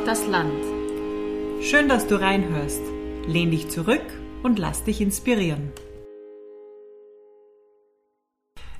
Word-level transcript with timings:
Braucht 0.00 0.12
das 0.12 0.26
Land. 0.28 0.64
Schön, 1.62 1.88
dass 1.88 2.06
du 2.06 2.18
reinhörst. 2.18 2.80
Lehn 3.26 3.50
dich 3.50 3.68
zurück 3.68 4.00
und 4.42 4.58
lass 4.58 4.82
dich 4.82 5.02
inspirieren. 5.02 5.72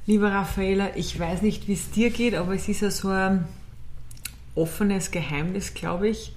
Liebe 0.06 0.32
Raffaela, 0.32 0.96
ich 0.96 1.18
weiß 1.18 1.42
nicht, 1.42 1.68
wie 1.68 1.74
es 1.74 1.90
dir 1.90 2.08
geht, 2.08 2.34
aber 2.34 2.54
es 2.54 2.68
ist 2.68 2.80
ja 2.80 2.90
so 2.90 3.08
ein 3.08 3.46
offenes 4.54 5.10
Geheimnis, 5.10 5.74
glaube 5.74 6.08
ich, 6.08 6.32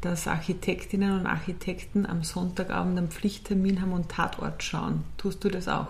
dass 0.00 0.28
Architektinnen 0.28 1.18
und 1.18 1.26
Architekten 1.26 2.06
am 2.06 2.22
Sonntagabend 2.22 2.98
einen 2.98 3.08
Pflichttermin 3.08 3.82
haben 3.82 3.92
und 3.92 4.08
Tatort 4.08 4.62
schauen. 4.62 5.02
Tust 5.16 5.42
du 5.42 5.48
das 5.48 5.66
auch? 5.66 5.88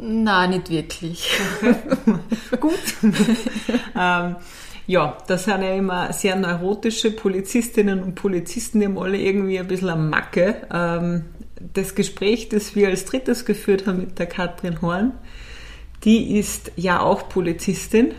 Na, 0.00 0.46
nicht 0.46 0.70
wirklich. 0.70 1.32
Gut. 2.60 2.78
ähm, 3.96 4.36
ja, 4.88 5.18
das 5.26 5.44
sind 5.44 5.60
ja 5.60 5.74
immer 5.74 6.14
sehr 6.14 6.34
neurotische 6.34 7.10
Polizistinnen 7.10 8.02
und 8.02 8.14
Polizisten, 8.14 8.80
die 8.80 8.86
haben 8.86 8.98
alle 8.98 9.18
irgendwie 9.18 9.58
ein 9.58 9.68
bisschen 9.68 9.90
eine 9.90 10.00
Macke. 10.00 10.66
Ähm, 10.72 11.26
das 11.74 11.94
Gespräch, 11.94 12.48
das 12.48 12.74
wir 12.74 12.88
als 12.88 13.04
drittes 13.04 13.44
geführt 13.44 13.86
haben 13.86 13.98
mit 13.98 14.18
der 14.18 14.24
Katrin 14.24 14.80
Horn, 14.80 15.12
die 16.04 16.38
ist 16.38 16.72
ja 16.76 17.00
auch 17.00 17.28
Polizistin. 17.28 18.12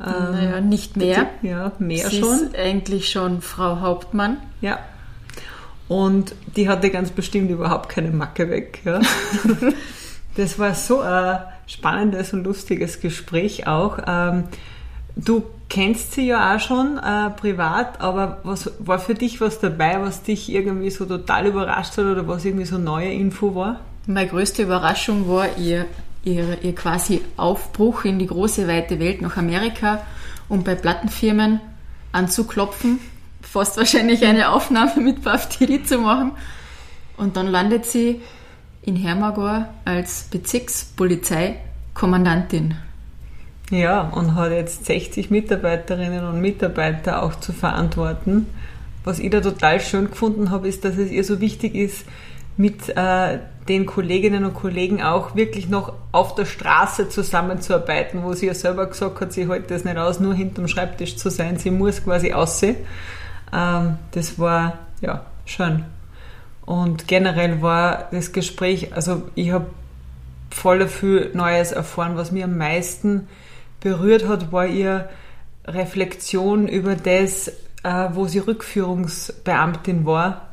Ähm, 0.00 0.32
naja, 0.32 0.60
nicht 0.62 0.96
mehr. 0.96 1.28
Ja, 1.42 1.72
mehr 1.78 2.08
Sie 2.08 2.20
schon. 2.20 2.34
Ist 2.34 2.56
eigentlich 2.56 3.10
schon 3.10 3.42
Frau 3.42 3.80
Hauptmann. 3.80 4.38
Ja. 4.62 4.78
Und 5.86 6.34
die 6.56 6.66
hatte 6.66 6.88
ganz 6.88 7.10
bestimmt 7.10 7.50
überhaupt 7.50 7.90
keine 7.90 8.10
Macke 8.10 8.48
weg. 8.48 8.80
Ja. 8.86 9.02
das 10.36 10.58
war 10.58 10.74
so 10.74 11.00
ein 11.00 11.40
spannendes 11.66 12.32
und 12.32 12.44
lustiges 12.44 13.00
Gespräch 13.00 13.66
auch. 13.66 13.98
Ähm, 14.06 14.44
du 15.14 15.44
kennst 15.68 16.12
sie 16.12 16.28
ja 16.28 16.54
auch 16.54 16.60
schon 16.60 16.98
äh, 16.98 17.30
privat, 17.30 18.00
aber 18.00 18.38
was 18.44 18.70
war 18.78 18.98
für 18.98 19.14
dich 19.14 19.40
was 19.40 19.58
dabei, 19.58 20.00
was 20.00 20.22
dich 20.22 20.50
irgendwie 20.50 20.90
so 20.90 21.06
total 21.06 21.46
überrascht 21.46 21.96
hat 21.98 22.04
oder 22.04 22.28
was 22.28 22.44
irgendwie 22.44 22.66
so 22.66 22.78
neue 22.78 23.12
Info 23.12 23.54
war? 23.54 23.80
Meine 24.06 24.28
größte 24.28 24.62
Überraschung 24.62 25.28
war 25.28 25.58
ihr, 25.58 25.86
ihr, 26.22 26.62
ihr 26.62 26.74
quasi 26.74 27.22
Aufbruch 27.36 28.04
in 28.04 28.18
die 28.18 28.26
große 28.26 28.68
weite 28.68 29.00
Welt 29.00 29.22
nach 29.22 29.36
Amerika, 29.36 30.02
um 30.48 30.62
bei 30.62 30.76
Plattenfirmen 30.76 31.60
anzuklopfen, 32.12 33.00
fast 33.42 33.76
wahrscheinlich 33.76 34.24
eine 34.24 34.50
Aufnahme 34.50 35.00
mit 35.00 35.22
Paftiri 35.22 35.82
zu 35.82 35.98
machen. 35.98 36.30
Und 37.16 37.36
dann 37.36 37.48
landet 37.48 37.86
sie 37.86 38.20
in 38.82 38.94
Hermagor 38.94 39.68
als 39.84 40.28
Bezirkspolizeikommandantin. 40.30 42.76
Ja, 43.70 44.02
und 44.02 44.36
hat 44.36 44.52
jetzt 44.52 44.86
60 44.86 45.30
Mitarbeiterinnen 45.30 46.24
und 46.24 46.40
Mitarbeiter 46.40 47.22
auch 47.22 47.34
zu 47.34 47.52
verantworten. 47.52 48.46
Was 49.04 49.18
ich 49.18 49.30
da 49.30 49.40
total 49.40 49.80
schön 49.80 50.10
gefunden 50.10 50.50
habe, 50.50 50.68
ist, 50.68 50.84
dass 50.84 50.96
es 50.96 51.10
ihr 51.10 51.24
so 51.24 51.40
wichtig 51.40 51.74
ist, 51.74 52.04
mit 52.56 52.96
äh, 52.96 53.38
den 53.68 53.86
Kolleginnen 53.86 54.44
und 54.44 54.54
Kollegen 54.54 55.02
auch 55.02 55.34
wirklich 55.34 55.68
noch 55.68 55.92
auf 56.12 56.34
der 56.34 56.44
Straße 56.44 57.08
zusammenzuarbeiten, 57.08 58.22
wo 58.22 58.32
sie 58.32 58.46
ja 58.46 58.54
selber 58.54 58.86
gesagt 58.86 59.20
hat, 59.20 59.32
sie 59.32 59.48
hält 59.48 59.70
das 59.70 59.84
nicht 59.84 59.96
aus, 59.96 60.20
nur 60.20 60.34
hinterm 60.34 60.68
Schreibtisch 60.68 61.16
zu 61.16 61.28
sein, 61.28 61.58
sie 61.58 61.70
muss 61.70 62.02
quasi 62.02 62.32
aussehen. 62.32 62.76
Ähm, 63.52 63.98
das 64.12 64.38
war 64.38 64.78
ja 65.00 65.26
schön. 65.44 65.84
Und 66.64 67.06
generell 67.08 67.62
war 67.62 68.08
das 68.10 68.32
Gespräch, 68.32 68.94
also 68.94 69.22
ich 69.34 69.50
habe 69.50 69.66
voll 70.50 70.86
viel 70.88 71.30
Neues 71.34 71.72
erfahren, 71.72 72.16
was 72.16 72.32
mir 72.32 72.44
am 72.44 72.56
meisten 72.56 73.28
berührt 73.80 74.26
hat, 74.26 74.52
war 74.52 74.66
ihr 74.66 75.08
Reflexion 75.66 76.68
über 76.68 76.94
das, 76.94 77.48
äh, 77.82 78.08
wo 78.12 78.26
sie 78.26 78.38
Rückführungsbeamtin 78.38 80.06
war 80.06 80.48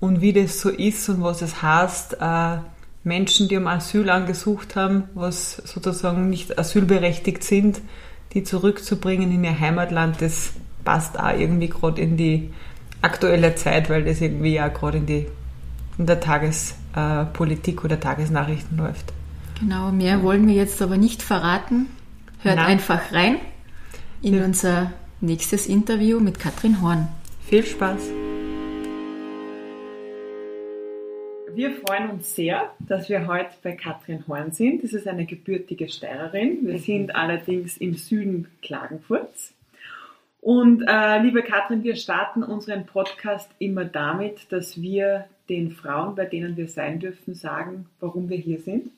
und 0.00 0.20
wie 0.20 0.32
das 0.32 0.60
so 0.60 0.70
ist 0.70 1.08
und 1.08 1.22
was 1.22 1.42
es 1.42 1.62
heißt, 1.62 2.18
äh, 2.20 2.58
Menschen, 3.04 3.48
die 3.48 3.56
um 3.56 3.68
Asyl 3.68 4.10
angesucht 4.10 4.74
haben, 4.74 5.04
was 5.14 5.62
sozusagen 5.64 6.28
nicht 6.28 6.58
asylberechtigt 6.58 7.44
sind, 7.44 7.80
die 8.34 8.42
zurückzubringen 8.42 9.30
in 9.30 9.44
ihr 9.44 9.58
Heimatland, 9.58 10.20
das 10.20 10.52
passt 10.84 11.18
auch 11.18 11.38
irgendwie 11.38 11.68
gerade 11.68 12.02
in 12.02 12.16
die 12.16 12.50
aktuelle 13.02 13.54
Zeit, 13.54 13.88
weil 13.88 14.04
das 14.04 14.20
irgendwie 14.20 14.54
ja 14.54 14.68
gerade 14.68 14.98
in, 14.98 15.06
in 15.98 16.06
der 16.06 16.18
Tagespolitik 16.18 17.84
oder 17.84 18.00
Tagesnachrichten 18.00 18.76
läuft. 18.76 19.12
Genau, 19.60 19.92
mehr 19.92 20.22
wollen 20.22 20.46
wir 20.46 20.54
jetzt 20.54 20.82
aber 20.82 20.96
nicht 20.96 21.22
verraten. 21.22 21.86
Hört 22.42 22.56
Nein. 22.56 22.66
einfach 22.66 23.12
rein 23.12 23.36
in 24.22 24.36
ja. 24.36 24.44
unser 24.44 24.92
nächstes 25.20 25.66
Interview 25.66 26.20
mit 26.20 26.38
Katrin 26.38 26.82
Horn. 26.82 27.08
Viel 27.46 27.64
Spaß! 27.64 28.10
Wir 31.54 31.70
freuen 31.70 32.10
uns 32.10 32.34
sehr, 32.34 32.74
dass 32.80 33.08
wir 33.08 33.26
heute 33.26 33.50
bei 33.62 33.72
Katrin 33.72 34.24
Horn 34.28 34.52
sind. 34.52 34.84
Das 34.84 34.92
ist 34.92 35.08
eine 35.08 35.24
gebürtige 35.24 35.88
Steirerin. 35.88 36.66
Wir 36.66 36.74
mhm. 36.74 36.78
sind 36.78 37.16
allerdings 37.16 37.78
im 37.78 37.94
Süden 37.94 38.48
Klagenfurts. 38.60 39.54
Und 40.42 40.84
äh, 40.86 41.22
liebe 41.22 41.42
Katrin, 41.42 41.82
wir 41.82 41.96
starten 41.96 42.42
unseren 42.42 42.84
Podcast 42.84 43.50
immer 43.58 43.86
damit, 43.86 44.52
dass 44.52 44.80
wir 44.80 45.24
den 45.48 45.70
Frauen, 45.70 46.14
bei 46.14 46.26
denen 46.26 46.58
wir 46.58 46.68
sein 46.68 47.00
dürfen, 47.00 47.34
sagen, 47.34 47.86
warum 48.00 48.28
wir 48.28 48.36
hier 48.36 48.60
sind. 48.60 48.90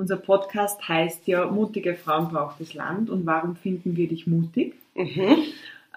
Unser 0.00 0.16
Podcast 0.16 0.88
heißt 0.88 1.28
ja 1.28 1.44
Mutige 1.44 1.94
Frauen 1.94 2.30
braucht 2.30 2.58
das 2.58 2.72
Land 2.72 3.10
und 3.10 3.26
warum 3.26 3.54
finden 3.54 3.98
wir 3.98 4.08
dich 4.08 4.26
mutig? 4.26 4.72
Mhm. 4.94 5.36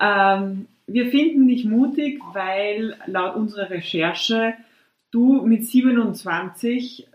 Ähm, 0.01 0.67
wir 0.87 1.09
finden 1.09 1.47
dich 1.47 1.63
mutig, 1.63 2.19
weil 2.33 2.97
laut 3.05 3.37
unserer 3.37 3.69
Recherche 3.69 4.55
du 5.11 5.41
mit 5.43 5.65
27 5.65 7.07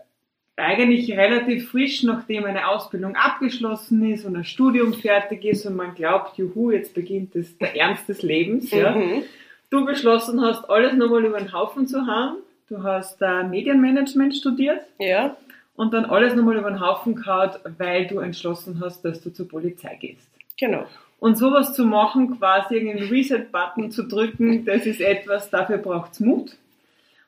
eigentlich 0.55 1.11
relativ 1.11 1.69
frisch, 1.69 2.01
nachdem 2.01 2.45
eine 2.45 2.67
Ausbildung 2.67 3.15
abgeschlossen 3.15 4.11
ist 4.11 4.25
und 4.25 4.35
ein 4.35 4.43
Studium 4.43 4.95
fertig 4.95 5.45
ist 5.45 5.67
und 5.67 5.75
man 5.75 5.93
glaubt, 5.93 6.39
juhu, 6.39 6.71
jetzt 6.71 6.95
beginnt 6.95 7.35
das, 7.35 7.55
der 7.59 7.75
Ernst 7.75 8.09
des 8.09 8.23
Lebens, 8.23 8.71
ja, 8.71 8.95
mhm. 8.95 9.21
du 9.69 9.85
beschlossen 9.85 10.41
hast, 10.41 10.67
alles 10.67 10.93
nochmal 10.93 11.23
über 11.23 11.37
den 11.37 11.53
Haufen 11.53 11.85
zu 11.85 12.07
haben. 12.07 12.37
Du 12.67 12.81
hast 12.81 13.21
äh, 13.21 13.43
Medienmanagement 13.43 14.35
studiert. 14.35 14.81
Ja. 14.97 15.37
Und 15.79 15.93
dann 15.93 16.03
alles 16.03 16.35
nochmal 16.35 16.57
über 16.57 16.69
den 16.69 16.81
Haufen 16.81 17.15
gehauen, 17.15 17.51
weil 17.77 18.05
du 18.05 18.19
entschlossen 18.19 18.81
hast, 18.81 19.05
dass 19.05 19.21
du 19.21 19.29
zur 19.29 19.47
Polizei 19.47 19.95
gehst. 19.95 20.27
Genau. 20.59 20.85
Und 21.21 21.37
sowas 21.37 21.73
zu 21.73 21.85
machen, 21.85 22.37
quasi 22.37 22.77
einen 22.77 23.07
Reset-Button 23.07 23.89
zu 23.89 24.03
drücken, 24.03 24.65
das 24.65 24.85
ist 24.85 24.99
etwas, 24.99 25.49
dafür 25.49 25.77
braucht's 25.77 26.19
Mut. 26.19 26.57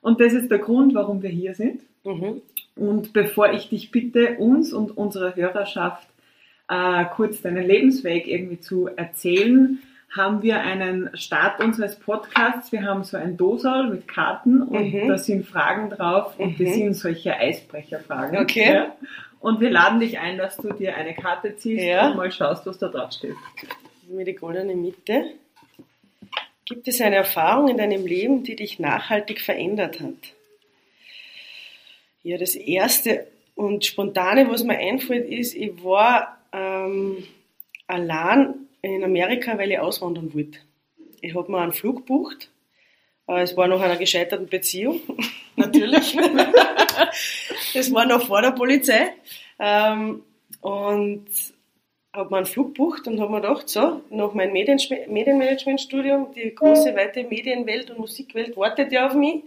Und 0.01 0.19
das 0.19 0.33
ist 0.33 0.51
der 0.51 0.57
Grund, 0.59 0.93
warum 0.95 1.21
wir 1.21 1.29
hier 1.29 1.55
sind. 1.55 1.79
Mhm. 2.03 2.41
Und 2.75 3.13
bevor 3.13 3.53
ich 3.53 3.69
dich 3.69 3.89
bitte, 3.89 4.35
uns 4.37 4.73
und 4.73 4.97
unserer 4.97 5.33
Hörerschaft 5.33 6.09
äh, 6.67 7.05
kurz 7.15 7.41
deinen 7.41 7.65
Lebensweg 7.65 8.27
irgendwie 8.27 8.59
zu 8.59 8.89
erzählen, 8.93 9.81
haben 10.15 10.41
wir 10.41 10.59
einen 10.59 11.15
Start 11.15 11.61
unseres 11.61 11.95
Podcasts. 11.95 12.71
Wir 12.71 12.83
haben 12.83 13.03
so 13.03 13.17
ein 13.17 13.37
Dosal 13.37 13.87
mit 13.87 14.07
Karten 14.07 14.61
und 14.61 14.93
mhm. 14.93 15.07
da 15.07 15.17
sind 15.17 15.45
Fragen 15.45 15.89
drauf 15.89 16.37
und 16.37 16.59
mhm. 16.59 16.65
das 16.65 16.73
sind 16.73 16.93
solche 16.95 17.35
Eisbrecherfragen. 17.35 18.39
Okay. 18.39 18.73
Ja. 18.73 18.95
Und 19.39 19.59
wir 19.59 19.71
laden 19.71 19.99
dich 19.99 20.19
ein, 20.19 20.37
dass 20.37 20.57
du 20.57 20.73
dir 20.73 20.95
eine 20.95 21.15
Karte 21.15 21.55
ziehst 21.55 21.83
ja. 21.83 22.09
und 22.09 22.17
mal 22.17 22.31
schaust, 22.31 22.65
was 22.65 22.77
da 22.77 22.89
drauf 22.89 23.11
steht. 23.13 23.35
Mir 24.07 24.25
die 24.25 24.35
goldene 24.35 24.75
Mitte. 24.75 25.31
Gibt 26.65 26.87
es 26.87 27.01
eine 27.01 27.15
Erfahrung 27.15 27.69
in 27.69 27.77
deinem 27.77 28.05
Leben, 28.05 28.43
die 28.43 28.55
dich 28.55 28.79
nachhaltig 28.79 29.41
verändert 29.41 29.99
hat? 29.99 30.33
Ja, 32.23 32.37
das 32.37 32.55
erste 32.55 33.27
und 33.55 33.85
spontane, 33.85 34.49
was 34.49 34.63
mir 34.63 34.77
einfällt, 34.77 35.27
ist, 35.29 35.55
ich 35.55 35.83
war 35.83 36.37
ähm, 36.53 37.23
allein 37.87 38.67
in 38.81 39.03
Amerika, 39.03 39.57
weil 39.57 39.71
ich 39.71 39.79
auswandern 39.79 40.33
wollte. 40.33 40.59
Ich 41.21 41.35
habe 41.35 41.51
mir 41.51 41.59
einen 41.59 41.73
Flug 41.73 41.97
gebucht. 41.97 42.49
Äh, 43.27 43.41
es 43.41 43.55
war 43.55 43.67
nach 43.67 43.81
einer 43.81 43.97
gescheiterten 43.97 44.47
Beziehung, 44.47 45.01
natürlich. 45.55 46.17
das 47.73 47.93
war 47.93 48.05
noch 48.05 48.25
vor 48.25 48.41
der 48.41 48.51
Polizei. 48.51 49.13
Ähm, 49.59 50.23
und 50.61 51.27
habe 52.13 52.29
mir 52.29 52.37
einen 52.37 52.45
Flug 52.45 52.75
gebucht 52.75 53.07
und 53.07 53.19
habe 53.19 53.31
mir 53.31 53.41
gedacht, 53.41 53.69
so, 53.69 54.01
nach 54.09 54.33
meinem 54.33 54.53
Medien 54.53 54.79
Medienmanagementstudium, 55.07 56.33
die 56.35 56.53
große, 56.53 56.95
weite 56.95 57.23
Medienwelt 57.23 57.89
und 57.89 57.99
Musikwelt 57.99 58.57
wartet 58.57 58.91
ja 58.91 59.07
auf 59.07 59.13
mich. 59.13 59.43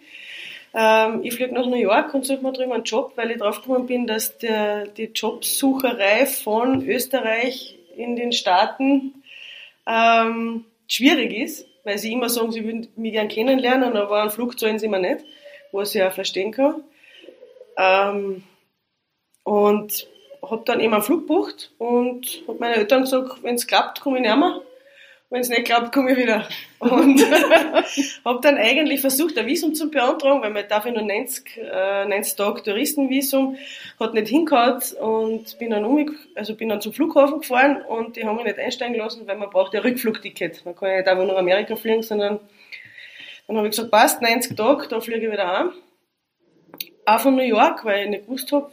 Ähm, 0.72 1.20
ich 1.22 1.34
fliege 1.34 1.54
nach 1.54 1.66
New 1.66 1.76
York 1.76 2.14
und 2.14 2.24
suche 2.24 2.42
mir 2.42 2.52
drüben 2.52 2.72
einen 2.72 2.84
Job, 2.84 3.12
weil 3.16 3.30
ich 3.30 3.38
draufgekommen 3.38 3.86
bin, 3.86 4.06
dass 4.06 4.38
der, 4.38 4.86
die 4.86 5.10
Jobsucherei 5.14 6.26
von 6.26 6.88
Österreich 6.88 7.78
in 7.96 8.16
den 8.16 8.32
Staaten 8.32 9.14
ähm, 9.86 10.64
schwierig 10.88 11.32
ist, 11.32 11.66
weil 11.84 11.98
sie 11.98 12.12
immer 12.12 12.28
sagen, 12.28 12.52
sie 12.52 12.64
würden 12.64 12.88
mich 12.96 13.12
gern 13.12 13.28
kennenlernen, 13.28 13.96
aber 13.96 14.22
einen 14.22 14.30
Flug 14.30 14.58
zahlen 14.58 14.78
sie 14.78 14.88
mir 14.88 15.00
nicht, 15.00 15.24
was 15.72 15.94
ich 15.94 16.02
auch 16.02 16.12
verstehen 16.12 16.52
kann. 16.52 16.82
Ähm, 17.76 18.44
und 19.42 20.06
habe 20.42 20.62
dann 20.64 20.80
eben 20.80 20.94
einen 20.94 21.02
Flug 21.02 21.22
gebucht 21.22 21.72
und 21.78 22.42
habe 22.46 22.58
meine 22.58 22.76
Eltern 22.76 23.02
gesagt, 23.02 23.42
wenn 23.42 23.56
es 23.56 23.66
klappt, 23.66 24.00
komme 24.00 24.18
ich 24.18 24.22
näher. 24.22 24.60
Wenn 25.34 25.40
es 25.40 25.48
nicht 25.48 25.64
klappt, 25.64 25.92
komme 25.92 26.12
ich 26.12 26.16
wieder. 26.16 26.46
Und 26.78 27.20
habe 28.24 28.40
dann 28.40 28.56
eigentlich 28.56 29.00
versucht, 29.00 29.36
ein 29.36 29.48
Visum 29.48 29.74
zu 29.74 29.90
beantragen, 29.90 30.40
weil 30.42 30.52
man 30.52 30.68
darf 30.68 30.86
ja 30.86 30.92
nur 30.92 31.02
90, 31.02 31.56
äh, 31.56 32.04
90 32.04 32.36
Tage 32.36 32.62
Touristenvisum, 32.62 33.56
hat 33.98 34.14
nicht 34.14 34.28
hingehauen 34.28 34.80
und 35.00 35.58
bin 35.58 35.70
dann 35.70 35.84
um, 35.84 36.16
also 36.36 36.54
bin 36.54 36.68
dann 36.68 36.80
zum 36.80 36.92
Flughafen 36.92 37.40
gefahren 37.40 37.82
und 37.82 38.14
die 38.14 38.24
haben 38.24 38.36
mich 38.36 38.44
nicht 38.44 38.60
einsteigen 38.60 38.94
lassen, 38.94 39.26
weil 39.26 39.36
man 39.36 39.50
braucht 39.50 39.74
ja 39.74 39.80
Rückflugticket. 39.80 40.64
Man 40.64 40.76
kann 40.76 40.90
ja 40.90 40.96
nicht 40.98 41.08
einfach 41.08 41.26
nach 41.26 41.36
Amerika 41.36 41.74
fliegen, 41.74 42.04
sondern 42.04 42.38
dann 43.48 43.56
habe 43.56 43.66
ich 43.66 43.72
gesagt, 43.72 43.90
passt, 43.90 44.22
90 44.22 44.56
Tage, 44.56 44.86
da 44.86 45.00
fliege 45.00 45.26
ich 45.26 45.32
wieder 45.32 45.48
heim. 45.48 45.72
Auch 47.06 47.18
von 47.18 47.34
New 47.34 47.42
York, 47.42 47.84
weil 47.84 48.04
ich 48.04 48.10
nicht 48.10 48.26
gewusst 48.26 48.52
habe, 48.52 48.70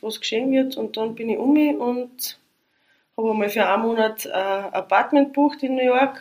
was 0.00 0.18
geschehen 0.18 0.50
wird. 0.50 0.78
Und 0.78 0.96
dann 0.96 1.14
bin 1.14 1.28
ich 1.28 1.36
um 1.36 1.52
mich 1.52 1.76
und 1.76 2.39
habe 3.20 3.32
einmal 3.32 3.48
für 3.48 3.66
einen 3.66 3.82
Monat 3.82 4.26
ein 4.26 4.72
Apartment 4.72 5.32
bucht 5.32 5.62
in 5.62 5.76
New 5.76 5.84
York 5.84 6.20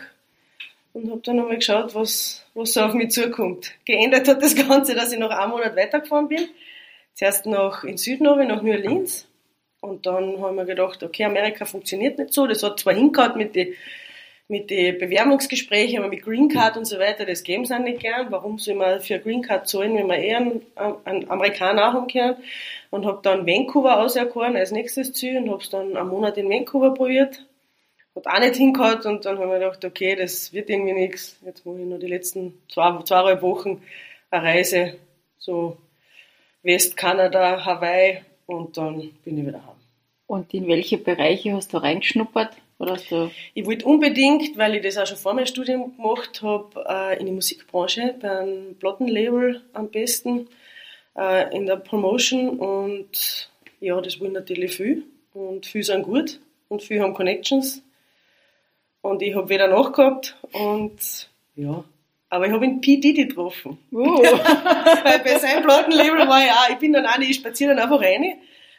und 0.93 1.09
habe 1.09 1.21
dann 1.23 1.39
einmal 1.39 1.55
geschaut, 1.55 1.95
was, 1.95 2.45
was 2.53 2.73
so 2.73 2.81
auf 2.81 2.93
mich 2.93 3.11
zukommt. 3.11 3.73
Geändert 3.85 4.27
hat 4.27 4.41
das 4.41 4.55
Ganze, 4.67 4.95
dass 4.95 5.11
ich 5.11 5.19
nach 5.19 5.31
einem 5.31 5.51
Monat 5.51 5.75
weitergefahren 5.75 6.27
bin. 6.27 6.49
Zuerst 7.13 7.45
noch 7.45 7.83
in 7.83 7.97
Süden 7.97 8.23
nach 8.23 8.61
New 8.61 8.71
Orleans. 8.71 9.27
Und 9.81 10.05
dann 10.05 10.41
haben 10.41 10.57
wir 10.57 10.65
gedacht, 10.65 11.01
okay, 11.03 11.23
Amerika 11.23 11.65
funktioniert 11.65 12.19
nicht 12.19 12.33
so. 12.33 12.47
Das 12.47 12.63
hat 12.63 12.79
zwar 12.79 12.93
hingehauen 12.93 13.37
mit 13.37 13.55
den 13.55 13.75
mit 14.51 14.71
den 14.71 14.97
Bewerbungsgesprächen, 14.97 15.99
aber 15.99 16.07
mit 16.07 16.23
Green 16.23 16.49
Card 16.49 16.75
und 16.75 16.85
so 16.85 16.97
weiter, 16.97 17.23
das 17.23 17.43
geben 17.43 17.65
sie 17.65 17.75
auch 17.75 17.79
nicht 17.79 17.99
gern. 17.99 18.31
Warum 18.31 18.57
soll 18.57 18.73
man 18.73 18.99
für 18.99 19.19
Green 19.19 19.43
Card 19.43 19.69
zahlen, 19.69 19.95
wenn 19.95 20.07
man 20.07 20.19
eher 20.19 20.37
einen, 20.37 20.61
einen 21.05 21.29
Amerikaner 21.29 21.93
haben 21.93 22.07
kann? 22.07 22.37
Und 22.89 23.05
habe 23.05 23.19
dann 23.21 23.45
Vancouver 23.45 24.01
auserkoren 24.01 24.55
als 24.55 24.71
nächstes 24.71 25.13
Ziel 25.13 25.37
und 25.37 25.49
habe 25.49 25.61
es 25.61 25.69
dann 25.69 25.95
einen 25.95 26.09
Monat 26.09 26.37
in 26.37 26.49
Vancouver 26.49 26.93
probiert. 26.93 27.45
Hat 28.15 28.27
auch 28.27 28.39
nicht 28.39 28.55
hingehauen 28.55 29.01
und 29.01 29.25
dann 29.25 29.37
haben 29.37 29.49
wir 29.49 29.59
gedacht, 29.59 29.85
okay, 29.85 30.15
das 30.15 30.51
wird 30.51 30.69
irgendwie 30.69 30.93
nichts. 30.93 31.37
Jetzt 31.45 31.65
mache 31.65 31.79
ich 31.79 31.85
noch 31.85 31.99
die 31.99 32.07
letzten 32.07 32.59
zwei, 32.67 33.01
zweieinhalb 33.03 33.41
Wochen 33.41 33.81
eine 34.31 34.43
Reise, 34.43 34.95
so 35.37 35.77
Westkanada, 36.63 37.63
Hawaii 37.63 38.21
und 38.45 38.77
dann 38.77 39.11
bin 39.23 39.37
ich 39.37 39.45
wieder 39.45 39.65
heim. 39.65 39.75
Und 40.27 40.53
in 40.53 40.67
welche 40.67 40.97
Bereiche 40.97 41.53
hast 41.53 41.73
du 41.73 41.77
reingeschnuppert? 41.77 42.55
Oder 42.77 42.93
hast 42.93 43.11
du 43.11 43.29
ich 43.53 43.65
wollte 43.65 43.85
unbedingt, 43.85 44.57
weil 44.57 44.75
ich 44.75 44.83
das 44.83 44.97
auch 44.97 45.05
schon 45.05 45.17
vor 45.17 45.33
meinem 45.33 45.45
Studium 45.45 45.95
gemacht 45.95 46.41
habe, 46.41 46.85
äh, 46.87 47.19
in 47.19 47.25
die 47.25 47.31
Musikbranche, 47.31 48.15
beim 48.19 48.75
Plattenlabel 48.79 49.61
am 49.73 49.89
besten, 49.89 50.47
äh, 51.17 51.55
in 51.55 51.65
der 51.65 51.77
Promotion 51.77 52.59
und 52.59 53.49
ja, 53.79 53.99
das 54.01 54.19
wollen 54.19 54.33
natürlich 54.33 54.75
viel 54.75 55.03
und 55.33 55.65
viele 55.65 55.83
sind 55.83 56.03
gut 56.03 56.39
und 56.67 56.83
viele 56.83 57.01
haben 57.01 57.13
Connections 57.13 57.81
und 59.01 59.21
ich 59.21 59.35
habe 59.35 59.49
wieder 59.49 59.67
nachgehabt 59.67 60.35
und 60.51 61.29
ja, 61.55 61.83
aber 62.29 62.45
ich 62.45 62.51
habe 62.51 62.65
ihn 62.65 62.79
P. 62.79 62.97
Diddy 62.97 63.25
getroffen. 63.25 63.77
Uh. 63.91 64.05
Weil 64.05 65.19
bei 65.23 65.37
seinem 65.39 65.63
Plattenlabel 65.63 66.27
war 66.27 66.43
ich 66.43 66.51
auch, 66.51 66.69
ich 66.69 66.77
bin 66.77 66.93
dann 66.93 67.05
auch 67.05 67.17
nicht, 67.17 67.31
ich 67.31 67.37
spaziere 67.37 67.73
dann 67.73 67.83
einfach 67.83 68.01
rein 68.01 68.35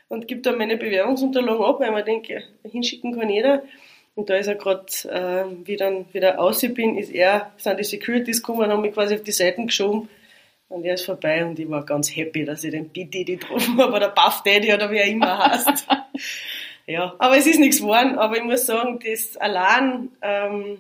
und 0.09 0.29
gebe 0.29 0.41
dann 0.41 0.57
meine 0.57 0.77
Bewerbungsunterlagen 0.77 1.65
ab, 1.65 1.81
weil 1.81 1.91
man 1.91 2.05
denke, 2.05 2.45
hinschicken 2.63 3.19
kann 3.19 3.29
jeder. 3.29 3.63
Und 4.15 4.29
da 4.29 4.37
ist 4.37 4.49
er 4.49 4.55
gerade, 4.55 4.87
äh, 5.09 5.67
wie 5.67 5.77
dann 5.77 6.05
wieder 6.13 6.41
aus 6.41 6.61
bin, 6.61 6.97
ist 6.99 7.11
er, 7.11 7.53
sind 7.57 7.79
die 7.79 7.85
Securities 7.85 8.43
gekommen 8.43 8.65
und 8.65 8.71
haben 8.71 8.83
mich 8.83 8.93
quasi 8.93 9.15
auf 9.15 9.23
die 9.23 9.33
Seiten 9.33 9.67
geschoben. 9.67 10.09
Und 10.71 10.85
er 10.85 10.95
ist 10.95 11.05
vorbei 11.05 11.45
und 11.45 11.59
ich 11.59 11.69
war 11.69 11.85
ganz 11.85 12.09
happy, 12.15 12.47
dass 12.47 12.65
ich 12.65 12.71
den 12.71 12.89
B-Daddy 12.89 13.37
getroffen 13.37 13.77
habe, 13.79 13.93
oder 13.93 14.09
Buff 14.09 14.43
Daddy 14.43 14.73
oder 14.73 14.91
wie 14.91 14.97
er 14.97 15.05
immer 15.05 15.39
heißt. 15.39 15.87
ja, 16.87 17.15
aber 17.19 17.37
es 17.37 17.47
ist 17.47 17.59
nichts 17.59 17.81
geworden. 17.81 18.19
Aber 18.19 18.37
ich 18.39 18.45
muss 18.45 18.65
sagen, 18.65 18.99
das 19.05 19.37
allein, 19.37 20.11
ähm, 20.23 20.79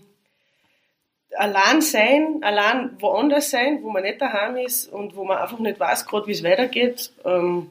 allein 1.36 1.82
sein, 1.82 2.38
allein 2.42 2.96
woanders 3.00 3.50
sein, 3.50 3.82
wo 3.82 3.90
man 3.90 4.04
nicht 4.04 4.22
daheim 4.22 4.56
ist 4.56 4.86
und 4.90 5.14
wo 5.14 5.24
man 5.24 5.36
einfach 5.36 5.58
nicht 5.58 5.78
weiß, 5.78 6.06
gerade 6.06 6.26
wie 6.26 6.32
es 6.32 6.42
weitergeht, 6.42 7.12
ähm, 7.24 7.70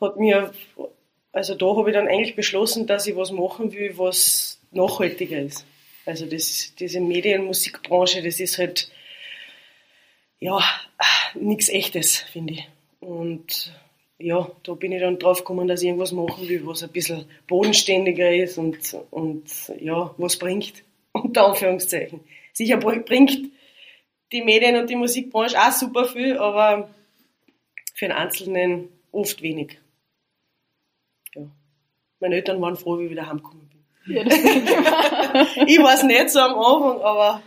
hat 0.00 0.16
mir 0.16 0.52
also 1.32 1.54
da 1.54 1.76
habe 1.76 1.90
ich 1.90 1.94
dann 1.94 2.08
eigentlich 2.08 2.36
beschlossen, 2.36 2.86
dass 2.86 3.06
ich 3.06 3.16
was 3.16 3.30
machen 3.30 3.72
will, 3.72 3.96
was 3.96 4.60
nachhaltiger 4.70 5.40
ist. 5.40 5.64
Also 6.06 6.26
das, 6.26 6.74
diese 6.78 7.00
Medienmusikbranche, 7.00 8.22
das 8.22 8.40
ist 8.40 8.58
halt 8.58 8.90
ja 10.40 10.60
nichts 11.34 11.68
Echtes, 11.68 12.18
finde 12.18 12.54
ich. 12.54 12.68
Und 13.00 13.72
ja, 14.18 14.50
da 14.62 14.74
bin 14.74 14.92
ich 14.92 15.00
dann 15.00 15.18
drauf 15.18 15.38
gekommen, 15.38 15.68
dass 15.68 15.82
ich 15.82 15.88
irgendwas 15.88 16.12
machen 16.12 16.48
will, 16.48 16.66
was 16.66 16.82
ein 16.82 16.90
bisschen 16.90 17.24
bodenständiger 17.46 18.34
ist 18.34 18.58
und, 18.58 18.96
und 19.10 19.44
ja, 19.80 20.14
was 20.16 20.36
bringt, 20.36 20.82
unter 21.12 21.46
Anführungszeichen. 21.46 22.20
Sicher 22.52 22.78
bringt 22.78 23.38
die 24.32 24.42
Medien- 24.42 24.76
und 24.76 24.90
die 24.90 24.96
Musikbranche 24.96 25.58
auch 25.58 25.72
super 25.72 26.04
viel, 26.06 26.36
aber 26.38 26.90
für 27.94 28.06
einen 28.06 28.14
Einzelnen 28.14 28.88
oft 29.12 29.40
wenig 29.42 29.78
meine 32.20 32.36
Eltern 32.36 32.60
waren 32.60 32.76
froh, 32.76 32.98
wie 32.98 33.04
ich 33.04 33.10
wieder 33.10 33.26
heimgekommen 33.26 33.68
bin. 33.68 34.16
Ja, 34.16 34.22
ich 35.66 35.78
weiß 35.78 36.04
nicht 36.04 36.30
so 36.30 36.40
am 36.40 36.58
Anfang, 36.58 37.00
aber 37.02 37.42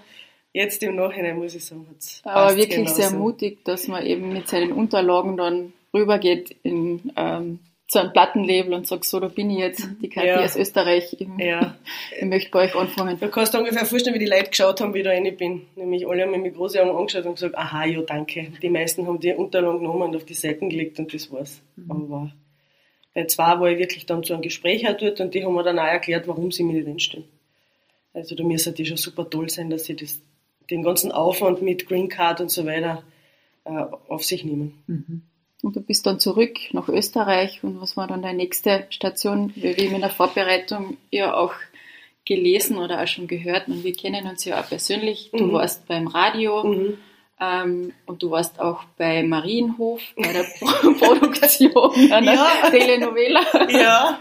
jetzt 0.54 0.84
im 0.84 0.96
Nachhinein 0.96 1.38
muss 1.38 1.56
ich 1.56 1.66
sagen, 1.66 1.88
hat's 1.90 2.22
Aber 2.24 2.56
wirklich 2.56 2.78
genauso. 2.78 2.96
sehr 2.96 3.12
mutig, 3.12 3.64
dass 3.64 3.88
man 3.88 4.06
eben 4.06 4.34
mit 4.34 4.48
seinen 4.48 4.72
Unterlagen 4.72 5.38
dann 5.38 5.74
rübergeht 5.94 6.56
in 6.64 7.12
ähm, 7.16 7.60
zu 7.92 8.00
einem 8.00 8.14
Plattenlabel 8.14 8.74
und 8.74 8.88
sagt, 8.88 9.04
so, 9.04 9.20
da 9.20 9.28
bin 9.28 9.50
ich 9.50 9.58
jetzt, 9.58 9.86
die 10.02 10.08
Kathi 10.08 10.28
ja. 10.28 10.46
aus 10.46 10.56
Österreich, 10.56 11.14
ich, 11.20 11.28
ja. 11.38 11.76
ich 12.20 12.26
möchte 12.26 12.50
bei 12.50 12.64
euch 12.64 12.76
anfangen. 12.76 13.20
Du 13.20 13.28
kannst 13.28 13.54
dir 13.54 13.60
ungefähr 13.60 13.86
vorstellen, 13.86 14.16
wie 14.16 14.20
die 14.20 14.32
Leute 14.32 14.50
geschaut 14.50 14.80
haben, 14.80 14.94
wie 14.94 15.00
ich 15.00 15.04
da 15.04 15.10
rein 15.10 15.36
bin. 15.36 15.64
Nämlich 15.76 16.08
alle 16.08 16.24
haben 16.24 16.32
mich 16.32 16.42
mit 16.42 16.56
großen 16.56 16.80
Augen 16.80 16.98
angeschaut 16.98 17.26
und 17.26 17.36
gesagt, 17.36 17.58
aha, 17.58 17.84
ja, 17.84 18.02
danke. 18.02 18.54
Die 18.62 18.70
meisten 18.70 19.06
haben 19.08 19.20
die 19.20 19.34
Unterlagen 19.34 19.80
genommen 19.80 20.04
und 20.04 20.16
auf 20.16 20.24
die 20.24 20.34
Seiten 20.34 20.70
gelegt 20.70 21.00
und 21.00 21.14
das 21.14 21.30
war's. 21.34 21.62
Mhm. 21.76 21.92
Aber 21.92 22.32
bei 23.14 23.26
zwei 23.26 23.60
war 23.60 23.70
ich 23.70 23.78
wirklich 23.78 24.06
dann 24.06 24.24
zu 24.24 24.34
einem 24.34 24.42
Gespräch 24.42 24.88
auch 24.88 24.96
dort 24.96 25.20
und 25.20 25.34
die 25.34 25.44
haben 25.44 25.54
mir 25.54 25.64
dann 25.64 25.78
auch 25.78 25.84
erklärt, 25.84 26.30
warum 26.30 26.50
sie 26.50 26.64
mir 26.64 26.74
nicht 26.74 26.88
einstellen. 26.88 27.26
Also 28.14 28.36
da 28.36 28.44
müsste 28.46 28.72
die 28.72 28.86
schon 28.86 28.96
super 28.96 29.30
toll 29.30 29.50
sein, 29.50 29.70
dass 29.70 29.84
sie 29.84 29.98
das, 29.98 30.22
den 30.72 30.84
ganzen 30.84 31.12
Aufwand 31.12 31.62
mit 31.62 31.88
Green 31.88 32.10
Card 32.10 32.42
und 32.42 32.50
so 32.50 32.66
weiter 32.66 33.04
äh, 33.66 33.84
auf 34.08 34.24
sich 34.24 34.44
nehmen. 34.44 34.84
Mhm. 34.88 35.22
Und 35.62 35.76
du 35.76 35.82
bist 35.82 36.08
dann 36.08 36.20
zurück 36.20 36.58
nach 36.72 36.90
Österreich 36.90 37.64
und 37.64 37.80
was 37.80 37.96
war 37.96 38.08
dann 38.08 38.24
deine 38.24 38.38
nächste 38.38 38.88
Station? 38.90 39.52
Wie 39.56 39.78
wir 39.78 39.92
in 39.92 40.02
der 40.02 40.10
Vorbereitung 40.10 40.98
ja 41.12 41.36
auch 41.36 41.54
gelesen 42.26 42.78
oder 42.78 43.02
auch 43.02 43.08
schon 43.08 43.28
gehört 43.28 43.68
und 43.68 43.84
wir 43.84 43.94
kennen 43.94 44.28
uns 44.28 44.46
ja 44.46 44.60
auch 44.60 44.68
persönlich. 44.68 45.30
Du 45.32 45.46
mhm. 45.46 45.54
warst 45.54 45.88
beim 45.88 46.08
Radio. 46.08 46.64
Mhm 46.64 46.98
ähm, 47.42 47.92
und 48.06 48.22
du 48.22 48.30
warst 48.30 48.60
auch 48.60 48.84
bei 48.98 49.24
Marienhof, 49.24 50.02
bei 50.16 50.32
der 50.32 50.44
Produktion 51.00 52.12
einer 52.12 52.36
ja. 52.36 52.70
Telenovela. 52.70 53.42
Ja. 53.70 54.20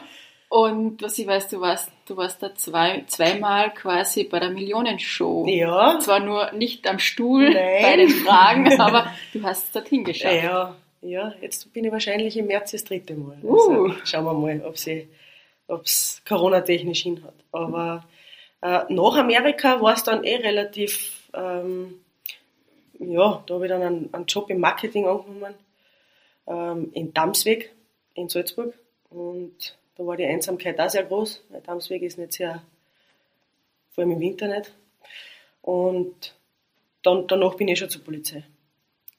Und 0.50 1.00
was 1.00 1.16
ich 1.16 1.28
weiß, 1.28 1.49
du 1.49 1.61
warst, 1.61 1.90
du 2.07 2.16
warst 2.16 2.42
da 2.42 2.52
zwei, 2.54 3.04
zweimal 3.07 3.73
quasi 3.73 4.25
bei 4.25 4.40
der 4.40 4.50
Millionenshow. 4.50 5.47
Ja. 5.47 5.99
Zwar 6.00 6.21
nur 6.21 6.50
nicht 6.52 6.88
am 6.88 6.99
Stuhl 6.99 7.50
Nein. 7.50 7.54
bei 7.83 7.97
den 7.97 8.11
Fragen, 8.11 8.69
aber 8.80 9.12
du 9.33 9.42
hast 9.45 9.66
es 9.66 9.73
dorthin 9.73 10.04
geschafft. 10.04 10.42
Ja, 10.42 10.76
ja, 11.02 11.33
jetzt 11.40 11.73
bin 11.73 11.85
ich 11.85 11.92
wahrscheinlich 11.92 12.37
im 12.37 12.49
März 12.49 12.73
das 12.73 12.85
dritte 12.85 13.14
Mal. 13.14 13.38
Uh. 13.42 13.52
Also 13.52 13.95
schauen 14.04 14.25
wir 14.25 14.35
mal, 14.35 14.64
ob 14.66 14.76
sie, 14.76 15.09
es 15.69 16.21
Corona-technisch 16.28 17.04
hinhat. 17.04 17.35
Aber 17.52 18.04
äh, 18.61 18.80
nach 18.88 19.16
Amerika 19.16 19.80
war 19.80 19.95
es 19.95 20.02
dann 20.02 20.25
eh 20.25 20.35
relativ 20.35 21.30
ähm, 21.33 22.00
ja, 23.00 23.42
da 23.47 23.54
habe 23.54 23.66
ich 23.66 23.71
dann 23.71 23.83
einen, 23.83 24.12
einen 24.12 24.26
Job 24.26 24.50
im 24.50 24.61
Marketing 24.61 25.07
angenommen, 25.07 25.54
ähm, 26.47 26.90
in 26.92 27.14
Damsweg 27.14 27.73
in 28.14 28.28
Salzburg. 28.28 28.75
Und 29.09 29.78
da 30.00 30.07
war 30.07 30.16
die 30.16 30.25
Einsamkeit 30.25 30.80
auch 30.80 30.88
sehr 30.88 31.04
groß, 31.04 31.45
weil 31.50 31.61
Damsweg 31.61 32.00
ist 32.00 32.16
nicht 32.16 32.33
sehr, 32.33 32.62
vor 33.90 34.02
allem 34.02 34.12
im 34.12 34.21
Winter 34.21 34.49
nicht. 34.49 34.73
Und 35.61 36.35
dann, 37.02 37.26
danach 37.26 37.54
bin 37.54 37.69
ich 37.69 37.78
schon 37.78 37.90
zur 37.90 38.02
Polizei. 38.02 38.42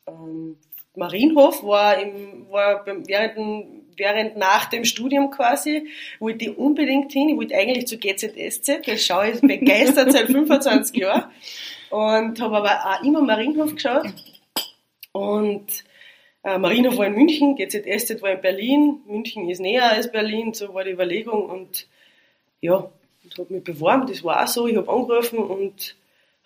Ähm, 0.08 0.58
Marienhof 0.96 1.64
war, 1.64 2.02
im, 2.02 2.50
war 2.50 2.84
während, 2.86 3.86
während 3.96 4.38
nach 4.38 4.66
dem 4.66 4.84
Studium 4.84 5.30
quasi, 5.30 5.88
wollte 6.20 6.46
ich 6.46 6.58
unbedingt 6.58 7.12
hin. 7.12 7.30
Ich 7.30 7.38
wollte 7.38 7.56
eigentlich 7.56 7.86
zu 7.86 8.00
GZSZ, 8.00 8.88
das 8.88 9.06
schaue 9.06 9.30
ich 9.30 9.42
begeistert 9.42 10.12
seit 10.12 10.26
25 10.32 10.98
Jahren. 10.98 11.26
Und 11.92 12.42
habe 12.42 12.58
aber 12.58 12.86
auch 12.88 13.04
immer 13.04 13.22
Marienhof 13.22 13.76
geschaut. 13.76 14.08
Und 15.12 15.84
äh, 16.44 16.58
Marienhof 16.58 16.98
war 16.98 17.06
in 17.06 17.14
München, 17.14 17.56
GZSZ 17.56 18.22
war 18.22 18.32
in 18.32 18.42
Berlin, 18.42 19.02
München 19.06 19.50
ist 19.50 19.60
näher 19.60 19.92
als 19.92 20.12
Berlin, 20.12 20.54
so 20.54 20.74
war 20.74 20.84
die 20.84 20.92
Überlegung. 20.92 21.46
Und 21.46 21.88
ja, 22.62 22.90
ich 23.24 23.38
habe 23.38 23.54
mich 23.54 23.64
beworben, 23.64 24.08
das 24.08 24.24
war 24.24 24.44
auch 24.44 24.48
so. 24.48 24.68
Ich 24.68 24.76
habe 24.76 24.92
angerufen 24.92 25.40
und 25.40 25.96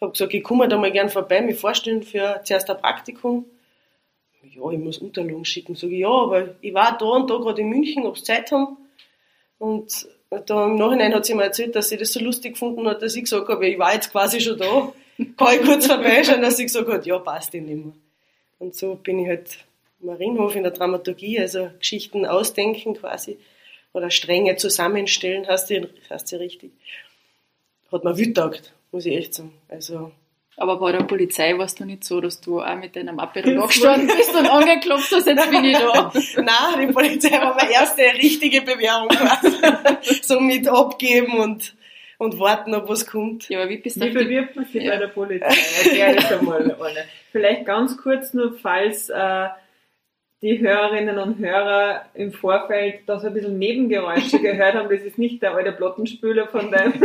habe 0.01 0.11
gesagt, 0.11 0.33
ich 0.33 0.43
komme 0.43 0.67
da 0.67 0.77
mal 0.77 0.91
gern 0.91 1.09
vorbei, 1.09 1.41
mich 1.41 1.57
vorstellen 1.57 2.03
für 2.03 2.41
zuerst 2.43 2.69
ein 2.69 2.77
Praktikum. 2.77 3.45
Ja, 4.43 4.69
ich 4.69 4.79
muss 4.79 4.99
Unterlagen 4.99 5.45
schicken. 5.45 5.75
Sag 5.75 5.91
ich, 5.91 5.99
ja, 5.99 6.09
aber 6.09 6.55
ich 6.61 6.73
war 6.73 6.97
da 6.97 7.05
und 7.05 7.29
da 7.29 7.37
gerade 7.37 7.61
in 7.61 7.69
München, 7.69 8.05
ob 8.05 8.17
sie 8.17 8.25
Zeit 8.25 8.51
haben. 8.51 8.77
Und 9.57 10.07
da 10.45 10.65
im 10.65 10.75
Nachhinein 10.75 11.13
hat 11.13 11.25
sie 11.25 11.33
mir 11.33 11.43
erzählt, 11.43 11.75
dass 11.75 11.89
sie 11.89 11.97
das 11.97 12.11
so 12.11 12.19
lustig 12.19 12.53
gefunden 12.53 12.87
hat, 12.87 13.01
dass 13.01 13.15
ich 13.15 13.23
gesagt 13.23 13.47
habe, 13.47 13.67
ich 13.67 13.79
war 13.79 13.93
jetzt 13.93 14.11
quasi 14.11 14.41
schon 14.41 14.57
da, 14.57 14.91
kann 15.37 15.55
ich 15.55 15.65
kurz 15.65 15.87
vorbeischauen, 15.87 16.41
dass 16.41 16.57
sie 16.57 16.65
gesagt 16.65 16.89
hat, 16.89 17.05
ja, 17.05 17.17
passt 17.19 17.55
eh 17.55 17.61
nicht 17.61 17.85
mehr. 17.85 17.93
Und 18.59 18.75
so 18.75 18.95
bin 18.95 19.19
ich 19.19 19.27
halt 19.27 19.65
Marienhof 19.99 20.55
in 20.55 20.63
der 20.63 20.71
Dramaturgie, 20.71 21.39
also 21.39 21.69
Geschichten 21.79 22.25
ausdenken 22.25 22.95
quasi, 22.95 23.37
oder 23.93 24.09
Stränge 24.09 24.55
zusammenstellen, 24.57 25.47
hast 25.47 25.69
du, 25.69 25.89
hast 26.09 26.31
du 26.31 26.37
richtig. 26.37 26.71
Hat 27.91 28.03
mir 28.03 28.17
wütagt, 28.17 28.73
muss 28.91 29.05
ich 29.05 29.15
echt 29.15 29.33
sagen. 29.33 29.53
Also, 29.69 30.11
aber 30.57 30.79
bei 30.79 30.91
der 30.91 31.03
Polizei 31.03 31.57
war 31.57 31.65
es 31.65 31.75
doch 31.75 31.85
nicht 31.85 32.03
so, 32.03 32.21
dass 32.21 32.39
du 32.39 32.61
auch 32.61 32.75
mit 32.75 32.95
deinem 32.95 33.19
Apero 33.19 33.49
nachgestanden 33.49 34.07
bist 34.07 34.33
und 34.33 34.47
angeklopft 34.47 35.11
hast, 35.11 35.27
jetzt 35.27 35.51
bin 35.51 35.65
ich 35.65 35.77
da. 35.77 36.11
Nein, 36.37 36.87
die 36.87 36.93
Polizei 36.93 37.31
war 37.31 37.55
meine 37.55 37.71
erste 37.71 38.01
richtige 38.01 38.61
Bewerbung 38.61 39.09
quasi. 39.09 40.21
so 40.23 40.39
mit 40.39 40.67
abgeben 40.67 41.39
und, 41.39 41.75
und 42.17 42.39
warten, 42.39 42.73
ob 42.73 42.87
was 42.87 43.05
kommt. 43.05 43.49
Ja, 43.49 43.61
aber 43.61 43.69
wie 43.69 43.77
bist 43.77 43.97
du 43.97 44.05
Wie 44.05 44.11
bewirbt 44.11 44.55
man 44.55 44.65
sich 44.65 44.83
ja. 44.83 44.91
bei 44.91 44.97
der 44.97 45.07
Polizei? 45.07 45.55
Erklär 45.83 46.15
das 46.15 46.31
einmal 46.31 46.71
alle. 46.71 47.05
Vielleicht 47.31 47.65
ganz 47.65 47.97
kurz 47.97 48.33
nur, 48.33 48.57
falls 48.57 49.09
äh, 49.09 49.47
die 50.41 50.59
Hörerinnen 50.59 51.17
und 51.17 51.39
Hörer 51.39 52.05
im 52.13 52.31
Vorfeld 52.31 53.01
da 53.07 53.19
so 53.19 53.27
ein 53.27 53.33
bisschen 53.33 53.57
Nebengeräusche 53.57 54.39
gehört 54.39 54.75
haben, 54.75 54.89
das 54.89 55.01
ist 55.01 55.17
nicht 55.17 55.41
der 55.41 55.55
alte 55.55 55.71
Plattenspüler 55.71 56.47
von 56.47 56.71
deinem 56.71 56.93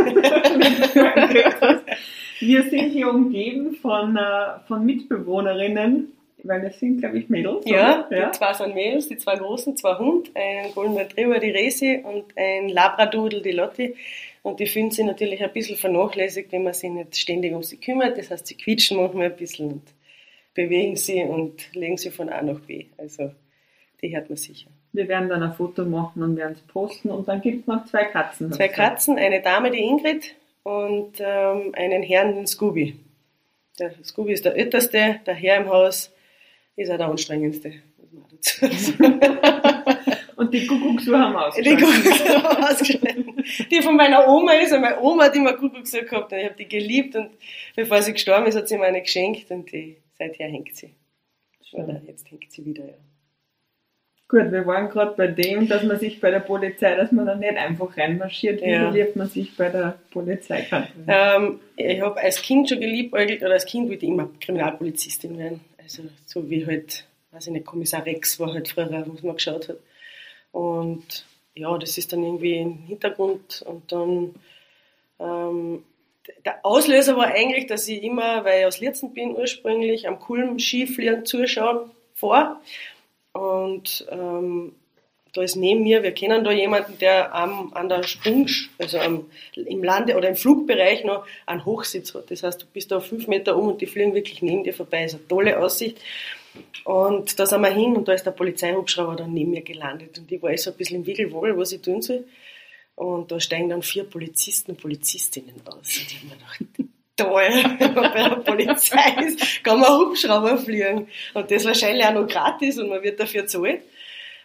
Wir 2.39 2.63
sind 2.63 2.89
hier 2.89 3.09
umgeben 3.09 3.75
von, 3.75 4.17
äh, 4.17 4.59
von 4.67 4.83
Mitbewohnerinnen, 4.85 6.11
weil 6.43 6.61
das 6.61 6.79
sind, 6.79 6.99
glaube 6.99 7.19
ich, 7.19 7.29
Mädels. 7.29 7.63
Ja, 7.65 8.07
ja, 8.09 8.29
die 8.29 8.37
zwei 8.37 8.53
sind 8.53 8.73
Mädels, 8.73 9.07
die 9.07 9.17
zwei 9.17 9.35
großen, 9.35 9.77
zwei 9.77 9.95
Hund, 9.97 10.31
ein 10.33 10.73
Golden 10.73 10.97
Retriever, 10.97 11.37
die 11.39 11.51
Resi 11.51 12.03
und 12.03 12.25
ein 12.35 12.69
Labradoodle, 12.69 13.41
die 13.41 13.51
Lotti. 13.51 13.95
Und 14.41 14.59
die 14.59 14.65
fühlen 14.65 14.89
sich 14.89 15.05
natürlich 15.05 15.43
ein 15.43 15.53
bisschen 15.53 15.77
vernachlässigt, 15.77 16.51
wenn 16.51 16.63
man 16.63 16.73
sich 16.73 16.89
nicht 16.89 17.15
ständig 17.15 17.53
um 17.53 17.61
sie 17.61 17.77
kümmert. 17.77 18.17
Das 18.17 18.31
heißt, 18.31 18.47
sie 18.47 18.55
quietschen 18.55 18.97
manchmal 18.97 19.27
ein 19.27 19.35
bisschen 19.35 19.71
und 19.73 19.83
bewegen 20.53 20.95
sie 20.95 21.23
und 21.23 21.73
legen 21.73 21.97
sie 21.97 22.11
von 22.11 22.29
A 22.29 22.41
nach 22.41 22.59
B. 22.59 22.85
Also 22.97 23.31
die 24.01 24.15
hört 24.15 24.29
man 24.29 24.37
sicher. 24.37 24.69
Wir 24.93 25.07
werden 25.07 25.29
dann 25.29 25.43
ein 25.43 25.53
Foto 25.53 25.85
machen 25.85 26.21
und 26.23 26.35
werden 26.35 26.53
es 26.53 26.61
posten 26.61 27.09
und 27.11 27.27
dann 27.27 27.41
gibt 27.41 27.61
es 27.61 27.67
noch 27.67 27.85
zwei 27.85 28.05
Katzen. 28.05 28.51
Zwei 28.51 28.67
Katzen, 28.67 29.17
eine 29.17 29.41
Dame, 29.41 29.71
die 29.71 29.79
Ingrid 29.79 30.35
und 30.63 31.13
ähm, 31.19 31.73
einen 31.73 32.03
Herrn, 32.03 32.35
den 32.35 32.47
Scooby. 32.47 32.99
Der 33.79 33.93
Scooby 34.03 34.33
ist 34.33 34.43
der 34.45 34.55
älteste, 34.55 35.21
der 35.25 35.33
Herr 35.33 35.57
im 35.57 35.69
Haus 35.69 36.13
ist 36.75 36.91
auch 36.91 36.97
der 36.97 37.07
anstrengendste. 37.07 37.73
und 40.35 40.53
die 40.53 40.67
Kuckucksuhr 40.67 41.19
haben 41.19 41.33
wir 41.33 41.47
ausgeschaltet. 41.47 41.79
Die 41.79 41.85
Kuckucksuhr 41.85 42.43
haben 42.43 42.57
wir 42.57 42.69
ausgeschaltet. 42.69 43.71
Die 43.71 43.81
von 43.81 43.95
meiner 43.95 44.27
Oma 44.27 44.53
ist, 44.53 44.73
und 44.73 44.81
meine 44.81 44.99
Oma 44.99 45.25
hat 45.25 45.35
immer 45.35 45.53
Kuckucksuhr 45.53 46.01
gehabt 46.01 46.33
und 46.33 46.39
ich 46.39 46.45
habe 46.45 46.55
die 46.55 46.67
geliebt 46.67 47.15
und 47.15 47.29
bevor 47.75 48.01
sie 48.01 48.13
gestorben 48.13 48.47
ist, 48.47 48.55
hat 48.55 48.67
sie 48.67 48.77
mir 48.77 48.85
eine 48.85 49.01
geschenkt 49.01 49.51
und 49.51 49.71
die 49.71 49.97
seither 50.21 50.47
hängt 50.47 50.75
sie. 50.75 50.93
Oder 51.73 52.01
jetzt 52.05 52.29
hängt 52.29 52.51
sie 52.51 52.65
wieder, 52.65 52.85
ja. 52.85 52.93
Gut, 54.27 54.51
wir 54.51 54.65
waren 54.65 54.89
gerade 54.89 55.13
bei 55.17 55.27
dem, 55.27 55.67
dass 55.67 55.83
man 55.83 55.99
sich 55.99 56.21
bei 56.21 56.31
der 56.31 56.39
Polizei, 56.39 56.95
dass 56.95 57.11
man 57.11 57.25
dann 57.25 57.39
nicht 57.39 57.57
einfach 57.57 57.97
reinmarschiert. 57.97 58.61
Wie 58.61 58.69
ja. 58.69 58.83
verliert 58.83 59.15
man 59.17 59.27
sich 59.27 59.57
bei 59.57 59.67
der 59.67 59.99
Polizei? 60.09 60.67
Ähm, 61.05 61.59
ich 61.75 61.99
habe 61.99 62.17
als 62.21 62.41
Kind 62.41 62.69
schon 62.69 62.79
geliebäugelt, 62.79 63.41
oder 63.41 63.51
als 63.51 63.65
Kind 63.65 63.89
wollte 63.89 64.05
ich 64.05 64.11
immer 64.11 64.29
Kriminalpolizistin 64.39 65.37
werden. 65.37 65.59
Also 65.77 66.03
so 66.25 66.49
wie 66.49 66.65
halt, 66.65 67.05
weiß 67.31 67.47
ich 67.47 67.53
nicht, 67.53 67.65
Kommissar 67.65 68.05
Rex 68.05 68.39
war 68.39 68.53
halt 68.53 68.69
früher, 68.69 68.89
was 68.89 69.21
man 69.21 69.35
geschaut 69.35 69.67
hat. 69.67 69.77
Und 70.53 71.25
ja, 71.53 71.77
das 71.77 71.97
ist 71.97 72.13
dann 72.13 72.23
irgendwie 72.23 72.57
im 72.57 72.77
Hintergrund 72.83 73.63
und 73.63 73.91
dann 73.91 74.35
ähm, 75.19 75.83
der 76.45 76.65
Auslöser 76.65 77.15
war 77.17 77.27
eigentlich, 77.27 77.67
dass 77.67 77.87
ich 77.87 78.03
immer, 78.03 78.43
weil 78.45 78.61
ich 78.61 78.65
aus 78.65 78.79
Lierzen 78.79 79.13
bin 79.13 79.35
ursprünglich, 79.35 80.07
am 80.07 80.19
Kulm 80.19 80.59
Skifliegen 80.59 81.25
zuschauen 81.25 81.91
vor. 82.13 82.61
Und 83.33 84.05
ähm, 84.09 84.75
da 85.33 85.43
ist 85.43 85.55
neben 85.55 85.83
mir, 85.83 86.03
wir 86.03 86.11
kennen 86.11 86.43
da 86.43 86.51
jemanden, 86.51 86.97
der 86.99 87.33
am, 87.33 87.71
an 87.73 87.87
der 87.87 88.03
Sprung, 88.03 88.47
also 88.77 88.99
am, 88.99 89.29
im 89.55 89.83
Lande- 89.83 90.17
oder 90.17 90.27
im 90.27 90.35
Flugbereich 90.35 91.05
noch 91.05 91.25
einen 91.45 91.63
Hochsitz 91.63 92.13
hat. 92.13 92.29
Das 92.31 92.43
heißt, 92.43 92.61
du 92.61 92.65
bist 92.65 92.91
da 92.91 92.99
fünf 92.99 93.27
Meter 93.27 93.55
um 93.55 93.69
und 93.69 93.81
die 93.81 93.85
fliegen 93.85 94.13
wirklich 94.13 94.41
neben 94.41 94.63
dir 94.63 94.73
vorbei. 94.73 95.03
Das 95.03 95.13
ist 95.13 95.19
eine 95.19 95.27
tolle 95.29 95.59
Aussicht. 95.59 95.97
Und 96.83 97.39
da 97.39 97.45
sind 97.45 97.61
wir 97.61 97.69
hin 97.69 97.95
und 97.95 98.07
da 98.07 98.13
ist 98.13 98.25
der 98.25 98.31
Polizeihubschrauber 98.31 99.15
dann 99.15 99.33
neben 99.33 99.51
mir 99.51 99.61
gelandet. 99.61 100.17
Und 100.19 100.29
ich 100.29 100.41
war 100.41 100.55
so 100.57 100.71
ein 100.71 100.77
bisschen 100.77 100.97
im 100.97 101.05
Wiegelwohl, 101.05 101.57
was 101.57 101.71
ich 101.71 101.81
tun 101.81 102.01
soll. 102.01 102.25
Und 102.95 103.31
da 103.31 103.39
steigen 103.39 103.69
dann 103.69 103.81
vier 103.81 104.03
Polizisten 104.03 104.71
und 104.71 104.81
Polizistinnen 104.81 105.55
aus. 105.65 105.75
Und 105.75 106.07
ich 106.07 106.17
habe 106.17 106.27
mir 106.27 106.35
gedacht, 106.35 106.91
toll, 107.17 107.77
bei 107.95 108.29
der 108.29 108.35
Polizei 108.37 109.25
ist, 109.25 109.63
kann 109.63 109.79
man 109.79 109.97
Hubschrauber 109.97 110.57
fliegen. 110.57 111.07
Und 111.33 111.51
das 111.51 111.65
wahrscheinlich 111.65 112.05
auch 112.05 112.13
noch 112.13 112.27
gratis 112.27 112.77
und 112.79 112.89
man 112.89 113.01
wird 113.03 113.19
dafür 113.19 113.45
zahlt. 113.47 113.81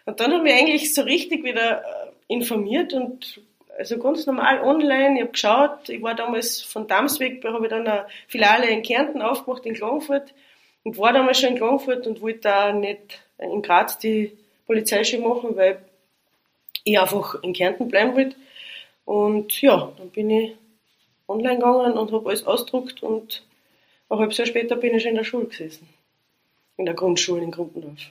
Und 0.05 0.21
dann 0.21 0.33
habe 0.33 0.49
ich 0.49 0.55
eigentlich 0.55 0.95
so 0.95 1.03
richtig 1.03 1.45
wieder 1.45 1.83
äh, 1.83 1.85
informiert 2.29 2.93
und 2.93 3.41
also 3.79 3.99
ganz 3.99 4.25
normal 4.25 4.63
online, 4.63 5.17
ich 5.17 5.21
habe 5.21 5.33
geschaut, 5.33 5.89
ich 5.89 6.01
war 6.01 6.15
damals 6.15 6.63
von 6.63 6.87
Damsweg, 6.87 7.43
da 7.43 7.53
habe 7.53 7.67
ich 7.67 7.71
dann 7.71 7.87
eine 7.87 8.07
Filiale 8.27 8.71
in 8.71 8.83
Kärnten 8.83 9.21
aufgemacht, 9.21 9.67
in 9.67 9.75
Klagenfurt 9.75 10.33
und 10.85 10.97
war 10.97 11.13
damals 11.13 11.41
schon 11.41 11.51
in 11.51 11.57
Klagenfurt 11.57 12.07
und 12.07 12.23
wollte 12.23 12.41
da 12.41 12.73
nicht 12.73 13.21
in 13.39 13.61
Graz 13.61 13.99
die 13.99 14.33
Polizeischule 14.67 15.23
machen, 15.23 15.57
weil 15.57 15.79
ich 16.87 16.99
einfach 16.99 17.43
in 17.43 17.53
Kärnten 17.53 17.89
bleiben 17.89 18.15
wollte. 18.15 18.37
Und 19.05 19.61
ja, 19.61 19.93
dann 19.99 20.11
bin 20.11 20.31
ich 20.31 20.57
online 21.29 21.57
gegangen 21.57 21.93
und 21.93 22.13
habe 22.13 22.29
alles 22.29 22.47
ausgedruckt 22.47 23.03
und 23.03 23.45
ein 24.09 24.19
halbes 24.19 24.39
Jahr 24.39 24.47
später 24.47 24.77
bin 24.77 24.95
ich 24.95 25.03
schon 25.03 25.11
in 25.11 25.17
der 25.17 25.25
Schule 25.25 25.47
gesessen. 25.47 25.89
In 26.77 26.87
der 26.87 26.95
Grundschule 26.95 27.43
in 27.43 27.51
Grundendorf. 27.51 28.11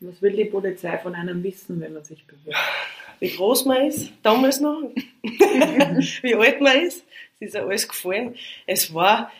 Was 0.00 0.22
will 0.22 0.36
die 0.36 0.44
Polizei 0.44 0.96
von 0.98 1.14
einem 1.14 1.42
wissen, 1.42 1.80
wenn 1.80 1.94
man 1.94 2.04
sich 2.04 2.24
bewirbt? 2.26 2.58
Wie 3.20 3.30
groß 3.30 3.64
man 3.64 3.86
ist, 3.86 4.12
damals 4.22 4.60
noch, 4.60 4.82
wie 5.22 6.34
alt 6.34 6.60
man 6.60 6.82
ist. 6.82 7.04
Es 7.38 7.48
ist 7.48 7.54
ja 7.54 7.64
alles 7.64 7.88
gefallen. 7.88 8.34
Es 8.66 8.92
war, 8.92 9.30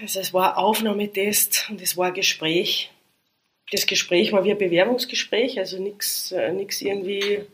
also 0.00 0.20
es 0.20 0.32
war 0.34 0.52
ein 0.52 0.62
Aufnahmetest 0.62 1.68
und 1.70 1.80
es 1.80 1.96
war 1.96 2.08
ein 2.08 2.14
Gespräch. 2.14 2.90
Das 3.70 3.86
Gespräch 3.86 4.32
war 4.32 4.44
wie 4.44 4.50
ein 4.50 4.58
Bewerbungsgespräch, 4.58 5.58
also 5.58 5.80
nichts 5.80 6.32
äh, 6.32 6.52
irgendwie 6.52 7.44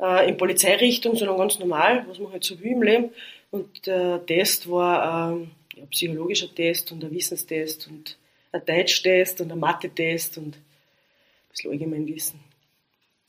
äh, 0.00 0.28
in 0.28 0.36
Polizeirichtung, 0.36 1.16
sondern 1.16 1.36
ganz 1.36 1.58
normal, 1.58 2.04
was 2.08 2.18
man 2.18 2.32
halt 2.32 2.44
so 2.44 2.58
will 2.60 2.72
im 2.72 2.82
Leben. 2.82 3.10
Und 3.50 3.86
der 3.86 4.24
Test 4.24 4.70
war 4.70 5.32
ähm, 5.32 5.50
ein 5.76 5.88
psychologischer 5.88 6.52
Test 6.54 6.90
und 6.92 7.04
ein 7.04 7.10
Wissenstest 7.10 7.88
und 7.88 8.16
ein 8.52 8.64
Deutschtest 8.64 9.40
und 9.40 9.52
ein 9.52 9.58
Mathe-Test 9.58 10.38
und 10.38 10.56
ein 10.56 10.64
bisschen 11.50 11.70
Allgemeinwissen. 11.70 12.40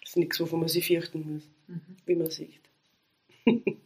Das 0.02 0.12
ist 0.12 0.18
nichts, 0.18 0.40
wovon 0.40 0.62
man 0.62 0.70
sich 0.70 0.88
fürchten 0.88 1.34
muss, 1.34 1.44
mhm. 1.68 1.98
wie 2.06 2.16
man 2.16 2.30
sieht. 2.30 2.62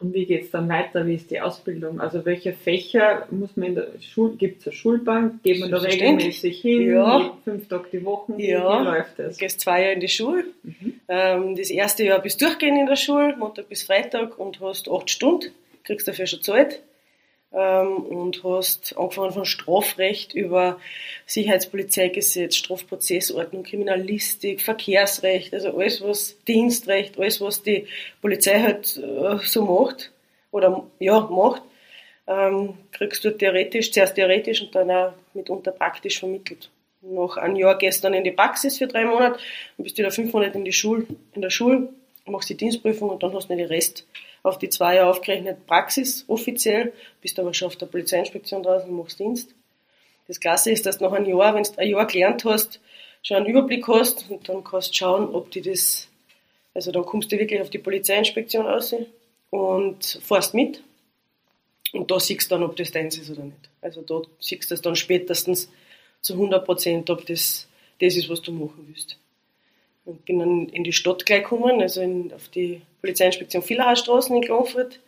Und 0.00 0.14
wie 0.14 0.24
geht 0.24 0.44
es 0.44 0.50
dann 0.50 0.68
weiter? 0.68 1.06
Wie 1.06 1.14
ist 1.14 1.30
die 1.30 1.40
Ausbildung? 1.40 2.00
Also 2.00 2.24
welche 2.24 2.54
Fächer 2.54 3.26
muss 3.30 3.54
man 3.56 3.68
in 3.68 3.74
der 3.74 3.88
Schule, 4.00 4.34
gibt 4.36 4.60
es 4.60 4.66
eine 4.66 4.74
Schulbank? 4.74 5.42
Geht 5.42 5.60
man 5.60 5.70
da 5.70 5.76
regelmäßig 5.76 6.60
hin? 6.62 6.88
Ja. 6.90 7.36
Fünf 7.44 7.68
Tage 7.68 7.88
die 7.92 8.04
Woche? 8.04 8.32
Ja. 8.38 8.80
Wie 8.80 8.84
läuft 8.84 9.18
das? 9.18 9.36
Du 9.36 9.40
gehst 9.40 9.60
zwei 9.60 9.82
Jahre 9.82 9.92
in 9.92 10.00
die 10.00 10.08
Schule. 10.08 10.44
Mhm. 10.62 11.00
Ähm, 11.06 11.54
das 11.54 11.68
erste 11.70 12.04
Jahr 12.04 12.20
bist 12.20 12.40
du 12.40 12.46
durchgehend 12.46 12.78
in 12.78 12.86
der 12.86 12.96
Schule, 12.96 13.36
Montag 13.36 13.68
bis 13.68 13.82
Freitag 13.82 14.38
und 14.38 14.60
hast 14.60 14.90
acht 14.90 15.10
Stunden, 15.10 15.50
kriegst 15.84 16.08
dafür 16.08 16.26
schon 16.26 16.40
Zeit 16.40 16.80
ähm, 17.52 17.96
und 17.96 18.44
hast 18.44 18.96
angefangen 18.96 19.32
von 19.32 19.44
Strafrecht 19.44 20.34
über 20.34 20.78
Sicherheitspolizeigesetz, 21.26 22.56
Strafprozessordnung, 22.56 23.64
Kriminalistik, 23.64 24.60
Verkehrsrecht, 24.60 25.52
also 25.52 25.76
alles 25.76 26.02
was 26.02 26.36
Dienstrecht, 26.46 27.18
alles 27.18 27.40
was 27.40 27.62
die 27.62 27.86
Polizei 28.20 28.60
halt 28.60 28.96
äh, 28.96 29.38
so 29.44 29.64
macht 29.64 30.12
oder 30.52 30.84
ja 30.98 31.20
macht, 31.20 31.62
ähm, 32.26 32.74
kriegst 32.92 33.24
du 33.24 33.36
theoretisch, 33.36 33.90
zuerst 33.90 34.14
theoretisch 34.14 34.62
und 34.62 34.74
dann 34.74 34.90
auch 34.90 35.12
mitunter 35.34 35.72
praktisch 35.72 36.20
vermittelt. 36.20 36.70
Nach 37.02 37.38
einem 37.38 37.56
Jahr 37.56 37.78
du 37.78 37.90
dann 38.02 38.14
in 38.14 38.24
die 38.24 38.30
Praxis 38.30 38.78
für 38.78 38.86
drei 38.86 39.04
Monate 39.04 39.40
und 39.76 39.84
bist 39.84 39.96
wieder 39.96 40.10
fünf 40.10 40.32
Monate 40.32 40.58
in, 40.58 40.64
die 40.64 40.72
Schule, 40.72 41.06
in 41.34 41.42
der 41.42 41.50
Schule, 41.50 41.88
machst 42.26 42.50
die 42.50 42.56
Dienstprüfung 42.56 43.10
und 43.10 43.22
dann 43.22 43.34
hast 43.34 43.50
du 43.50 43.56
den 43.56 43.66
Rest 43.66 44.06
auf 44.42 44.58
die 44.58 44.68
zwei 44.68 44.96
Jahre 44.96 45.10
aufgerechnet 45.10 45.66
Praxis 45.66 46.24
offiziell, 46.28 46.92
bist 47.20 47.38
aber 47.38 47.54
schon 47.54 47.68
auf 47.68 47.76
der 47.76 47.86
Polizeiinspektion 47.86 48.62
draußen 48.62 48.88
und 48.88 48.96
machst 48.96 49.18
Dienst. 49.18 49.54
Das 50.28 50.40
Klasse 50.40 50.70
ist, 50.70 50.86
dass 50.86 50.98
du 50.98 51.04
nach 51.04 51.12
einem 51.12 51.26
Jahr, 51.26 51.54
wenn 51.54 51.62
du 51.62 51.78
ein 51.78 51.88
Jahr 51.88 52.06
gelernt 52.06 52.44
hast, 52.44 52.80
schon 53.22 53.38
einen 53.38 53.46
Überblick 53.46 53.86
hast 53.88 54.30
und 54.30 54.48
dann 54.48 54.64
kannst 54.64 54.90
du 54.90 54.94
schauen, 54.94 55.34
ob 55.34 55.50
die 55.50 55.60
das, 55.60 56.08
also 56.74 56.92
dann 56.92 57.04
kommst 57.04 57.32
du 57.32 57.38
wirklich 57.38 57.60
auf 57.60 57.70
die 57.70 57.78
Polizeiinspektion 57.78 58.66
raus 58.66 58.94
und 59.50 60.20
fährst 60.22 60.54
mit 60.54 60.82
und 61.92 62.10
da 62.10 62.20
siehst 62.20 62.50
du 62.50 62.54
dann, 62.54 62.64
ob 62.64 62.76
das 62.76 62.92
deins 62.92 63.18
ist 63.18 63.30
oder 63.30 63.44
nicht. 63.44 63.68
Also 63.80 64.02
da 64.02 64.22
siehst 64.38 64.70
du 64.70 64.74
das 64.74 64.82
dann 64.82 64.96
spätestens 64.96 65.70
zu 66.20 66.34
100 66.34 66.64
Prozent, 66.64 67.10
ob 67.10 67.26
das 67.26 67.66
das 68.00 68.16
ist, 68.16 68.28
was 68.28 68.40
du 68.40 68.52
machen 68.52 68.86
willst. 68.88 69.18
Und 70.04 70.24
bin 70.24 70.38
dann 70.38 70.68
in 70.68 70.84
die 70.84 70.92
Stadt 70.92 71.26
gleich 71.26 71.42
gekommen, 71.42 71.80
also 71.80 72.00
in, 72.00 72.32
auf 72.32 72.48
die 72.48 72.82
Polizeiinspektion 73.00 73.62
Villacher 73.62 73.96
Straßen 73.96 74.34
in 74.34 74.42
Klagenfurt. 74.42 75.00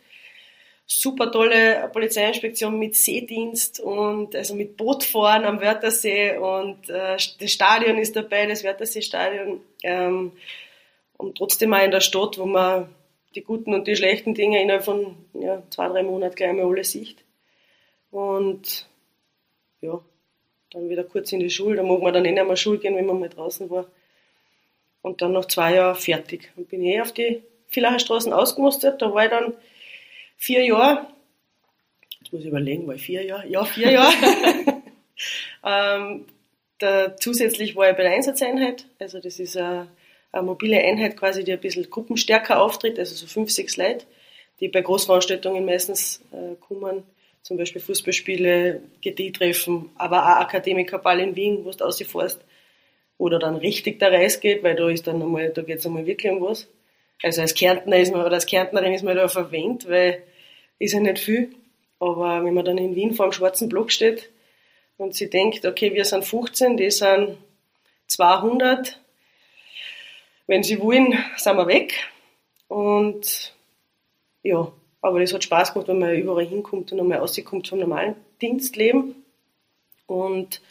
Super 0.85 1.31
tolle 1.31 1.89
Polizeiinspektion 1.91 2.77
mit 2.77 2.95
Seedienst 2.95 3.79
und 3.79 4.35
also 4.35 4.53
mit 4.53 4.77
Bootfahren 4.77 5.45
am 5.45 5.61
Wörthersee 5.61 6.37
und 6.37 6.89
äh, 6.89 7.17
das 7.39 7.51
Stadion 7.51 7.97
ist 7.97 8.15
dabei, 8.15 8.45
das 8.45 8.63
Wörthersee-Stadion. 8.63 9.61
Ähm, 9.81 10.33
und 11.17 11.37
trotzdem 11.37 11.73
auch 11.73 11.83
in 11.83 11.91
der 11.91 12.01
Stadt, 12.01 12.37
wo 12.37 12.45
man 12.45 12.93
die 13.35 13.43
guten 13.43 13.73
und 13.73 13.87
die 13.87 13.95
schlechten 13.95 14.33
Dinge 14.33 14.61
innerhalb 14.61 14.83
von 14.83 15.15
ja, 15.33 15.63
zwei, 15.69 15.87
drei 15.87 16.03
Monaten 16.03 16.35
gleich 16.35 16.49
einmal 16.49 16.65
alle 16.65 16.83
sieht. 16.83 17.23
Und 18.11 18.87
ja, 19.81 19.99
dann 20.71 20.89
wieder 20.89 21.03
kurz 21.03 21.31
in 21.31 21.39
die 21.39 21.49
Schule. 21.49 21.77
Da 21.77 21.83
mag 21.83 22.01
man 22.01 22.13
dann 22.13 22.25
eh 22.25 22.31
nicht 22.31 22.45
mehr 22.45 22.55
Schule 22.55 22.79
gehen, 22.79 22.95
wenn 22.95 23.05
man 23.05 23.19
mal 23.19 23.29
draußen 23.29 23.69
war. 23.69 23.87
Und 25.03 25.21
dann 25.21 25.33
nach 25.33 25.45
zwei 25.45 25.75
Jahren 25.75 25.95
fertig. 25.95 26.51
Und 26.55 26.69
bin 26.69 26.81
ich 26.81 26.95
eh 26.95 27.01
auf 27.01 27.11
die 27.11 27.43
Villacher 27.67 27.99
Straßen 27.99 28.33
ausgemustert. 28.33 28.99
Da 29.01 29.13
war 29.13 29.25
ich 29.25 29.29
dann 29.29 29.53
vier 30.37 30.65
Jahre. 30.65 31.05
Jetzt 32.19 32.33
muss 32.33 32.41
ich 32.41 32.47
überlegen, 32.47 32.87
war 32.87 32.95
ich 32.95 33.03
vier 33.03 33.23
Jahre? 33.23 33.47
Ja, 33.47 33.63
vier 33.65 33.91
Jahre. 33.91 34.13
ähm, 35.63 36.25
da, 36.79 37.15
zusätzlich 37.15 37.75
war 37.75 37.91
ich 37.91 37.95
bei 37.95 38.03
der 38.03 38.13
Einsatzeinheit. 38.13 38.85
Also 38.97 39.19
das 39.19 39.39
ist 39.39 39.55
eine, 39.55 39.87
eine 40.31 40.43
mobile 40.43 40.79
Einheit 40.79 41.15
quasi, 41.15 41.43
die 41.43 41.53
ein 41.53 41.59
bisschen 41.59 41.87
gruppenstärker 41.87 42.59
auftritt. 42.59 42.97
Also 42.97 43.13
so 43.13 43.27
fünf, 43.27 43.51
sechs 43.51 43.77
Leute, 43.77 44.05
die 44.59 44.69
bei 44.69 44.81
Großveranstaltungen 44.81 45.65
meistens 45.65 46.23
äh, 46.31 46.55
kommen 46.55 47.03
zum 47.43 47.57
Beispiel 47.57 47.81
Fußballspiele, 47.81 48.81
GD-Treffen, 49.01 49.89
aber 49.95 50.23
auch 50.23 50.41
Akademikerball 50.41 51.19
in 51.19 51.35
Wien, 51.35 51.59
wo 51.63 51.71
du 51.71 51.83
rausfährst, 51.83 52.39
oder 53.17 53.39
dann 53.39 53.55
richtig 53.55 53.99
der 53.99 54.11
Reis 54.11 54.39
geht, 54.39 54.63
weil 54.63 54.75
da 54.75 54.89
ist 54.89 55.07
dann 55.07 55.21
einmal, 55.21 55.49
da 55.49 55.61
geht's 55.61 55.85
einmal 55.85 56.05
wirklich 56.05 56.31
um 56.31 56.41
was. 56.41 56.67
Also 57.21 57.41
als 57.41 57.53
Kärntner 57.53 57.97
ist 57.97 58.11
man, 58.11 58.21
oder 58.21 58.33
als 58.33 58.45
Kärntnerin 58.45 58.93
ist 58.93 59.03
man 59.03 59.15
da 59.15 59.27
verwendet, 59.27 59.89
weil 59.89 60.23
ist 60.79 60.93
ja 60.93 60.99
nicht 60.99 61.19
viel. 61.19 61.55
Aber 61.99 62.43
wenn 62.43 62.53
man 62.53 62.65
dann 62.65 62.77
in 62.77 62.95
Wien 62.95 63.13
vor 63.13 63.27
dem 63.27 63.31
schwarzen 63.31 63.69
Block 63.69 63.91
steht 63.91 64.29
und 64.97 65.15
sie 65.15 65.29
denkt, 65.29 65.65
okay, 65.65 65.93
wir 65.93 66.03
sind 66.03 66.25
15, 66.25 66.75
die 66.75 66.91
sind 66.91 67.37
200, 68.07 68.99
wenn 70.47 70.63
sie 70.63 70.79
wollen, 70.81 71.17
sind 71.37 71.55
wir 71.55 71.67
weg. 71.67 71.93
Und 72.67 73.53
ja, 74.41 74.71
aber 75.01 75.19
das 75.19 75.33
hat 75.33 75.43
Spaß 75.43 75.73
gemacht, 75.73 75.87
wenn 75.87 75.99
man 75.99 76.15
überall 76.15 76.45
hinkommt 76.45 76.91
und 76.91 76.99
einmal 76.99 77.19
rauskommt 77.19 77.67
vom 77.67 77.79
normalen 77.79 78.15
Dienstleben. 78.41 79.23
Und 80.05 80.61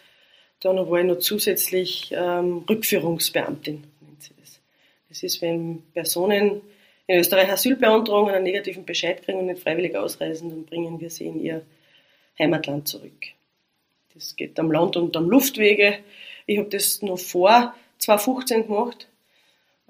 dann 0.62 0.76
war 0.76 1.00
ich 1.00 1.06
noch 1.06 1.18
zusätzlich 1.18 2.12
ähm, 2.12 2.64
Rückführungsbeamtin, 2.68 3.84
nennt 4.00 4.22
sie 4.22 4.34
das. 4.40 4.60
Das 5.08 5.22
ist, 5.22 5.42
wenn 5.42 5.82
Personen 5.92 6.62
in 7.06 7.18
Österreich 7.18 7.50
Asyl 7.50 7.76
beantragen 7.76 8.30
einen 8.30 8.44
negativen 8.44 8.84
Bescheid 8.84 9.22
kriegen 9.22 9.40
und 9.40 9.46
nicht 9.46 9.62
freiwillig 9.62 9.96
ausreisen, 9.96 10.50
dann 10.50 10.64
bringen 10.64 11.00
wir 11.00 11.10
sie 11.10 11.26
in 11.26 11.40
ihr 11.42 11.62
Heimatland 12.38 12.88
zurück. 12.88 13.26
Das 14.14 14.36
geht 14.36 14.58
am 14.58 14.70
Land 14.70 14.96
und 14.96 15.16
am 15.16 15.28
Luftwege. 15.28 15.98
Ich 16.46 16.58
habe 16.58 16.68
das 16.68 17.02
noch 17.02 17.18
vor 17.18 17.74
2015 17.98 18.62
gemacht 18.66 19.08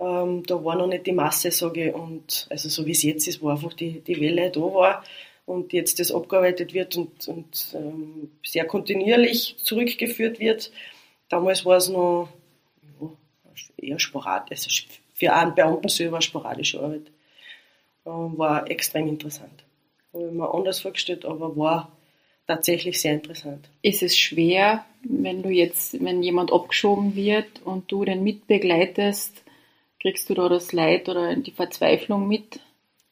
ähm, 0.03 0.43
da 0.47 0.65
war 0.65 0.77
noch 0.77 0.89
nicht 0.89 1.07
die 1.07 1.13
Masse, 1.13 1.51
sage 1.51 1.89
ich, 1.89 1.95
und 1.95 2.47
also 2.51 2.69
so 2.69 2.87
wie 2.87 2.93
es 2.93 3.03
jetzt 3.03 3.29
ist, 3.29 3.41
wo 3.41 3.51
einfach 3.51 3.73
die, 3.73 4.01
die 4.01 4.21
Welle 4.21 4.51
da 4.51 4.61
war 4.61 5.05
und 5.45 5.73
jetzt 5.73 5.99
das 6.01 6.13
abgearbeitet 6.13 6.73
wird 6.75 6.97
und, 6.97 7.29
und 7.29 7.75
ähm, 7.75 8.31
sehr 8.45 8.65
kontinuierlich 8.67 9.57
zurückgeführt 9.63 10.39
wird. 10.39 10.71
Damals 11.29 11.65
war 11.65 11.77
es 11.77 11.89
noch 11.89 12.29
ja, 13.01 13.09
eher 13.77 13.99
sporadisch, 13.99 14.67
also 14.67 14.71
für 15.15 15.33
einen 15.33 15.55
Beamten 15.55 15.89
selber 15.89 16.21
sporadische 16.21 16.81
Arbeit. 16.81 17.11
Ähm, 18.07 18.39
war 18.39 18.71
extrem 18.71 19.09
interessant. 19.09 19.65
Habe 20.13 20.27
ich 20.27 20.33
mir 20.33 20.53
anders 20.53 20.81
vorgestellt, 20.81 21.25
aber 21.25 21.57
war 21.57 21.97
tatsächlich 22.47 23.01
sehr 23.01 23.15
interessant. 23.15 23.69
Ist 23.83 24.03
es 24.03 24.19
schwer, 24.19 24.85
wenn 25.03 25.43
du 25.43 25.49
jetzt, 25.49 26.03
wenn 26.03 26.23
jemand 26.23 26.53
abgeschoben 26.53 27.15
wird 27.15 27.63
und 27.65 27.91
du 27.91 28.05
den 28.05 28.23
mitbegleitest, 28.23 29.43
Kriegst 30.03 30.29
du 30.29 30.35
da 30.35 30.49
das 30.49 30.73
Leid 30.73 31.09
oder 31.09 31.37
die 31.37 31.53
Verzweiflung 31.53 32.27
mit? 32.27 32.59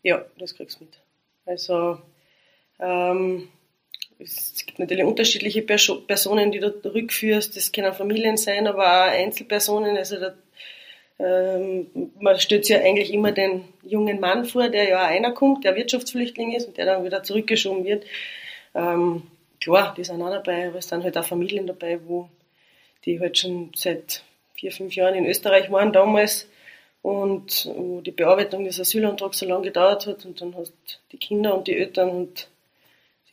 Ja, 0.03 0.25
das 0.39 0.57
kriegst 0.57 0.81
du 0.81 0.85
mit. 0.85 0.99
Also 1.47 1.99
ähm, 2.81 3.49
es 4.19 4.65
gibt 4.67 4.79
natürlich 4.79 5.05
unterschiedliche 5.05 5.63
Perso 5.63 6.01
Personen, 6.03 6.53
die 6.53 6.61
du 6.61 6.69
rückführst. 6.85 7.57
Das 7.57 7.73
können 7.73 7.93
Familien 7.95 8.37
sein, 8.37 8.67
aber 8.67 8.85
auch 8.85 9.11
Einzelpersonen. 9.11 9.97
Also 9.97 10.17
da, 10.21 10.35
ähm, 11.19 12.13
man 12.21 12.39
stellt 12.39 12.67
sich 12.67 12.77
ja 12.77 12.83
eigentlich 12.83 13.13
immer 13.13 13.33
den 13.33 13.65
jungen 13.83 14.21
Mann 14.21 14.45
vor, 14.45 14.69
der 14.69 14.89
ja 14.89 15.07
einer 15.07 15.33
kommt, 15.33 15.65
der 15.65 15.75
Wirtschaftsflüchtling 15.75 16.53
ist 16.53 16.69
und 16.69 16.77
der 16.77 16.87
dann 16.87 17.05
wieder 17.05 17.23
zurückgeschoben 17.23 17.85
wird. 17.85 18.05
Ähm, 18.75 19.23
klar, 19.61 19.95
die 19.97 20.05
sind 20.05 20.21
auch 20.23 20.31
dabei, 20.31 20.69
aber 20.69 20.79
es 20.79 20.89
sind 20.89 21.03
halt 21.03 21.17
auch 21.17 21.25
Familien 21.25 21.67
dabei, 21.67 21.99
wo 22.07 22.29
die 23.05 23.21
halt 23.21 23.39
schon 23.39 23.73
seit 23.75 24.23
vier, 24.55 24.73
fünf 24.73 24.95
Jahren 24.95 25.15
in 25.15 25.27
Österreich 25.27 25.71
waren 25.71 25.93
damals 25.93 26.49
und 27.03 27.71
wo 27.75 28.03
die 28.03 28.11
Bearbeitung 28.11 28.65
des 28.65 28.79
Asylantrags 28.79 29.39
so 29.39 29.47
lange 29.47 29.65
gedauert 29.65 30.07
hat 30.07 30.27
und 30.27 30.41
dann 30.41 30.55
hast 30.55 31.01
die 31.13 31.17
Kinder 31.17 31.57
und 31.57 31.67
die 31.67 31.77
Eltern 31.77 32.11
und 32.11 32.49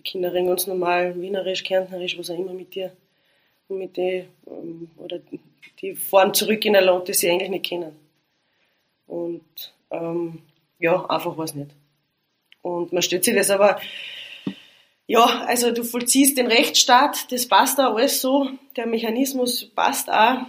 Kinder 0.08 0.34
reden 0.34 0.48
ganz 0.48 0.68
normal 0.68 1.20
wienerisch, 1.22 1.64
kärntnerisch, 1.64 2.18
was 2.18 2.30
auch 2.30 2.40
immer 2.40 2.54
mit 2.54 2.74
dir 2.74 2.92
und 3.68 3.78
mit 3.78 3.98
die, 3.98 4.26
ähm, 4.48 4.90
oder 4.98 5.20
die 5.82 5.96
fahren 5.96 6.34
zurück 6.34 6.64
in 6.66 6.76
ein 6.76 6.84
Land, 6.84 7.10
das 7.10 7.20
sie 7.20 7.30
eigentlich 7.30 7.50
nicht 7.50 7.66
kennen. 7.66 7.96
Und 9.06 9.74
ähm, 9.92 10.42
ja, 10.80 11.06
einfach 11.06 11.38
was 11.38 11.54
nicht. 11.54 11.72
Und 12.62 12.94
man 12.94 13.02
stellt 13.02 13.24
sich 13.24 13.36
das 13.36 13.50
aber, 13.50 13.80
ja, 15.06 15.24
also 15.46 15.72
du 15.72 15.84
vollziehst 15.84 16.38
den 16.38 16.48
Rechtsstaat, 16.48 17.32
das 17.32 17.48
passt 17.48 17.80
auch 17.80 17.96
alles 17.96 18.22
so, 18.22 18.50
der 18.76 18.88
Mechanismus 18.88 19.66
passt 19.66 20.10
auch. 20.10 20.40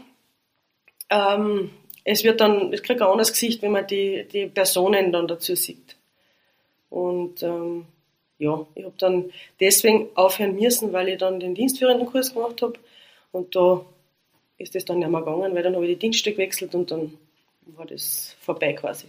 Ähm, 1.11 1.71
es 2.05 2.25
wird 2.25 2.41
dann, 2.41 2.73
es 2.73 2.83
kriegt 2.83 3.01
ein 3.01 3.09
anderes 3.09 3.33
Gesicht, 3.33 3.63
wenn 3.63 3.73
man 3.73 3.87
die, 3.87 4.27
die 4.33 4.47
Personen 4.47 5.13
dann 5.13 5.29
dazu 5.29 5.55
sieht. 5.55 5.97
Und 6.91 7.43
ähm, 7.43 7.87
ja, 8.39 8.67
ich 8.75 8.85
habe 8.85 8.95
dann 8.99 9.31
deswegen 9.61 10.09
aufhören 10.15 10.57
müssen, 10.57 10.93
weil 10.93 11.09
ich 11.09 11.19
dann 11.19 11.41
den 11.41 11.55
dienstführenden 11.55 12.07
Kurs 12.07 12.33
gemacht 12.33 12.63
habe. 12.63 12.75
Und 13.33 13.55
da 13.55 13.85
ist 14.59 14.75
das 14.75 14.85
dann 14.85 15.01
nicht 15.01 15.11
mehr 15.11 15.21
gegangen, 15.21 15.55
weil 15.55 15.63
dann 15.63 15.75
habe 15.75 15.87
ich 15.87 15.95
die 15.95 15.99
Dienststück 15.99 16.37
gewechselt 16.37 16.75
und 16.75 16.91
dann 16.91 17.13
war 17.77 17.87
das 17.87 18.37
vorbei 18.41 18.73
quasi. 18.73 19.07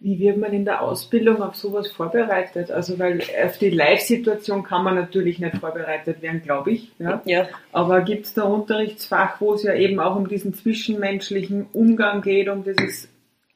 Wie 0.00 0.18
wird 0.18 0.36
man 0.36 0.52
in 0.52 0.64
der 0.64 0.82
Ausbildung 0.82 1.40
auf 1.42 1.54
sowas 1.54 1.88
vorbereitet? 1.92 2.72
Also, 2.72 2.98
weil 2.98 3.22
auf 3.44 3.56
die 3.58 3.70
Live-Situation 3.70 4.64
kann 4.64 4.82
man 4.82 4.96
natürlich 4.96 5.38
nicht 5.38 5.58
vorbereitet 5.58 6.20
werden, 6.22 6.42
glaube 6.42 6.72
ich. 6.72 6.90
Ja. 6.98 7.22
ja. 7.24 7.48
Aber 7.70 8.00
gibt 8.00 8.26
es 8.26 8.34
da 8.34 8.42
Unterrichtsfach, 8.42 9.40
wo 9.40 9.54
es 9.54 9.62
ja 9.62 9.74
eben 9.74 10.00
auch 10.00 10.16
um 10.16 10.28
diesen 10.28 10.54
zwischenmenschlichen 10.54 11.66
Umgang 11.72 12.20
geht, 12.20 12.48
um 12.48 12.64
dieses 12.64 13.08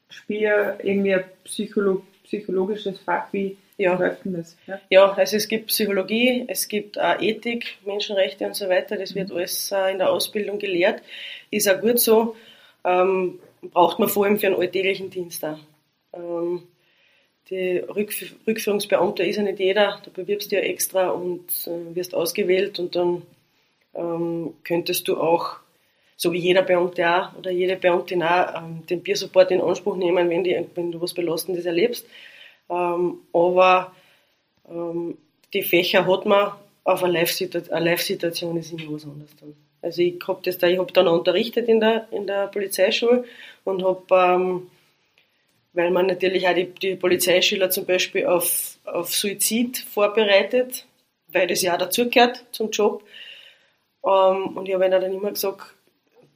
Spiel, 0.09 0.75
irgendwie 0.85 1.15
ein 1.15 1.25
Psycholo 1.43 2.03
psychologisches 2.23 3.01
Fach? 3.01 3.27
Wie 3.33 3.57
ja. 3.77 3.95
läuft 3.95 4.25
denn 4.25 4.35
das? 4.35 4.57
Ja. 4.67 4.81
ja, 4.89 5.13
also 5.13 5.37
es 5.37 5.49
gibt 5.49 5.69
Psychologie, 5.69 6.45
es 6.49 6.69
gibt 6.69 6.99
auch 6.99 7.21
Ethik, 7.21 7.79
Menschenrechte 7.85 8.47
und 8.47 8.55
so 8.55 8.69
weiter. 8.69 8.97
Das 8.97 9.15
wird 9.15 9.31
mhm. 9.31 9.37
alles 9.37 9.73
äh, 9.73 9.93
in 9.93 9.99
der 9.99 10.11
Ausbildung 10.11 10.59
gelehrt. 10.59 11.03
Ist 11.51 11.69
auch 11.69 11.81
gut 11.81 11.99
so. 11.99 12.37
Ähm, 12.85 13.39
braucht 13.63 13.99
man 13.99 14.09
vor 14.09 14.25
allem 14.25 14.39
für 14.39 14.47
einen 14.47 14.57
alltäglichen 14.57 15.11
Dienst 15.11 15.45
auch. 15.45 15.59
Ähm, 16.13 16.63
die 17.51 17.79
Rückf 17.79 18.35
Rückführungsbeamter 18.47 19.25
ist 19.25 19.37
ja 19.37 19.43
nicht 19.43 19.61
jeder, 19.61 20.01
da 20.05 20.11
bewirbst 20.13 20.51
du 20.51 20.57
ja 20.57 20.63
extra 20.63 21.11
und 21.11 21.49
äh, 21.67 21.95
wirst 21.95 22.15
ausgewählt 22.15 22.79
und 22.81 22.97
dann 22.97 23.23
ähm, 23.95 24.55
könntest 24.65 25.07
du 25.09 25.17
auch, 25.17 25.57
so 26.17 26.33
wie 26.33 26.39
jeder 26.39 26.63
Beamte 26.63 27.09
auch 27.09 27.37
oder 27.37 27.51
jede 27.51 27.77
Beamtin 27.77 28.23
auch, 28.23 28.55
ähm, 28.57 28.85
den 28.89 29.03
Biersupport 29.03 29.51
in 29.51 29.61
Anspruch 29.61 29.97
nehmen, 29.97 30.29
wenn, 30.29 30.43
die, 30.43 30.67
wenn 30.75 30.91
du 30.91 31.01
was 31.01 31.15
Belastendes 31.15 31.67
erlebst. 31.67 32.07
Ähm, 32.69 33.19
aber 33.33 33.93
ähm, 34.69 35.17
die 35.53 35.63
Fächer 35.63 36.07
hat 36.07 36.27
man 36.27 36.53
auf 36.85 37.03
eine 37.03 37.15
Live-Situation, 37.15 37.85
Live 37.85 38.73
ist 38.73 38.73
immer 38.73 38.93
was 38.93 39.05
anderes 39.05 39.37
dann. 39.41 39.55
Also 39.83 40.03
ich 40.03 40.19
habe 40.27 40.41
das 40.43 40.59
da, 40.59 40.67
ich 40.67 40.79
habe 40.79 40.93
dann 40.93 41.09
unterrichtet 41.09 41.69
in 41.69 41.81
der, 41.81 42.09
in 42.11 42.27
der 42.27 42.49
Polizeischule 42.49 43.25
und 43.65 43.85
habe 43.85 44.05
ähm, 44.11 44.71
weil 45.77 45.91
man 45.91 46.07
natürlich 46.07 46.49
auch 46.49 46.55
die, 46.55 46.73
die 46.73 46.97
Polizeischüler 46.97 47.69
zum 47.69 47.85
Beispiel 47.85 48.27
auf, 48.27 48.79
auf 48.85 49.15
Suizid 49.15 49.79
vorbereitet, 49.79 50.87
weil 51.29 51.47
das 51.47 51.61
ja 51.61 51.75
auch 51.75 51.79
dazugehört 51.79 52.45
zum 52.51 52.71
Job. 52.71 53.05
Ähm, 54.03 54.57
und 54.57 54.67
ich 54.67 54.75
habe 54.75 54.87
ihnen 54.87 55.01
dann 55.01 55.13
immer 55.13 55.33
gesagt, 55.33 55.75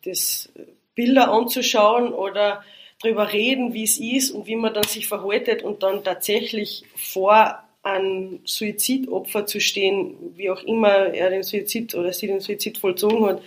das 0.04 0.52
Bilder 0.94 1.32
anzuschauen 1.32 2.12
oder 2.12 2.62
darüber 3.02 3.32
reden, 3.32 3.72
wie 3.72 3.84
es 3.84 3.98
ist 3.98 4.30
und 4.30 4.46
wie 4.46 4.56
man 4.56 4.74
dann 4.74 4.84
sich 4.84 5.08
verhaltet 5.08 5.62
und 5.62 5.82
dann 5.82 6.04
tatsächlich 6.04 6.84
vor 6.94 7.62
ein 7.82 8.40
Suizidopfer 8.44 9.46
zu 9.46 9.60
stehen, 9.60 10.14
wie 10.36 10.50
auch 10.50 10.62
immer 10.64 11.14
er 11.14 11.30
den 11.30 11.42
Suizid 11.42 11.94
oder 11.94 12.12
sie 12.12 12.26
den 12.26 12.40
Suizid 12.40 12.78
vollzogen 12.78 13.24
hat, 13.26 13.42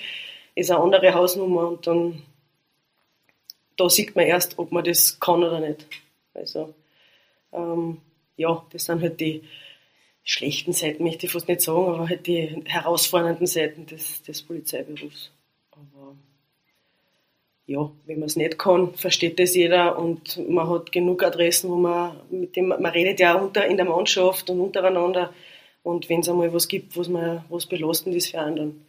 ist 0.56 0.72
eine 0.72 0.80
andere 0.80 1.14
Hausnummer 1.14 1.68
und 1.68 1.86
dann 1.86 2.24
da 3.78 3.90
sieht 3.90 4.16
man 4.16 4.26
erst, 4.26 4.60
ob 4.60 4.72
man 4.72 4.84
das 4.84 5.20
kann 5.20 5.44
oder 5.44 5.60
nicht. 5.60 5.88
Also, 6.34 6.74
ähm, 7.52 8.02
ja, 8.38 8.66
das 8.72 8.86
sind 8.86 9.02
halt 9.02 9.20
die 9.20 9.44
schlechten 10.24 10.74
Seiten, 10.74 11.04
möchte 11.04 11.26
ich 11.26 11.32
fast 11.32 11.48
nicht 11.48 11.62
sagen, 11.62 11.88
aber 11.88 12.10
halt 12.10 12.28
die 12.28 12.64
herausfordernden 12.66 13.48
Seiten 13.48 13.86
des, 13.86 14.22
des 14.24 14.42
Polizeiberufs. 14.42 15.32
Aber 15.72 16.16
ja, 17.66 17.90
wenn 18.06 18.20
man 18.20 18.28
es 18.28 18.36
nicht 18.36 18.60
kann, 18.60 18.94
versteht 18.96 19.40
das 19.40 19.56
jeder 19.56 19.98
und 19.98 20.38
man 20.50 20.70
hat 20.70 20.92
genug 20.92 21.24
Adressen, 21.24 21.70
wo 21.70 21.76
man 21.76 22.18
mit 22.30 22.56
dem, 22.56 22.68
man 22.68 22.86
redet 22.86 23.20
ja 23.20 23.36
unter 23.36 23.66
in 23.66 23.78
der 23.78 23.86
Mannschaft 23.86 24.50
und 24.50 24.60
untereinander 24.60 25.34
und 25.82 26.10
wenn 26.10 26.20
es 26.20 26.30
einmal 26.30 26.54
was 26.54 26.68
gibt, 26.68 26.98
was 26.98 27.08
man, 27.08 27.44
was 27.50 27.66
belastend 27.66 28.16
ist 28.16 28.32
für 28.32 28.40
anderen, 28.40 28.86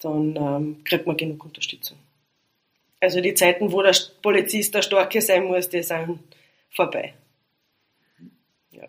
dann 0.00 0.36
ähm, 0.36 0.84
kriegt 0.84 1.06
man 1.06 1.16
genug 1.16 1.44
Unterstützung. 1.44 1.96
Also 3.00 3.20
die 3.20 3.34
Zeiten, 3.34 3.72
wo 3.72 3.82
der 3.82 3.94
Polizist 4.22 4.74
der 4.74 4.82
Starke 4.82 5.20
sein 5.20 5.44
muss, 5.44 5.68
die 5.68 5.82
sind 5.82 6.18
vorbei. 6.70 7.14
Ja. 8.70 8.84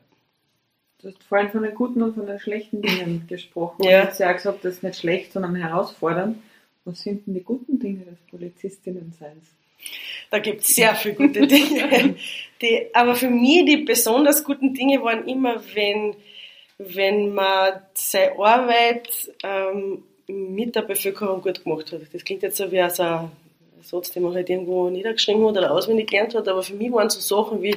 Du 1.02 1.10
hast 1.10 1.24
vorhin 1.24 1.50
von 1.50 1.63
den 1.63 1.76
guten 1.76 2.02
und 2.02 2.15
von 2.15 2.26
den 2.26 2.39
schlechten 2.39 2.82
Dingen 2.82 3.26
gesprochen. 3.30 3.84
Ja. 3.84 4.02
Du 4.02 4.08
hast 4.08 4.20
ja 4.20 4.32
auch 4.32 4.36
gesagt, 4.36 4.65
das 4.65 4.76
ist 4.76 4.84
nicht 4.84 5.00
schlecht, 5.00 5.34
sondern 5.34 5.56
herausfordernd. 5.56 6.38
Was 6.88 7.02
sind 7.02 7.28
denn 7.28 7.34
die 7.34 7.43
guten 7.43 7.78
Dinge 7.78 8.06
des 8.06 8.17
Polizistinnenseins? 8.32 9.43
Da 10.32 10.39
gibt 10.39 10.62
es 10.62 10.73
sehr 10.73 10.95
viele 10.95 11.15
gute 11.15 11.45
Dinge. 11.45 12.15
Die, 12.62 12.88
aber 12.93 13.13
für 13.13 13.30
mich 13.30 13.65
die 13.65 13.78
besonders 13.78 14.43
guten 14.43 14.73
Dinge 14.73 15.04
waren 15.04 15.28
immer, 15.28 15.62
wenn, 15.76 16.15
wenn 16.80 17.36
man 17.36 17.73
seine 17.93 18.39
Arbeit 18.39 19.32
ähm, 19.43 20.04
mit 20.28 20.76
der 20.76 20.82
Bevölkerung 20.82 21.41
gut 21.41 21.63
gemacht 21.63 21.91
hat. 21.91 22.02
Das 22.12 22.23
klingt 22.23 22.41
jetzt 22.41 22.58
so 22.58 22.71
wie 22.71 22.89
so 22.89 23.04
ein 23.04 23.30
Satz, 23.82 24.10
den 24.10 24.23
man 24.23 24.34
halt 24.34 24.50
irgendwo 24.50 24.89
niedergeschrieben 24.89 25.45
hat 25.45 25.58
oder 25.58 25.71
auswendig 25.71 26.10
gelernt 26.10 26.34
hat, 26.34 26.47
aber 26.47 26.63
für 26.63 26.73
mich 26.73 26.91
waren 26.91 27.12
so 27.12 27.19
Sachen 27.19 27.62
wie, 27.62 27.76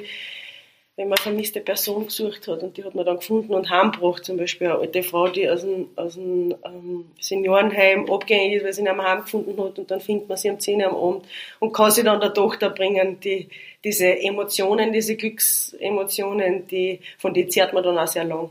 wenn 1.01 1.09
man 1.09 1.17
eine 1.17 1.23
vermisste 1.23 1.61
Person 1.63 2.05
gesucht 2.05 2.47
hat 2.47 2.63
und 2.63 2.77
die 2.77 2.85
hat 2.85 2.95
man 2.95 3.07
dann 3.07 3.17
gefunden 3.17 3.55
und 3.55 3.71
heimgebracht, 3.71 4.23
zum 4.23 4.37
Beispiel 4.37 4.67
eine 4.67 4.81
alte 4.81 5.03
Frau, 5.03 5.29
die 5.29 5.49
aus 5.49 5.65
einem, 5.65 5.89
aus 5.97 6.19
einem 6.19 6.55
ähm, 6.63 7.07
Seniorenheim 7.19 8.11
abgängig 8.11 8.57
ist, 8.57 8.65
weil 8.65 8.73
sie 8.75 8.83
ihn 8.83 8.89
am 8.89 9.01
Heim 9.01 9.23
gefunden 9.23 9.59
hat 9.59 9.79
und 9.79 9.91
dann 9.91 10.03
findet 10.03 10.29
man 10.29 10.37
sie 10.37 10.51
um 10.51 10.61
10 10.61 10.79
Uhr 10.79 10.89
am 10.89 10.97
Abend 10.97 11.25
und 11.59 11.73
kann 11.73 11.91
sie 11.91 12.03
dann 12.03 12.21
der 12.21 12.35
Tochter 12.35 12.69
bringen, 12.69 13.19
die, 13.19 13.49
diese 13.83 14.21
Emotionen, 14.21 14.93
diese 14.93 15.17
Glücksemotionen, 15.17 16.67
die, 16.67 17.01
von 17.17 17.33
denen 17.33 17.49
zehrt 17.49 17.73
man 17.73 17.83
dann 17.83 17.97
auch 17.97 18.07
sehr 18.07 18.25
lang. 18.25 18.51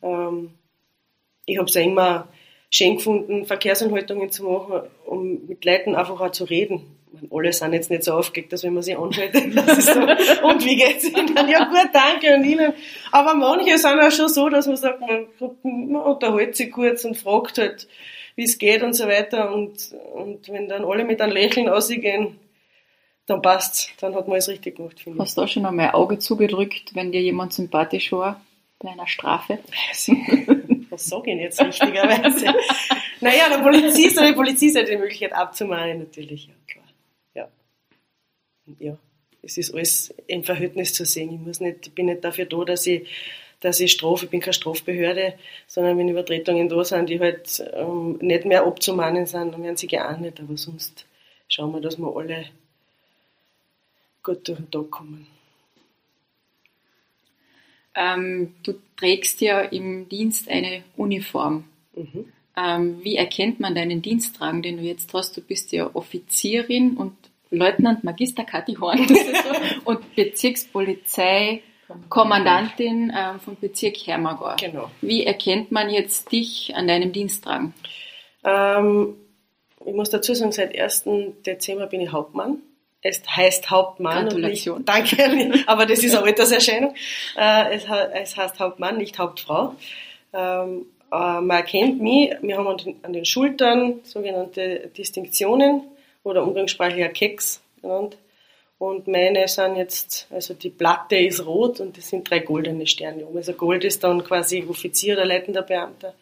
Ähm, 0.00 0.50
ich 1.44 1.58
habe 1.58 1.68
es 1.68 1.74
ja 1.74 1.82
immer 1.82 2.28
schön 2.70 2.98
gefunden, 2.98 3.46
Verkehrsanhaltungen 3.46 4.30
zu 4.30 4.44
machen, 4.44 4.82
um 5.06 5.44
mit 5.48 5.64
Leuten 5.64 5.96
einfach 5.96 6.20
auch 6.20 6.30
zu 6.30 6.44
reden. 6.44 6.82
Alle 7.30 7.52
sind 7.52 7.72
jetzt 7.72 7.90
nicht 7.90 8.04
so 8.04 8.12
aufgeregt, 8.12 8.52
dass 8.52 8.62
wenn 8.62 8.74
man 8.74 8.82
sie 8.82 8.96
anhält, 8.96 9.34
so, 9.34 10.00
und 10.46 10.64
wie 10.64 10.76
geht's 10.76 11.04
Ihnen? 11.04 11.48
Ja 11.48 11.64
gut, 11.64 11.90
danke 11.92 12.34
und 12.34 12.44
Ihnen. 12.44 12.72
Aber 13.12 13.34
manche 13.34 13.78
sind 13.78 14.00
auch 14.00 14.10
schon 14.10 14.28
so, 14.28 14.48
dass 14.48 14.66
man 14.66 14.76
sagt, 14.76 15.00
man, 15.00 15.26
man 15.62 16.02
unterhält 16.02 16.56
sich 16.56 16.70
kurz 16.70 17.04
und 17.04 17.16
fragt 17.16 17.58
halt, 17.58 17.88
wie 18.36 18.44
es 18.44 18.58
geht 18.58 18.82
und 18.82 18.94
so 18.94 19.06
weiter. 19.06 19.52
Und, 19.52 19.94
und 20.14 20.48
wenn 20.48 20.68
dann 20.68 20.84
alle 20.84 21.04
mit 21.04 21.20
einem 21.20 21.32
Lächeln 21.32 21.68
ausgehen, 21.68 22.38
dann 23.26 23.42
passt's. 23.42 23.90
Dann 24.00 24.14
hat 24.14 24.28
man 24.28 24.38
es 24.38 24.48
richtig 24.48 24.76
gemacht, 24.76 25.00
finde 25.00 25.18
ich. 25.18 25.22
Hast 25.22 25.36
du 25.36 25.42
da 25.42 25.48
schon 25.48 25.64
einmal 25.66 25.88
ein 25.88 25.94
Auge 25.94 26.18
zugedrückt, 26.18 26.94
wenn 26.94 27.12
dir 27.12 27.22
jemand 27.22 27.52
sympathisch 27.52 28.12
war 28.12 28.40
bei 28.78 28.90
einer 28.90 29.06
Strafe? 29.06 29.58
was 30.90 31.06
sage 31.06 31.32
ich 31.32 31.40
jetzt 31.40 31.60
richtigerweise? 31.60 32.54
naja, 33.20 33.48
der 33.50 33.58
Polizist 33.58 34.18
oder 34.18 34.28
die 34.28 34.34
Polizist 34.34 34.78
hat 34.78 34.88
die 34.88 34.96
Möglichkeit 34.96 35.32
abzumahnen, 35.32 36.00
natürlich, 36.00 36.46
ja, 36.46 36.54
klar. 36.68 36.83
Ja. 38.78 38.96
es 39.42 39.58
ist 39.58 39.74
alles 39.74 40.14
im 40.26 40.44
Verhältnis 40.44 40.92
zu 40.94 41.04
sehen. 41.04 41.34
Ich, 41.34 41.40
muss 41.40 41.60
nicht, 41.60 41.86
ich 41.86 41.92
bin 41.92 42.06
nicht 42.06 42.24
dafür 42.24 42.46
da, 42.46 42.64
dass 42.64 42.86
ich, 42.86 43.08
dass 43.60 43.80
ich 43.80 43.92
strafe, 43.92 44.24
ich 44.24 44.30
bin 44.30 44.40
keine 44.40 44.54
Strafbehörde, 44.54 45.34
sondern 45.66 45.98
wenn 45.98 46.08
Übertretungen 46.08 46.68
da 46.68 46.84
sind, 46.84 47.08
die 47.08 47.20
halt 47.20 47.62
ähm, 47.74 48.18
nicht 48.20 48.44
mehr 48.44 48.64
abzumahnen 48.64 49.26
sind, 49.26 49.52
dann 49.52 49.62
werden 49.62 49.76
sie 49.76 49.86
geahndet, 49.86 50.40
aber 50.40 50.56
sonst 50.56 51.06
schauen 51.48 51.72
wir, 51.72 51.80
dass 51.80 51.98
wir 51.98 52.14
alle 52.16 52.46
gut 54.22 54.48
durch 54.48 54.58
den 54.58 54.70
Tag 54.70 54.90
kommen. 54.90 55.26
Ähm, 57.94 58.54
du 58.64 58.74
trägst 58.96 59.40
ja 59.40 59.60
im 59.60 60.08
Dienst 60.08 60.48
eine 60.48 60.82
Uniform. 60.96 61.64
Mhm. 61.94 62.32
Ähm, 62.56 63.04
wie 63.04 63.16
erkennt 63.16 63.60
man 63.60 63.74
deinen 63.74 64.02
Diensttragen, 64.02 64.62
den 64.62 64.78
du 64.78 64.82
jetzt 64.82 65.12
hast? 65.12 65.36
Du 65.36 65.40
bist 65.40 65.72
ja 65.72 65.90
Offizierin 65.94 66.96
und 66.96 67.14
Leutnant 67.56 68.04
Magister 68.04 68.44
Kathi 68.44 68.74
Horn 68.74 69.08
so, 69.08 69.14
und 69.84 70.14
Bezirkspolizeikommandantin 70.14 73.10
äh, 73.10 73.38
vom 73.38 73.56
Bezirk 73.60 73.96
Hermagor. 74.06 74.56
Genau. 74.60 74.90
Wie 75.00 75.24
erkennt 75.24 75.72
man 75.72 75.88
jetzt 75.90 76.30
dich 76.32 76.74
an 76.74 76.88
deinem 76.88 77.12
Diensttragen? 77.12 77.74
Ähm, 78.44 79.16
ich 79.84 79.94
muss 79.94 80.10
dazu 80.10 80.34
sagen, 80.34 80.52
seit 80.52 80.78
1. 80.78 81.04
Dezember 81.46 81.86
bin 81.86 82.00
ich 82.00 82.12
Hauptmann. 82.12 82.62
Es 83.02 83.22
heißt 83.28 83.70
Hauptmann. 83.70 84.24
Gratulation. 84.24 84.78
Nicht, 84.78 84.88
danke, 84.88 85.64
aber 85.66 85.84
das 85.84 86.02
ist 86.02 86.16
eine 86.16 86.24
Alterserscheinung. 86.24 86.94
Äh, 87.36 87.76
es, 87.76 87.84
es 88.14 88.36
heißt 88.36 88.58
Hauptmann, 88.60 88.96
nicht 88.96 89.18
Hauptfrau. 89.18 89.74
Ähm, 90.32 90.86
äh, 91.12 91.40
man 91.40 91.50
erkennt 91.50 92.00
mich, 92.00 92.30
wir 92.40 92.56
haben 92.56 92.66
an 92.66 92.78
den, 92.78 92.96
an 93.02 93.12
den 93.12 93.26
Schultern 93.26 94.00
sogenannte 94.04 94.90
Distinktionen 94.96 95.82
oder 96.24 96.42
umgangssprachlicher 96.42 97.10
Keks 97.10 97.62
genannt. 97.80 98.16
Und 98.78 99.06
meine 99.06 99.46
sind 99.46 99.76
jetzt, 99.76 100.26
also 100.30 100.52
die 100.52 100.70
Platte 100.70 101.16
ist 101.16 101.46
rot 101.46 101.78
und 101.78 101.96
das 101.96 102.08
sind 102.08 102.28
drei 102.28 102.40
goldene 102.40 102.86
Sterne. 102.86 103.24
Also 103.32 103.52
Gold 103.52 103.84
ist 103.84 104.02
dann 104.02 104.24
quasi 104.24 104.64
Offizier 104.68 105.14
oder 105.14 105.24
leitender 105.24 105.62
Beamter 105.62 106.14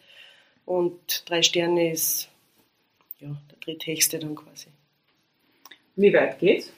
und 0.65 1.27
drei 1.29 1.41
Sterne 1.41 1.91
ist 1.91 2.29
ja, 3.19 3.29
der 3.49 3.57
dritthöchste 3.59 4.19
dann 4.19 4.35
quasi. 4.35 4.67
Wie 5.95 6.13
weit 6.13 6.39
geht's? 6.39 6.71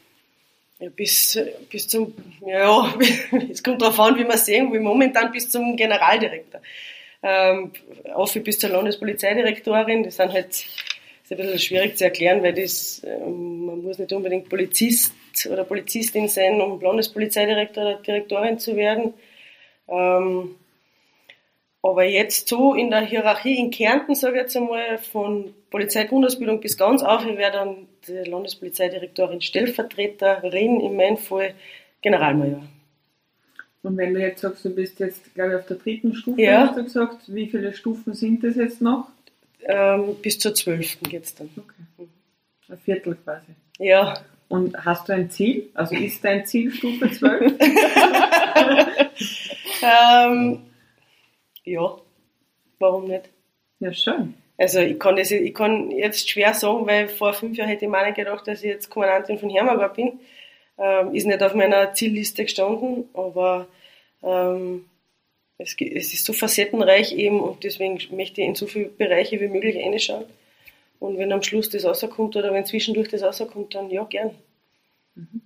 Ja, 0.79 0.89
bis, 0.89 1.39
bis 1.69 1.87
zum, 1.87 2.13
ja, 2.45 2.93
es 3.51 3.63
kommt 3.63 3.81
darauf 3.81 3.99
an, 3.99 4.17
wie 4.17 4.25
man 4.25 4.37
sehen 4.37 4.71
will, 4.71 4.81
momentan 4.81 5.31
bis 5.31 5.49
zum 5.49 5.75
Generaldirektor. 5.77 6.61
Ähm, 7.23 7.71
auch 8.13 8.31
bis 8.33 8.59
zur 8.59 8.69
Landespolizeidirektorin, 8.71 10.03
das 10.03 10.17
sind 10.17 10.33
halt, 10.33 10.65
ist 11.25 11.31
ein 11.31 11.37
bisschen 11.37 11.59
schwierig 11.59 11.97
zu 11.97 12.03
erklären, 12.03 12.43
weil 12.43 12.53
das, 12.53 13.01
ähm, 13.03 13.65
man 13.65 13.81
muss 13.81 13.97
nicht 13.97 14.13
unbedingt 14.13 14.47
Polizist 14.47 15.13
oder 15.49 15.63
Polizistin 15.63 16.27
sein, 16.27 16.61
um 16.61 16.79
Landespolizeidirektor 16.79 17.83
oder 17.83 17.95
Direktorin 17.95 18.59
zu 18.59 18.75
werden. 18.75 19.13
Ähm, 19.87 20.55
aber 21.81 22.03
jetzt 22.03 22.47
so 22.47 22.73
in 22.73 22.89
der 22.89 23.01
Hierarchie 23.01 23.57
in 23.57 23.71
Kärnten, 23.71 24.15
sage 24.15 24.35
ich 24.35 24.41
jetzt 24.43 24.57
einmal, 24.57 24.97
von 24.99 25.53
Polizeigrundausbildung 25.71 26.59
bis 26.59 26.77
ganz 26.77 27.03
auf, 27.03 27.25
ich 27.25 27.37
wäre 27.37 27.51
dann 27.51 27.87
die 28.07 28.29
Landespolizeidirektorin 28.29 29.41
Stellvertreterin, 29.41 30.79
in 30.79 30.95
meinem 30.95 31.17
Fall 31.17 31.53
Generalmajor. 32.01 32.63
Und 33.81 33.97
wenn 33.97 34.13
du 34.13 34.19
jetzt 34.19 34.41
sagst, 34.41 34.65
du 34.65 34.73
bist 34.73 34.99
jetzt, 34.99 35.33
glaube 35.35 35.51
ich, 35.51 35.57
auf 35.57 35.65
der 35.67 35.77
dritten 35.77 36.13
Stufe, 36.15 36.41
ja. 36.41 36.67
hast 36.67 36.77
du 36.77 36.83
gesagt, 36.83 37.17
wie 37.27 37.47
viele 37.47 37.73
Stufen 37.73 38.13
sind 38.13 38.43
das 38.43 38.55
jetzt 38.55 38.81
noch? 38.81 39.09
Ähm, 39.67 40.15
bis 40.21 40.39
zur 40.39 40.53
zwölften 40.53 41.09
geht 41.09 41.23
es 41.23 41.35
dann. 41.35 41.49
Okay. 41.57 42.07
Ein 42.69 42.77
Viertel 42.79 43.15
quasi. 43.15 43.47
Ja. 43.79 44.19
Und 44.47 44.85
hast 44.85 45.09
du 45.09 45.13
ein 45.13 45.29
Ziel? 45.31 45.69
Also 45.73 45.95
ist 45.95 46.23
dein 46.23 46.45
Ziel 46.45 46.71
Stufe 46.71 47.09
12? 47.09 47.53
ähm, 49.81 50.61
ja, 51.63 51.97
warum 52.79 53.07
nicht? 53.07 53.29
Ja, 53.79 53.91
schön. 53.91 54.35
Also 54.57 54.79
ich 54.79 54.99
kann, 54.99 55.15
das, 55.15 55.31
ich 55.31 55.53
kann 55.53 55.91
jetzt 55.91 56.29
schwer 56.29 56.53
sagen, 56.53 56.85
weil 56.87 57.07
vor 57.07 57.33
fünf 57.33 57.57
Jahren 57.57 57.69
hätte 57.69 57.85
ich 57.85 57.91
mir 57.91 58.05
nicht 58.05 58.15
gedacht, 58.15 58.47
dass 58.47 58.59
ich 58.59 58.69
jetzt 58.69 58.89
Kommandantin 58.89 59.39
von 59.39 59.49
Hermagor 59.49 59.89
bin. 59.89 60.19
Ähm, 60.77 61.13
ist 61.13 61.25
nicht 61.25 61.41
auf 61.41 61.55
meiner 61.55 61.93
Zielliste 61.93 62.43
gestanden, 62.43 63.09
aber 63.13 63.67
ähm, 64.23 64.85
es, 65.57 65.75
es, 65.79 66.13
ist 66.13 66.25
so 66.25 66.33
facettenreich 66.33 67.13
eben 67.13 67.39
und 67.39 67.63
deswegen 67.63 67.99
möchte 68.15 68.41
ich 68.41 68.47
in 68.47 68.55
so 68.55 68.67
viele 68.67 68.87
Bereiche 68.87 69.39
wie 69.39 69.47
möglich 69.47 69.77
reinschauen. 69.77 70.25
Und 70.99 71.17
wenn 71.17 71.31
am 71.31 71.43
Schluss 71.43 71.69
das 71.69 71.85
rauskommt 71.85 72.35
oder 72.35 72.53
wenn 72.53 72.65
zwischendurch 72.65 73.09
das 73.09 73.21
rauskommt, 73.21 73.75
dann 73.75 73.89
ja, 73.89 74.03
gern. 74.05 74.31
Mhm. 75.15 75.41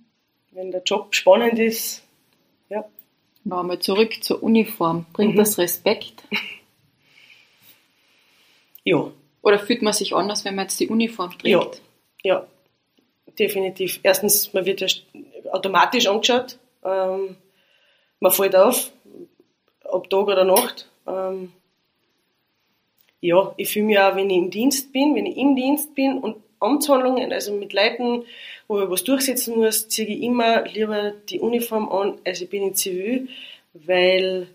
Wenn 0.52 0.70
der 0.70 0.82
Job 0.82 1.14
spannend 1.14 1.58
ist, 1.58 2.02
ja. 2.68 2.84
Nochmal 3.44 3.78
zurück 3.78 4.22
zur 4.22 4.42
Uniform. 4.42 5.06
Bringt 5.12 5.34
mhm. 5.34 5.38
das 5.38 5.58
Respekt? 5.58 6.22
Ja. 8.82 9.12
Oder 9.42 9.58
fühlt 9.58 9.82
man 9.82 9.92
sich 9.92 10.14
anders, 10.14 10.44
wenn 10.44 10.54
man 10.54 10.64
jetzt 10.64 10.80
die 10.80 10.88
Uniform 10.88 11.30
trägt? 11.32 11.46
Ja, 11.46 11.70
ja. 12.22 12.46
definitiv. 13.38 14.00
Erstens, 14.02 14.52
man 14.52 14.64
wird 14.64 14.80
ja 14.80 14.88
automatisch 15.52 16.06
angeschaut. 16.06 16.58
Ähm, 16.82 17.36
man 18.20 18.32
fällt 18.32 18.56
auf, 18.56 18.90
ob 19.92 20.10
Tag 20.10 20.26
oder 20.26 20.44
Nacht. 20.44 20.88
Ähm, 21.06 21.52
ja, 23.20 23.52
ich 23.56 23.68
fühle 23.68 23.86
mich 23.86 23.98
auch, 23.98 24.16
wenn 24.16 24.30
ich 24.30 24.36
im 24.36 24.50
Dienst 24.50 24.92
bin, 24.92 25.14
wenn 25.14 25.26
ich 25.26 25.36
im 25.36 25.54
Dienst 25.54 25.94
bin 25.94 26.18
und 26.18 26.36
Amtshandlungen, 26.58 27.32
also 27.32 27.52
mit 27.54 27.72
Leuten, 27.72 28.24
wo 28.68 28.80
ich 28.80 28.90
was 28.90 29.04
durchsetzen 29.04 29.56
muss, 29.56 29.88
ziehe 29.88 30.08
ich 30.08 30.22
immer 30.22 30.64
lieber 30.64 31.12
die 31.28 31.40
Uniform 31.40 31.88
an, 31.90 32.18
als 32.24 32.40
ich 32.40 32.48
bin 32.48 32.62
in 32.62 32.74
Zivil, 32.74 33.28
weil 33.74 34.46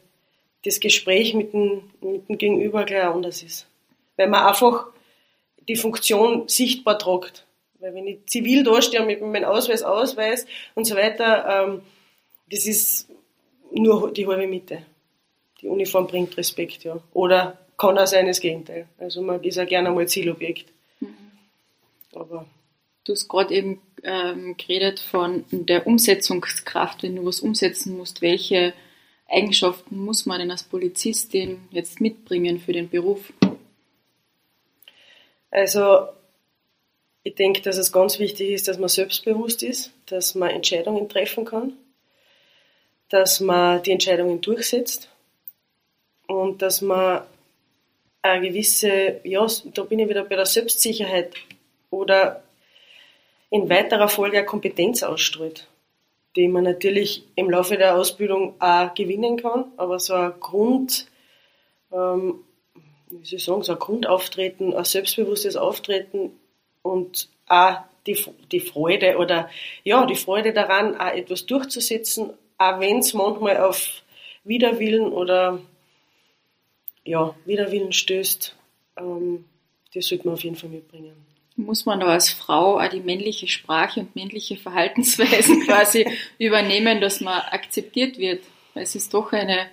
das 0.63 0.79
Gespräch 0.79 1.33
mit 1.33 1.53
dem, 1.53 1.83
mit 2.01 2.29
dem 2.29 2.37
Gegenüber 2.37 2.85
gleich 2.85 3.03
anders 3.03 3.43
ist. 3.43 3.67
Weil 4.17 4.27
man 4.27 4.45
einfach 4.45 4.87
die 5.67 5.75
Funktion 5.75 6.47
sichtbar 6.47 6.97
tragt. 6.97 7.45
Weil 7.79 7.93
wenn 7.93 8.07
ich 8.07 8.25
zivil 8.25 8.63
dastehe 8.63 9.01
und 9.01 9.07
mit 9.07 9.21
meinem 9.21 9.45
Ausweis 9.45 9.83
ausweis 9.83 10.45
und 10.73 10.85
so 10.85 10.95
weiter, 10.95 11.67
ähm, 11.67 11.81
das 12.49 12.65
ist 12.65 13.09
nur 13.71 14.11
die 14.11 14.25
halbe 14.25 14.47
Mitte. 14.47 14.83
Die 15.65 15.69
Uniform 15.69 16.05
bringt 16.05 16.37
Respekt, 16.37 16.83
ja. 16.83 16.99
Oder 17.11 17.57
kann 17.75 17.97
auch 17.97 18.05
sein 18.05 18.27
das 18.27 18.39
Gegenteil. 18.39 18.87
Also 18.99 19.23
man 19.23 19.43
ist 19.43 19.55
ja 19.55 19.65
gerne 19.65 19.89
einmal 19.89 20.07
Zielobjekt. 20.07 20.71
Mhm. 20.99 21.15
Aber 22.13 22.45
du 23.03 23.13
hast 23.13 23.27
gerade 23.27 23.51
eben 23.51 23.81
ähm, 24.03 24.55
geredet 24.57 24.99
von 24.99 25.43
der 25.49 25.87
Umsetzungskraft, 25.87 27.01
wenn 27.01 27.15
du 27.15 27.25
was 27.25 27.39
umsetzen 27.39 27.97
musst, 27.97 28.21
welche 28.21 28.75
Eigenschaften 29.27 29.97
muss 29.97 30.27
man 30.27 30.39
denn 30.39 30.51
als 30.51 30.61
Polizistin 30.61 31.67
jetzt 31.71 31.99
mitbringen 31.99 32.59
für 32.59 32.73
den 32.73 32.87
Beruf? 32.87 33.33
Also 35.49 36.09
ich 37.23 37.33
denke, 37.33 37.63
dass 37.63 37.77
es 37.77 37.91
ganz 37.91 38.19
wichtig 38.19 38.51
ist, 38.51 38.67
dass 38.67 38.77
man 38.77 38.89
selbstbewusst 38.89 39.63
ist, 39.63 39.93
dass 40.05 40.35
man 40.35 40.51
Entscheidungen 40.51 41.09
treffen 41.09 41.43
kann, 41.43 41.73
dass 43.09 43.39
man 43.39 43.81
die 43.81 43.93
Entscheidungen 43.93 44.41
durchsetzt 44.41 45.09
und 46.45 46.61
dass 46.61 46.81
man 46.81 47.21
eine 48.21 48.47
gewisse, 48.47 49.19
ja, 49.23 49.45
da 49.73 49.83
bin 49.83 49.99
ich 49.99 50.09
wieder 50.09 50.23
bei 50.23 50.35
der 50.35 50.45
Selbstsicherheit 50.45 51.33
oder 51.91 52.43
in 53.49 53.69
weiterer 53.69 54.07
Folge 54.07 54.37
eine 54.37 54.45
Kompetenz 54.45 55.03
ausstrahlt 55.03 55.67
die 56.35 56.47
man 56.47 56.63
natürlich 56.63 57.23
im 57.35 57.49
Laufe 57.49 57.77
der 57.77 57.95
Ausbildung 57.95 58.55
auch 58.59 58.93
gewinnen 58.93 59.37
kann, 59.37 59.65
aber 59.77 59.99
so 59.99 60.13
ein 60.13 60.33
Grund, 60.39 61.07
ähm, 61.91 62.43
wie 63.09 63.25
soll 63.25 63.37
ich 63.37 63.45
sagen, 63.45 63.63
so 63.63 63.73
ein 63.73 63.79
Grundauftreten, 63.79 64.73
ein 64.73 64.83
selbstbewusstes 64.83 65.55
Auftreten 65.55 66.31
und 66.81 67.29
auch 67.47 67.77
die, 68.05 68.17
die 68.51 68.59
Freude 68.59 69.17
oder 69.17 69.49
ja, 69.83 70.05
die 70.05 70.15
Freude 70.15 70.53
daran, 70.53 70.99
auch 70.99 71.13
etwas 71.13 71.45
durchzusetzen, 71.45 72.31
auch 72.57 72.79
wenn 72.79 72.99
es 72.99 73.13
manchmal 73.13 73.57
auf 73.57 74.03
Widerwillen 74.43 75.11
oder 75.11 75.59
ja, 77.05 77.33
Widerwillen 77.45 77.93
stößt, 77.93 78.55
ähm, 78.97 79.45
das 79.93 80.07
sollte 80.07 80.25
man 80.25 80.33
auf 80.33 80.43
jeden 80.43 80.57
Fall 80.57 80.69
mitbringen 80.69 81.25
muss 81.55 81.85
man 81.85 81.99
da 81.99 82.07
als 82.07 82.29
Frau 82.29 82.79
auch 82.79 82.89
die 82.89 82.99
männliche 82.99 83.47
Sprache 83.47 84.01
und 84.01 84.15
männliche 84.15 84.57
Verhaltensweisen 84.57 85.61
quasi 85.65 86.05
übernehmen, 86.37 87.01
dass 87.01 87.21
man 87.21 87.41
akzeptiert 87.51 88.17
wird. 88.17 88.43
Weil 88.73 88.83
es 88.83 88.95
ist 88.95 89.13
doch 89.13 89.31
eine, 89.31 89.67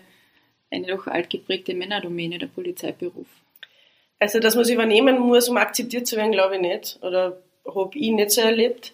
eine 0.71 0.87
doch 0.87 1.07
altgeprägte 1.07 1.75
Männerdomäne, 1.75 2.39
der 2.39 2.47
Polizeiberuf. 2.47 3.27
Also, 4.21 4.39
dass 4.39 4.55
man 4.55 4.63
es 4.63 4.71
übernehmen 4.71 5.19
muss, 5.19 5.49
um 5.49 5.57
akzeptiert 5.57 6.07
zu 6.07 6.17
werden, 6.17 6.33
glaube 6.33 6.55
ich 6.55 6.61
nicht. 6.61 6.99
Oder 7.03 7.43
habe 7.67 7.99
ich 7.99 8.11
nicht 8.13 8.31
so 8.31 8.41
erlebt. 8.41 8.93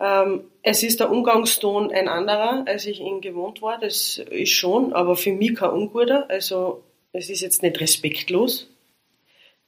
Ähm, 0.00 0.50
es 0.62 0.82
ist 0.82 0.98
der 0.98 1.10
Umgangston 1.12 1.92
ein 1.92 2.08
anderer, 2.08 2.64
als 2.66 2.86
ich 2.86 2.98
ihn 2.98 3.20
gewohnt 3.20 3.62
war. 3.62 3.78
Das 3.78 4.18
ist 4.18 4.50
schon, 4.50 4.92
aber 4.92 5.14
für 5.14 5.32
mich 5.32 5.54
kein 5.54 5.70
unguter. 5.70 6.28
Also, 6.28 6.82
es 7.14 7.30
ist 7.30 7.40
jetzt 7.40 7.62
nicht 7.62 7.80
respektlos. 7.80 8.68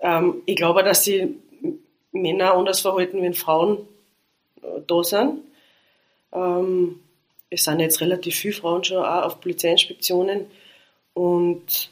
Ähm, 0.01 0.43
ich 0.45 0.57
glaube, 0.57 0.83
dass 0.83 1.05
sie 1.05 1.37
Männer 2.13 2.55
anders 2.55 2.81
verhalten, 2.81 3.23
wenn 3.23 3.35
Frauen 3.35 3.79
äh, 4.63 4.81
da 4.87 5.03
sind. 5.03 5.41
Ähm, 6.33 7.01
es 7.49 7.65
sind 7.65 7.81
jetzt 7.81 8.01
relativ 8.01 8.35
viele 8.35 8.55
Frauen 8.55 8.85
schon 8.85 8.99
auch 8.99 9.25
auf 9.25 9.41
Polizeiinspektionen 9.41 10.47
und 11.15 11.91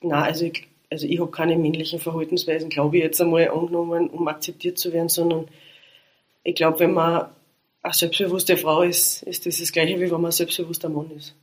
na, 0.00 0.22
also 0.22 0.46
ich, 0.46 0.66
also 0.88 1.06
ich 1.06 1.20
habe 1.20 1.30
keine 1.30 1.56
männlichen 1.56 1.98
Verhaltensweisen, 1.98 2.70
glaube 2.70 2.96
ich, 2.96 3.02
jetzt 3.02 3.20
einmal 3.20 3.50
angenommen, 3.50 4.08
um 4.08 4.28
akzeptiert 4.28 4.78
zu 4.78 4.92
werden, 4.92 5.08
sondern 5.08 5.48
ich 6.44 6.54
glaube, 6.54 6.78
wenn 6.78 6.94
man 6.94 7.26
eine 7.82 7.94
selbstbewusste 7.94 8.56
Frau 8.56 8.82
ist, 8.82 9.24
ist 9.24 9.44
das 9.44 9.58
das 9.58 9.72
Gleiche, 9.72 9.96
wie 9.96 10.10
wenn 10.10 10.20
man 10.20 10.26
ein 10.26 10.32
selbstbewusster 10.32 10.88
Mann 10.88 11.10
ist. 11.10 11.34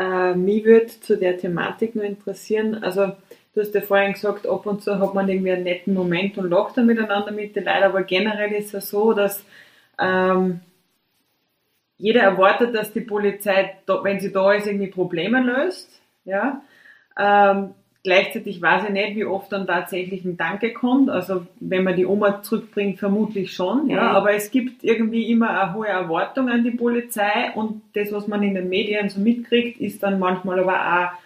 Äh, 0.00 0.34
mich 0.34 0.64
würde 0.64 0.86
zu 0.86 1.16
der 1.16 1.38
Thematik 1.38 1.94
nur 1.94 2.04
interessieren, 2.04 2.82
also 2.82 3.12
Du 3.52 3.60
hast 3.60 3.74
ja 3.74 3.80
vorhin 3.80 4.12
gesagt, 4.12 4.46
ab 4.46 4.64
und 4.66 4.82
zu 4.82 4.98
hat 5.00 5.14
man 5.14 5.28
irgendwie 5.28 5.50
einen 5.50 5.64
netten 5.64 5.92
Moment 5.92 6.38
und 6.38 6.50
lacht 6.50 6.76
dann 6.76 6.86
miteinander 6.86 7.32
mit 7.32 7.56
den 7.56 7.64
Leuten, 7.64 7.82
aber 7.82 8.02
generell 8.04 8.52
ist 8.52 8.74
es 8.74 8.90
so, 8.90 9.12
dass 9.12 9.44
ähm, 9.98 10.60
jeder 11.98 12.22
erwartet, 12.22 12.74
dass 12.74 12.92
die 12.92 13.00
Polizei, 13.00 13.76
wenn 14.02 14.20
sie 14.20 14.32
da 14.32 14.52
ist, 14.52 14.66
irgendwie 14.66 14.86
Probleme 14.86 15.42
löst. 15.42 16.00
Ja? 16.24 16.62
Ähm, 17.18 17.74
gleichzeitig 18.02 18.62
weiß 18.62 18.84
ich 18.84 18.90
nicht, 18.90 19.16
wie 19.16 19.24
oft 19.24 19.52
dann 19.52 19.66
tatsächlich 19.66 20.24
ein 20.24 20.36
Danke 20.36 20.72
kommt. 20.72 21.10
Also 21.10 21.46
wenn 21.60 21.84
man 21.84 21.96
die 21.96 22.06
Oma 22.06 22.42
zurückbringt, 22.42 22.98
vermutlich 22.98 23.52
schon. 23.52 23.88
Ja? 23.88 24.10
Mhm. 24.10 24.16
Aber 24.16 24.32
es 24.34 24.50
gibt 24.50 24.82
irgendwie 24.84 25.30
immer 25.30 25.50
eine 25.50 25.74
hohe 25.74 25.88
Erwartung 25.88 26.48
an 26.48 26.64
die 26.64 26.70
Polizei 26.70 27.52
und 27.54 27.82
das, 27.94 28.12
was 28.12 28.26
man 28.28 28.42
in 28.42 28.54
den 28.54 28.68
Medien 28.68 29.08
so 29.08 29.20
mitkriegt, 29.20 29.80
ist 29.80 30.02
dann 30.02 30.18
manchmal 30.18 30.60
aber 30.60 30.74
auch 30.74 31.18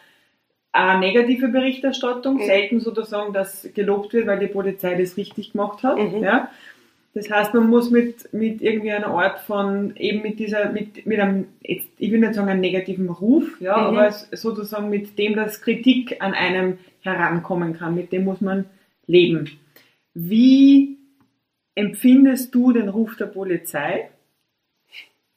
eine 0.73 0.99
negative 0.99 1.49
Berichterstattung, 1.49 2.37
mhm. 2.39 2.43
selten 2.43 2.81
sozusagen, 2.81 3.33
dass 3.33 3.69
gelobt 3.75 4.13
wird, 4.13 4.27
weil 4.27 4.41
die 4.41 4.49
Polizei 4.49 4.97
das 4.97 5.17
richtig 5.17 5.53
gemacht 5.53 5.85
hat. 5.85 5.99
Mhm. 5.99 6.23
Ja. 6.23 6.49
Das 7.15 7.31
heißt, 7.31 7.55
man 7.55 7.71
muss 7.71 7.91
mit, 7.91 8.33
mit 8.33 8.61
irgendwie 8.61 8.91
einer 8.91 9.07
Art 9.07 9.39
von, 9.41 9.95
eben 9.97 10.23
mit 10.23 10.41
dieser, 10.41 10.73
mit, 10.73 11.07
mit 11.07 11.21
einem, 11.21 11.47
ich 11.63 11.87
will 11.99 12.19
nicht 12.19 12.35
sagen 12.35 12.49
einen 12.49 12.61
negativen 12.61 13.09
Ruf, 13.09 13.61
ja, 13.61 13.77
mhm. 13.77 13.97
aber 13.97 14.11
sozusagen 14.11 14.91
mit 14.91 15.17
dem, 15.17 15.37
dass 15.37 15.63
Kritik 15.63 16.17
an 16.21 16.35
einem 16.35 16.79
herankommen 17.03 17.79
kann, 17.79 17.95
mit 17.95 18.11
dem 18.11 18.25
muss 18.25 18.41
man 18.41 18.65
leben. 19.07 19.49
Wie 20.13 20.99
empfindest 21.77 22.53
du 22.53 22.73
den 22.73 22.89
Ruf 22.89 23.17
der 23.17 23.27
Polizei? 23.27 24.09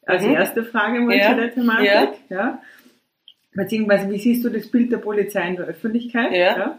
Als 0.03 0.23
mhm. 0.23 0.33
erste 0.33 0.63
Frage 0.63 1.01
mal 1.01 1.15
ja. 1.15 1.29
zu 1.29 1.35
der 1.35 1.53
Thematik. 1.53 2.19
Ja. 2.29 2.37
ja. 2.37 2.61
Beziehungsweise, 3.53 4.09
wie 4.09 4.17
siehst 4.17 4.43
du 4.43 4.49
das 4.49 4.67
Bild 4.67 4.91
der 4.91 4.97
Polizei 4.97 5.47
in 5.47 5.57
der 5.57 5.65
Öffentlichkeit? 5.65 6.31
Ja. 6.31 6.57
ja? 6.57 6.77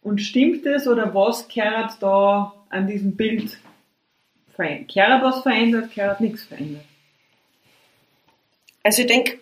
Und 0.00 0.20
stimmt 0.20 0.64
es 0.64 0.88
oder 0.88 1.14
was 1.14 1.48
kehrt 1.48 2.02
da 2.02 2.54
an 2.70 2.86
diesem 2.86 3.16
Bild 3.16 3.58
verändert? 4.54 4.88
Kehrt 4.88 5.22
was 5.22 5.42
verändert, 5.42 5.92
kehrt 5.92 6.20
nichts 6.20 6.44
verändert? 6.44 6.84
Also 8.82 9.02
ich 9.02 9.08
denke 9.08 9.38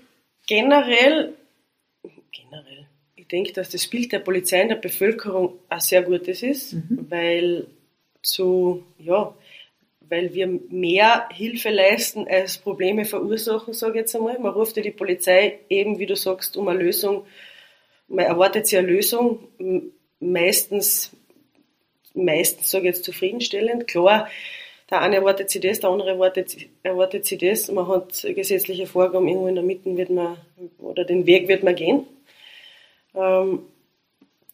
generell, 0.46 1.35
generell, 2.31 2.87
ich 3.16 3.27
denke, 3.29 3.53
dass 3.53 3.70
das 3.70 3.87
Bild 3.87 4.12
der 4.12 4.18
Polizei 4.18 4.61
in 4.61 4.68
der 4.68 4.77
Bevölkerung 4.77 5.59
ein 5.68 5.81
sehr 5.81 6.03
gutes 6.03 6.42
ist, 6.42 6.75
mhm. 6.75 7.07
weil 7.09 7.66
zu, 8.23 8.85
ja, 8.99 9.35
weil 10.11 10.35
wir 10.35 10.49
mehr 10.68 11.29
Hilfe 11.33 11.70
leisten 11.70 12.27
als 12.29 12.59
Probleme 12.59 13.05
verursachen, 13.05 13.73
sage 13.73 13.92
ich 13.92 13.99
jetzt 14.01 14.16
einmal. 14.16 14.38
Man 14.38 14.53
ruft 14.53 14.77
ja 14.77 14.83
die 14.83 14.90
Polizei 14.90 15.61
eben, 15.68 15.99
wie 15.99 16.07
du 16.07 16.16
sagst, 16.16 16.57
um 16.57 16.68
eine 16.68 16.83
Lösung. 16.83 17.25
Man 18.09 18.27
erwartet 18.27 18.66
sie 18.66 18.77
eine 18.77 18.88
Lösung, 18.88 19.38
meistens, 20.18 21.12
meistens 22.12 22.70
sage 22.70 22.88
ich 22.88 22.96
jetzt 22.96 23.05
zufriedenstellend. 23.05 23.87
Klar, 23.87 24.29
der 24.90 25.00
eine 25.00 25.16
erwartet 25.16 25.50
sie 25.50 25.61
das, 25.61 25.81
der 25.81 25.90
andere 25.90 26.11
erwartet, 26.11 26.57
erwartet 26.83 27.24
sie 27.24 27.38
das. 27.38 27.70
Man 27.70 27.87
hat 27.87 28.22
gesetzliche 28.22 28.87
Vorgaben, 28.87 29.29
irgendwo 29.29 29.48
in 29.48 29.55
der 29.55 29.64
Mitte 29.64 29.96
wird 29.96 30.11
man, 30.11 30.37
oder 30.79 31.05
den 31.05 31.26
Weg 31.26 31.48
wird 31.48 31.62
man 31.62 31.76
gehen. 31.76 32.07
Ähm, 33.14 33.66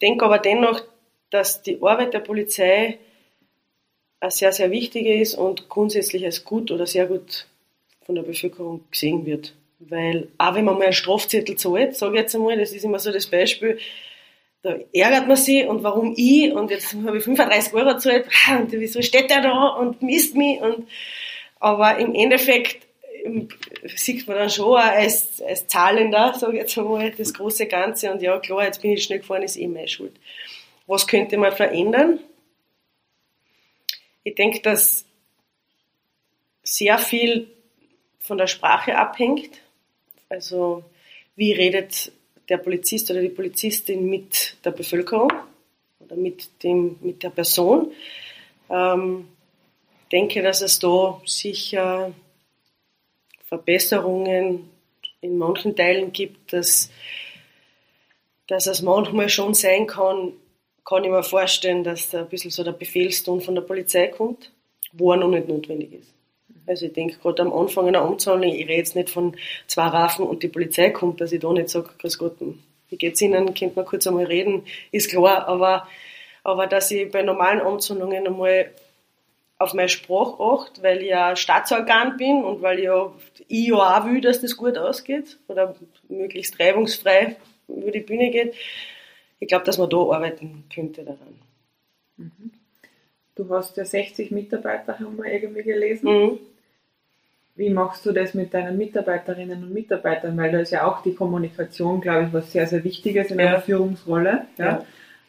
denke 0.01 0.25
aber 0.25 0.39
dennoch, 0.39 0.83
dass 1.31 1.63
die 1.63 1.79
Arbeit 1.83 2.15
der 2.15 2.21
Polizei 2.21 2.99
eine 4.21 4.31
sehr, 4.31 4.53
sehr 4.53 4.71
wichtige 4.71 5.19
ist 5.21 5.35
und 5.35 5.69
grundsätzlich 5.69 6.25
als 6.25 6.45
gut 6.45 6.71
oder 6.71 6.87
sehr 6.87 7.07
gut 7.07 7.47
von 8.05 8.15
der 8.15 8.23
Bevölkerung 8.23 8.85
gesehen 8.91 9.27
wird. 9.27 9.55
Weil 9.79 10.29
auch 10.39 10.55
wenn 10.55 10.65
man 10.65 10.77
mal 10.79 10.85
einen 10.85 10.93
Strafzettel 10.93 11.57
zahlt, 11.57 11.97
sage 11.97 12.15
ich 12.15 12.23
jetzt 12.23 12.35
einmal, 12.35 12.59
das 12.59 12.73
ist 12.73 12.85
immer 12.85 12.99
so 12.99 13.13
das 13.13 13.27
Beispiel, 13.27 13.79
da 14.67 14.77
ärgert 14.93 15.29
man 15.29 15.37
sich 15.37 15.65
und 15.65 15.85
warum 15.85 16.15
ich 16.17 16.53
und 16.53 16.73
jetzt 16.73 16.93
habe 16.93 17.19
ich 17.19 17.25
35 17.25 17.73
Euro 17.73 17.95
gezahlt 17.95 18.27
und 18.51 18.73
wieso 18.73 19.01
steht 19.01 19.31
der 19.31 19.41
da 19.41 19.69
und 19.69 20.03
misst 20.03 20.35
mich 20.35 20.61
und 20.61 20.89
aber 21.61 21.99
im 21.99 22.15
Endeffekt 22.15 22.87
sieht 23.95 24.27
man 24.27 24.37
dann 24.37 24.51
schon 24.51 24.77
als, 24.77 25.41
als 25.41 25.69
Zahlender, 25.69 26.35
sage 26.35 26.55
ich 26.55 26.63
jetzt 26.63 26.77
einmal, 26.79 27.11
das 27.13 27.33
große 27.33 27.67
Ganze 27.67 28.13
und 28.13 28.23
ja 28.23 28.39
klar, 28.39 28.65
jetzt 28.65 28.83
bin 28.83 28.93
ich 28.93 29.05
schnell 29.05 29.21
gefahren, 29.21 29.43
ist 29.43 29.57
eh 29.57 29.69
meine 29.69 29.89
Schuld. 29.89 30.17
Was 30.87 31.07
könnte 31.07 31.37
man 31.37 31.53
verändern? 31.53 32.19
Ich 34.25 34.35
denke, 34.35 34.61
dass 34.61 35.05
sehr 36.65 36.99
viel 36.99 37.49
von 38.19 38.39
der 38.39 38.49
Sprache 38.49 38.97
abhängt. 38.97 39.61
Also 40.29 40.85
wie 41.37 41.53
redet 41.53 42.11
der 42.49 42.59
Polizist 42.59 43.11
oder 43.11 43.21
die 43.21 43.29
Polizistin 43.29 44.09
mit 44.09 44.57
der 44.65 44.71
Bevölkerung? 44.71 45.33
oder 46.07 46.17
mit, 46.17 46.63
dem, 46.63 46.97
mit 47.01 47.23
der 47.23 47.31
Person. 47.31 47.93
Ähm, 48.71 49.29
denke, 50.13 50.43
dass 50.43 50.61
es 50.61 50.79
da 50.79 51.21
sicher 51.25 52.13
Verbesserungen 53.47 54.71
in 55.21 55.39
manchen 55.39 55.75
Teilen 55.75 56.13
gibt, 56.13 56.53
dass, 56.53 56.91
dass 58.47 58.67
es 58.67 58.83
manchmal 58.83 59.29
schon 59.29 59.55
sein 59.55 59.87
kann, 59.87 60.33
kann 60.85 61.05
ich 61.05 61.11
mir 61.11 61.23
vorstellen, 61.23 61.83
dass 61.83 62.11
da 62.11 62.21
ein 62.21 62.29
bisschen 62.29 62.51
so 62.51 62.63
der 62.63 62.73
Befehlston 62.73 63.41
von 63.41 63.55
der 63.57 63.63
Polizei 63.63 64.09
kommt, 64.09 64.53
wo 64.93 65.13
er 65.13 65.19
noch 65.19 65.29
nicht 65.29 65.49
notwendig 65.49 65.93
ist. 65.93 66.16
Also 66.67 66.87
ich 66.87 66.93
denke 66.93 67.19
gerade 67.19 67.43
am 67.43 67.53
Anfang 67.53 67.87
einer 67.87 68.03
Amtshandlung, 68.03 68.53
ich 68.53 68.63
rede 68.63 68.75
jetzt 68.75 68.97
nicht 68.97 69.11
von 69.11 69.37
zwei 69.67 69.87
Rafen 69.87 70.27
und 70.27 70.43
die 70.43 70.49
Polizei 70.49 70.91
kommt, 70.91 71.21
dass 71.21 71.33
ich 71.33 71.41
da 71.41 71.53
nicht 71.53 71.69
sage, 71.69 71.91
grüß 71.99 72.19
Gott, 72.19 72.37
wie 72.89 72.97
geht's 72.97 73.21
Ihnen, 73.21 73.55
könnt 73.55 73.77
man 73.77 73.85
kurz 73.85 74.07
einmal 74.07 74.25
reden, 74.25 74.65
ist 74.91 75.11
klar, 75.11 75.47
aber, 75.49 75.89
aber 76.43 76.67
dass 76.67 76.91
ich 76.91 77.11
bei 77.11 77.23
normalen 77.23 77.61
Amtshandlungen 77.61 78.27
einmal 78.27 78.71
auf 79.59 79.75
meine 79.75 79.89
Sprache 79.89 80.43
achte, 80.43 80.83
weil 80.83 81.03
ich 81.03 81.09
ja 81.09 81.35
Staatsorgan 81.35 82.17
bin 82.17 82.45
und 82.45 82.63
weil 82.63 82.79
ich 82.79 82.85
ja, 82.85 83.13
ich 83.49 83.69
ja 83.69 83.77
auch 83.77 84.05
will, 84.07 84.21
dass 84.21 84.41
das 84.41 84.57
gut 84.57 84.77
ausgeht 84.77 85.39
oder 85.49 85.75
möglichst 86.09 86.61
reibungsfrei 86.61 87.37
über 87.69 87.91
die 87.91 88.01
Bühne 88.01 88.31
geht. 88.31 88.55
Ich 89.41 89.49
glaube, 89.49 89.65
dass 89.65 89.79
man 89.79 89.89
da 89.89 89.97
arbeiten 89.97 90.65
könnte 90.73 91.05
daran. 91.05 91.39
Mhm. 92.17 92.53
Du 93.35 93.49
hast 93.51 93.77
ja 93.77 93.85
60 93.85 94.31
Mitarbeiter, 94.31 94.99
haben 94.99 95.17
wir 95.17 95.31
irgendwie 95.31 95.63
gelesen. 95.63 96.09
Mhm. 96.09 96.39
Wie 97.57 97.71
machst 97.71 98.05
du 98.05 98.13
das 98.13 98.35
mit 98.35 98.53
deinen 98.53 98.77
Mitarbeiterinnen 98.77 99.63
und 99.65 99.73
Mitarbeitern? 99.73 100.37
Weil 100.37 100.53
da 100.53 100.59
ist 100.59 100.73
ja 100.73 100.87
auch 100.87 101.03
die 101.03 101.15
Kommunikation, 101.15 102.03
glaube 102.03 102.27
ich, 102.27 102.33
was 102.33 102.53
sehr, 102.53 102.67
sehr 102.67 102.85
Wichtiges 102.85 103.31
in 103.31 103.39
ja. 103.39 103.47
einer 103.47 103.61
Führungsrolle. 103.61 104.43
Ja. 104.59 104.85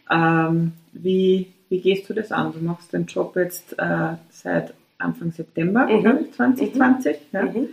ja. 0.10 0.48
Ähm, 0.50 0.74
wie, 0.92 1.54
wie 1.70 1.80
gehst 1.80 2.10
du 2.10 2.14
das 2.14 2.32
an? 2.32 2.52
Du 2.52 2.60
machst 2.60 2.92
den 2.92 3.06
Job 3.06 3.36
jetzt 3.38 3.80
äh, 3.80 4.16
seit 4.30 4.74
Anfang 4.98 5.32
September, 5.32 5.88
mhm. 5.88 6.02
glaube 6.02 6.22
ich, 6.24 6.34
2020. 6.34 7.16
Mhm. 7.16 7.20
Ja. 7.32 7.44
Mhm. 7.44 7.70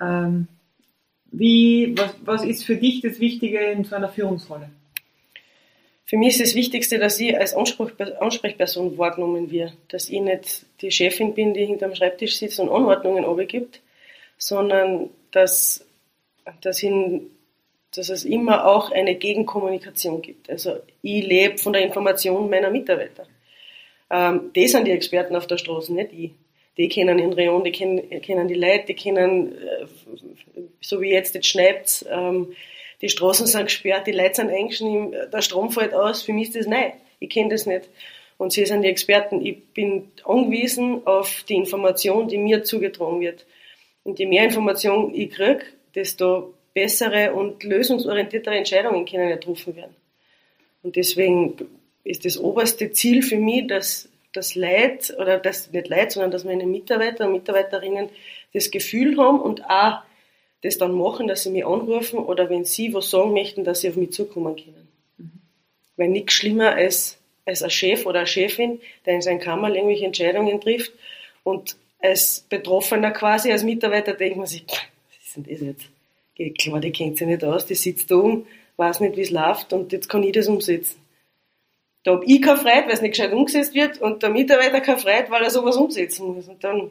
Ähm, 0.00 0.48
wie, 1.30 1.94
was, 1.96 2.16
was 2.24 2.44
ist 2.44 2.64
für 2.64 2.76
dich 2.76 3.00
das 3.00 3.20
Wichtige 3.20 3.58
in 3.58 3.84
so 3.84 3.96
einer 3.96 4.08
Führungsrolle? 4.08 4.70
Für 6.08 6.16
mich 6.16 6.28
ist 6.28 6.40
das 6.40 6.54
Wichtigste, 6.54 6.98
dass 6.98 7.20
ich 7.20 7.38
als 7.38 7.54
Ansprechperson 7.54 8.96
wahrgenommen 8.96 9.50
wird. 9.50 9.74
Dass 9.88 10.08
ich 10.08 10.20
nicht 10.22 10.64
die 10.80 10.90
Chefin 10.90 11.34
bin, 11.34 11.52
die 11.52 11.66
hinterm 11.66 11.94
Schreibtisch 11.94 12.38
sitzt 12.38 12.58
und 12.60 12.70
Anordnungen 12.70 13.26
abgibt, 13.26 13.82
sondern 14.38 15.10
dass, 15.32 15.86
dass, 16.62 16.82
ihn, 16.82 17.30
dass 17.94 18.08
es 18.08 18.24
immer 18.24 18.66
auch 18.66 18.90
eine 18.90 19.16
Gegenkommunikation 19.16 20.22
gibt. 20.22 20.48
Also 20.48 20.76
ich 21.02 21.26
lebe 21.26 21.58
von 21.58 21.74
der 21.74 21.82
Information 21.82 22.48
meiner 22.48 22.70
Mitarbeiter. 22.70 23.26
Ähm, 24.10 24.50
die 24.56 24.66
sind 24.66 24.86
die 24.86 24.92
Experten 24.92 25.36
auf 25.36 25.46
der 25.46 25.58
Straße, 25.58 25.92
nicht 25.92 26.14
ich. 26.14 26.30
Die 26.78 26.88
kennen 26.88 27.18
den 27.18 27.34
Rayon, 27.34 27.64
die 27.64 27.72
kennen, 27.72 28.08
kennen 28.22 28.48
die 28.48 28.54
Leute, 28.54 28.86
die 28.86 28.94
kennen, 28.94 29.52
äh, 29.52 29.86
so 30.80 31.02
wie 31.02 31.10
jetzt, 31.10 31.34
jetzt 31.34 31.48
schneit 31.48 32.06
ähm, 32.10 32.54
die 33.00 33.08
Straßen 33.08 33.46
sind 33.46 33.64
gesperrt, 33.64 34.06
die 34.06 34.12
Leute 34.12 34.36
sind 34.36 34.50
eingeschnitten, 34.50 35.14
der 35.32 35.42
Strom 35.42 35.70
fällt 35.70 35.94
aus, 35.94 36.22
für 36.22 36.32
mich 36.32 36.48
ist 36.48 36.56
das 36.56 36.66
neu. 36.66 36.92
Ich 37.20 37.30
kenne 37.30 37.50
das 37.50 37.66
nicht. 37.66 37.88
Und 38.38 38.52
sie 38.52 38.64
sind 38.66 38.82
die 38.82 38.88
Experten. 38.88 39.44
Ich 39.44 39.58
bin 39.74 40.10
angewiesen 40.24 41.06
auf 41.06 41.44
die 41.48 41.56
Information, 41.56 42.28
die 42.28 42.38
mir 42.38 42.62
zugetragen 42.62 43.20
wird. 43.20 43.44
Und 44.04 44.18
je 44.18 44.26
mehr 44.26 44.44
Information 44.44 45.12
ich 45.14 45.30
kriege, 45.30 45.64
desto 45.94 46.54
bessere 46.72 47.34
und 47.34 47.64
lösungsorientiertere 47.64 48.56
Entscheidungen 48.56 49.04
können 49.04 49.28
getroffen 49.28 49.74
werden. 49.74 49.96
Und 50.82 50.94
deswegen 50.94 51.56
ist 52.04 52.24
das 52.24 52.38
oberste 52.38 52.92
Ziel 52.92 53.22
für 53.22 53.36
mich, 53.36 53.66
dass 53.66 54.08
das 54.32 54.54
Leid, 54.54 55.14
oder 55.18 55.38
das 55.38 55.72
nicht 55.72 55.88
Leid, 55.88 56.12
sondern 56.12 56.30
dass 56.30 56.44
meine 56.44 56.66
Mitarbeiter 56.66 57.26
und 57.26 57.32
Mitarbeiterinnen 57.32 58.08
das 58.52 58.70
Gefühl 58.70 59.16
haben 59.18 59.40
und 59.40 59.64
auch 59.64 60.02
das 60.62 60.78
dann 60.78 60.92
machen, 60.92 61.28
dass 61.28 61.44
sie 61.44 61.50
mich 61.50 61.64
anrufen 61.64 62.18
oder 62.18 62.50
wenn 62.50 62.64
sie 62.64 62.92
was 62.92 63.10
sagen 63.10 63.32
möchten, 63.32 63.64
dass 63.64 63.80
sie 63.80 63.88
auf 63.88 63.96
mich 63.96 64.12
zukommen 64.12 64.56
können. 64.56 64.88
Mhm. 65.18 65.30
Weil 65.96 66.08
nichts 66.08 66.34
schlimmer 66.34 66.74
als, 66.74 67.18
als 67.44 67.62
ein 67.62 67.70
Chef 67.70 68.06
oder 68.06 68.20
eine 68.20 68.26
Chefin, 68.26 68.80
der 69.06 69.14
in 69.14 69.22
seinem 69.22 69.40
Kammer 69.40 69.74
irgendwelche 69.74 70.06
Entscheidungen 70.06 70.60
trifft 70.60 70.92
und 71.44 71.76
als 72.00 72.44
Betroffener 72.48 73.10
quasi, 73.10 73.50
als 73.50 73.64
Mitarbeiter 73.64 74.14
denkt 74.14 74.36
man 74.36 74.46
sich, 74.46 74.64
was 74.66 75.26
ist 75.26 75.36
denn 75.36 75.44
das 75.44 75.60
jetzt? 75.60 75.86
Geht 76.34 76.58
klar, 76.58 76.80
die 76.80 76.92
kennt 76.92 77.18
sich 77.18 77.26
nicht 77.26 77.42
aus, 77.44 77.66
die 77.66 77.74
sitzt 77.74 78.10
da 78.10 78.16
um, 78.16 78.46
weiß 78.76 79.00
nicht, 79.00 79.16
wie 79.16 79.22
es 79.22 79.30
läuft 79.30 79.72
und 79.72 79.92
jetzt 79.92 80.08
kann 80.08 80.22
ich 80.22 80.32
das 80.32 80.46
umsetzen. 80.48 81.00
Da 82.04 82.12
habe 82.12 82.24
ich 82.24 82.40
keine 82.40 82.58
Freude, 82.58 82.86
weil 82.86 82.92
es 82.92 83.02
nicht 83.02 83.16
gescheit 83.16 83.32
umgesetzt 83.32 83.74
wird 83.74 84.00
und 84.00 84.22
der 84.22 84.30
Mitarbeiter 84.30 84.80
keine 84.80 84.98
Freude, 84.98 85.30
weil 85.30 85.42
er 85.42 85.50
sowas 85.50 85.76
umsetzen 85.76 86.34
muss. 86.34 86.48
Und 86.48 86.62
dann 86.62 86.90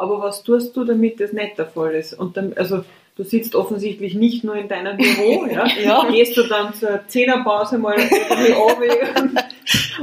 aber 0.00 0.20
was 0.20 0.42
tust 0.42 0.74
du, 0.76 0.84
damit 0.84 1.20
das 1.20 1.32
nicht 1.32 1.58
der 1.58 1.66
Fall 1.66 1.94
ist? 1.94 2.14
Und 2.14 2.36
dann, 2.36 2.54
also 2.56 2.84
du 3.16 3.22
sitzt 3.22 3.54
offensichtlich 3.54 4.14
nicht 4.14 4.44
nur 4.44 4.56
in 4.56 4.66
deinem 4.66 4.96
Büro, 4.96 5.46
ja? 5.50 5.66
ja. 5.66 6.08
Gehst 6.10 6.36
du 6.36 6.44
dann 6.44 6.72
zur 6.74 7.06
Zehnerpause 7.06 7.76
mal 7.76 7.96
irgendwie 7.98 8.52
runter? 8.52 9.44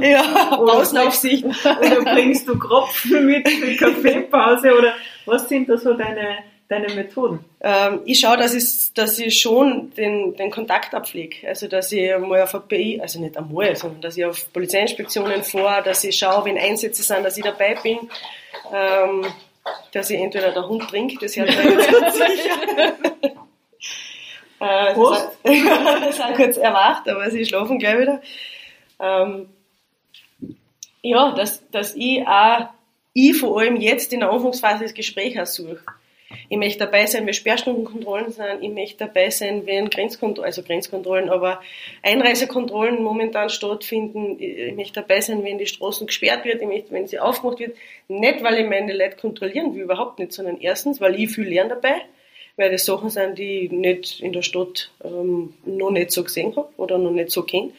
ja, 0.00 0.56
Außenaufsicht. 0.56 1.44
Oder 1.44 2.14
bringst 2.14 2.46
du 2.48 2.56
Kropfen 2.56 3.26
mit 3.26 3.48
für 3.48 3.74
Kaffeepause? 3.76 4.72
Oder 4.72 4.94
was 5.26 5.48
sind 5.48 5.68
da 5.68 5.76
so 5.76 5.94
deine, 5.94 6.38
deine 6.68 6.94
Methoden? 6.94 7.44
Ähm, 7.60 8.00
ich 8.04 8.20
schaue, 8.20 8.36
dass 8.36 8.54
ich, 8.54 8.94
dass 8.94 9.18
ich 9.18 9.40
schon 9.40 9.92
den, 9.96 10.36
den 10.36 10.52
Kontakt 10.52 10.94
abpflege. 10.94 11.48
Also, 11.48 11.66
dass 11.66 11.90
ich 11.90 12.16
mal 12.18 12.42
auf 12.42 12.56
PI, 12.68 13.00
also 13.02 13.20
nicht 13.20 13.36
einmal, 13.36 13.74
sondern 13.74 14.00
dass 14.00 14.16
ich 14.16 14.24
auf 14.24 14.52
Polizeiinspektionen 14.52 15.42
fahre, 15.42 15.82
dass 15.82 16.04
ich 16.04 16.16
schaue, 16.16 16.44
wenn 16.44 16.56
Einsätze 16.56 17.02
sind, 17.02 17.24
dass 17.24 17.36
ich 17.36 17.42
dabei 17.42 17.76
bin. 17.82 17.98
Ähm, 18.72 19.26
dass 19.92 20.10
ich 20.10 20.20
entweder 20.20 20.52
der 20.52 20.68
Hund 20.68 20.88
trinkt, 20.88 21.22
das 21.22 21.36
hört 21.36 21.54
man 21.54 21.78
jetzt 21.78 21.90
ganz 21.90 22.14
sicher. 22.18 22.94
äh, 24.60 24.94
Prost. 24.94 25.28
das 25.42 26.36
kurz 26.36 26.56
erwacht, 26.56 27.08
aber 27.08 27.30
sie 27.30 27.44
schlafen 27.44 27.78
gleich 27.78 28.00
wieder. 28.00 28.20
Ähm, 29.00 29.48
ja, 31.02 31.32
dass, 31.32 31.68
dass 31.70 31.94
ich 31.94 32.26
auch, 32.26 32.68
ich 33.12 33.38
vor 33.38 33.60
allem 33.60 33.76
jetzt 33.76 34.12
in 34.12 34.20
der 34.20 34.30
Anfangsphase 34.30 34.84
das 34.84 34.94
Gespräch 34.94 35.38
suche. 35.44 35.80
Ich 36.48 36.56
möchte 36.56 36.78
dabei 36.80 37.06
sein, 37.06 37.26
wenn 37.26 37.34
Sperrstundenkontrollen 37.34 38.32
sind. 38.32 38.62
Ich 38.62 38.70
möchte 38.70 39.04
dabei 39.06 39.30
sein, 39.30 39.66
wenn 39.66 39.90
Grenzkontrollen, 39.90 40.46
also 40.46 40.62
Grenzkontrollen, 40.62 41.28
aber 41.28 41.60
Einreisekontrollen 42.02 43.02
momentan 43.02 43.50
stattfinden. 43.50 44.36
Ich 44.40 44.74
möchte 44.74 45.00
dabei 45.02 45.20
sein, 45.20 45.44
wenn 45.44 45.58
die 45.58 45.66
Straßen 45.66 46.06
gesperrt 46.06 46.44
wird. 46.44 46.62
Ich 46.62 46.68
möchte, 46.68 46.90
wenn 46.90 47.06
sie 47.06 47.18
aufgemacht 47.18 47.58
wird. 47.58 47.76
Nicht, 48.08 48.42
weil 48.42 48.60
ich 48.60 48.68
meine 48.68 48.96
Leute 48.96 49.16
kontrollieren 49.16 49.74
will, 49.74 49.82
überhaupt 49.82 50.18
nicht, 50.18 50.32
sondern 50.32 50.60
erstens, 50.60 51.00
weil 51.00 51.20
ich 51.20 51.30
viel 51.30 51.48
lerne 51.48 51.70
dabei. 51.70 52.02
Weil 52.56 52.72
das 52.72 52.84
Sachen 52.84 53.10
sind, 53.10 53.38
die 53.38 53.66
ich 53.66 53.70
nicht 53.70 54.20
in 54.20 54.32
der 54.32 54.42
Stadt 54.42 54.90
ähm, 55.04 55.54
noch 55.64 55.90
nicht 55.90 56.10
so 56.10 56.24
gesehen 56.24 56.56
habe 56.56 56.68
oder 56.76 56.98
noch 56.98 57.12
nicht 57.12 57.30
so 57.30 57.42
kenne. 57.42 57.72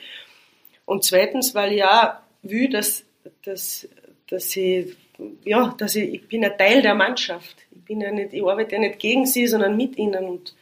Und 0.85 1.03
zweitens, 1.03 1.53
weil 1.53 1.73
ich 1.73 1.83
auch 1.83 2.13
will, 2.41 2.69
dass, 2.69 3.03
dass, 3.43 3.87
dass 4.27 4.55
ich, 4.55 4.95
ja, 5.43 5.75
dass 5.77 5.95
ich, 5.95 6.13
ich 6.13 6.27
bin 6.27 6.45
ein 6.45 6.57
Teil 6.57 6.81
der 6.81 6.95
Mannschaft 6.95 7.57
bin 7.89 8.01
ja 8.01 8.11
nicht, 8.11 8.33
ich 8.33 8.43
arbeite 8.43 8.75
ja 8.75 8.81
nicht 8.81 8.99
gegen 8.99 9.25
sie, 9.25 9.47
sondern 9.47 9.75
mit 9.75 9.97
ihnen 9.97 10.25
und 10.25 10.55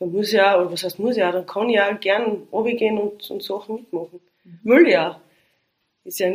man 0.00 0.10
muss 0.10 0.32
ja, 0.32 0.60
oder 0.60 0.72
was 0.72 0.82
heißt 0.82 0.98
muss 0.98 1.16
ja, 1.16 1.30
dann 1.30 1.46
kann 1.46 1.68
ich 1.68 1.76
ja 1.76 1.92
gern 1.92 2.48
runtergehen 2.50 2.98
und, 2.98 3.30
und 3.30 3.40
Sachen 3.40 3.76
mitmachen. 3.76 4.20
Mhm. 4.42 4.58
Will 4.64 4.88
ja. 4.88 5.20
Ist 6.04 6.18
ja 6.18 6.32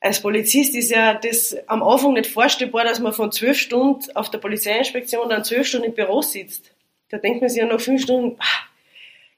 als 0.00 0.20
Polizist 0.20 0.74
ist 0.74 0.90
ja 0.90 1.14
das 1.14 1.56
am 1.66 1.82
Anfang 1.82 2.12
nicht 2.12 2.26
vorstellbar, 2.26 2.84
dass 2.84 3.00
man 3.00 3.14
von 3.14 3.32
zwölf 3.32 3.56
Stunden 3.56 4.04
auf 4.14 4.30
der 4.30 4.38
Polizeiinspektion 4.38 5.30
dann 5.30 5.44
zwölf 5.44 5.66
Stunden 5.66 5.86
im 5.86 5.94
Büro 5.94 6.20
sitzt. 6.20 6.74
Da 7.08 7.16
denkt 7.16 7.40
man 7.40 7.48
sich 7.48 7.60
ja 7.60 7.66
nach 7.66 7.80
fünf 7.80 8.02
Stunden, 8.02 8.36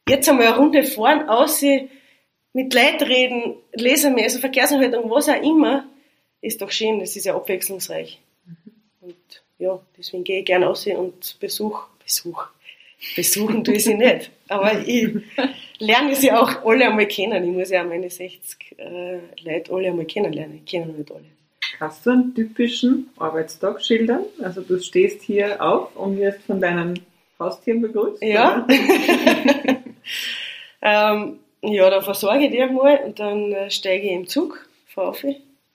jetzt 0.09 0.29
einmal 0.29 0.47
eine 0.47 0.57
Runde 0.57 0.83
fahren, 0.83 1.29
aussehen, 1.29 1.89
mit 2.53 2.75
Leuten 2.75 3.05
reden, 3.05 3.57
lesen 3.75 4.15
mehr, 4.15 4.25
also 4.25 4.39
Verkehrsanhaltung, 4.41 5.09
was 5.11 5.29
auch 5.29 5.43
immer, 5.43 5.87
ist 6.41 6.63
doch 6.63 6.71
schön, 6.71 6.99
das 6.99 7.15
ist 7.15 7.27
ja 7.27 7.37
abwechslungsreich. 7.37 8.21
Mhm. 8.47 9.09
Und 9.09 9.44
ja, 9.59 9.81
deswegen 9.97 10.25
gehe 10.25 10.41
ich 10.41 10.45
gerne 10.45 10.67
raus 10.67 10.87
und 10.87 11.39
besuch, 11.41 11.87
besuch, 12.03 12.47
besuchen 13.17 13.65
tue 13.65 13.75
ich 13.75 13.85
sie 13.85 13.95
nicht. 13.95 14.31
Aber 14.49 14.87
ich 14.87 15.09
lerne 15.79 16.15
sie 16.15 16.33
auch 16.33 16.65
alle 16.65 16.87
einmal 16.87 17.07
kennen. 17.07 17.45
Ich 17.45 17.51
muss 17.51 17.71
ja 17.71 17.85
meine 17.85 18.11
60 18.11 18.79
äh, 18.79 19.19
Leute 19.43 19.73
alle 19.73 19.89
einmal 19.89 20.07
kennenlernen. 20.07 20.61
Ich 20.65 20.71
kenne 20.71 20.93
nicht 20.93 21.11
alle. 21.11 21.25
Hast 21.81 22.07
du 22.07 22.11
einen 22.11 22.35
typischen 22.35 23.11
Arbeitstag 23.17 23.83
schildern? 23.83 24.25
Also 24.43 24.61
du 24.61 24.79
stehst 24.81 25.23
hier 25.23 25.63
auf 25.63 25.97
und 25.97 26.19
wirst 26.19 26.43
von 26.43 26.61
deinen 26.61 27.01
Haustieren 27.39 27.83
begrüßt? 27.83 28.23
Ja. 28.23 28.67
ähm, 30.83 31.39
ja, 31.63 31.91
dann 31.91 32.03
versorge 32.03 32.45
ich 32.45 32.53
die 32.53 32.63
einmal 32.63 33.01
und 33.05 33.19
dann 33.19 33.53
äh, 33.53 33.71
steige 33.71 34.07
ich 34.07 34.13
im 34.13 34.29
Zug, 34.29 34.69
fahre 34.87 35.09
auf 35.09 35.25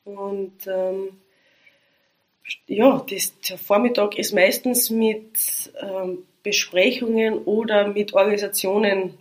und 0.06 0.54
ähm, 0.68 1.10
ja, 2.68 3.06
das, 3.10 3.40
der 3.42 3.58
Vormittag 3.58 4.18
ist 4.18 4.34
meistens 4.34 4.90
mit 4.90 5.72
ähm, 5.82 6.20
Besprechungen 6.44 7.40
oder 7.40 7.88
mit 7.88 8.14
Organisationen 8.14 9.18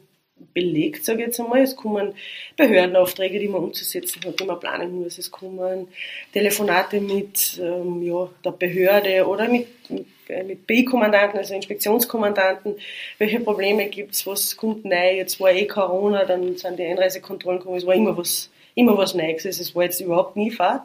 belegt, 0.55 1.05
sage 1.05 1.21
ich 1.21 1.27
jetzt 1.27 1.41
einmal. 1.41 1.63
Es 1.63 1.77
kommen 1.77 2.15
Behördenaufträge, 2.57 3.39
die 3.39 3.49
man 3.49 3.65
umzusetzen 3.65 4.23
hat, 4.25 4.39
die 4.39 4.45
man 4.45 4.61
planen 4.61 5.03
muss. 5.03 5.19
Es 5.19 5.31
kommen 5.31 5.89
Telefonate 6.33 7.01
mit 7.01 7.59
ähm, 7.61 8.03
ja, 8.03 8.29
der 8.45 8.53
Behörde 8.53 9.27
oder 9.27 9.49
mit, 9.49 9.67
mit, 9.91 10.07
äh, 10.29 10.55
BI-Kommandanten, 10.55 11.39
also 11.39 11.55
Inspektionskommandanten. 11.55 12.77
Welche 13.19 13.41
Probleme 13.41 13.87
gibt 13.87 14.15
es? 14.15 14.27
Was 14.27 14.57
kommt 14.57 14.85
neu? 14.85 15.17
Jetzt 15.17 15.41
war 15.41 15.53
eh 15.53 15.67
Corona, 15.67 16.25
dann 16.25 16.57
sind 16.57 16.79
die 16.79 16.85
Einreisekontrollen 16.85 17.61
gekommen. 17.61 17.79
Es 17.79 17.87
war 17.87 17.95
immer 17.95 18.17
was, 18.17 18.51
immer 18.75 18.97
was 18.97 19.15
Neues. 19.15 19.47
Also 19.47 19.63
es 19.63 19.75
war 19.75 19.85
jetzt 19.85 20.01
überhaupt 20.01 20.37
nie 20.37 20.51
Fahrt. 20.51 20.83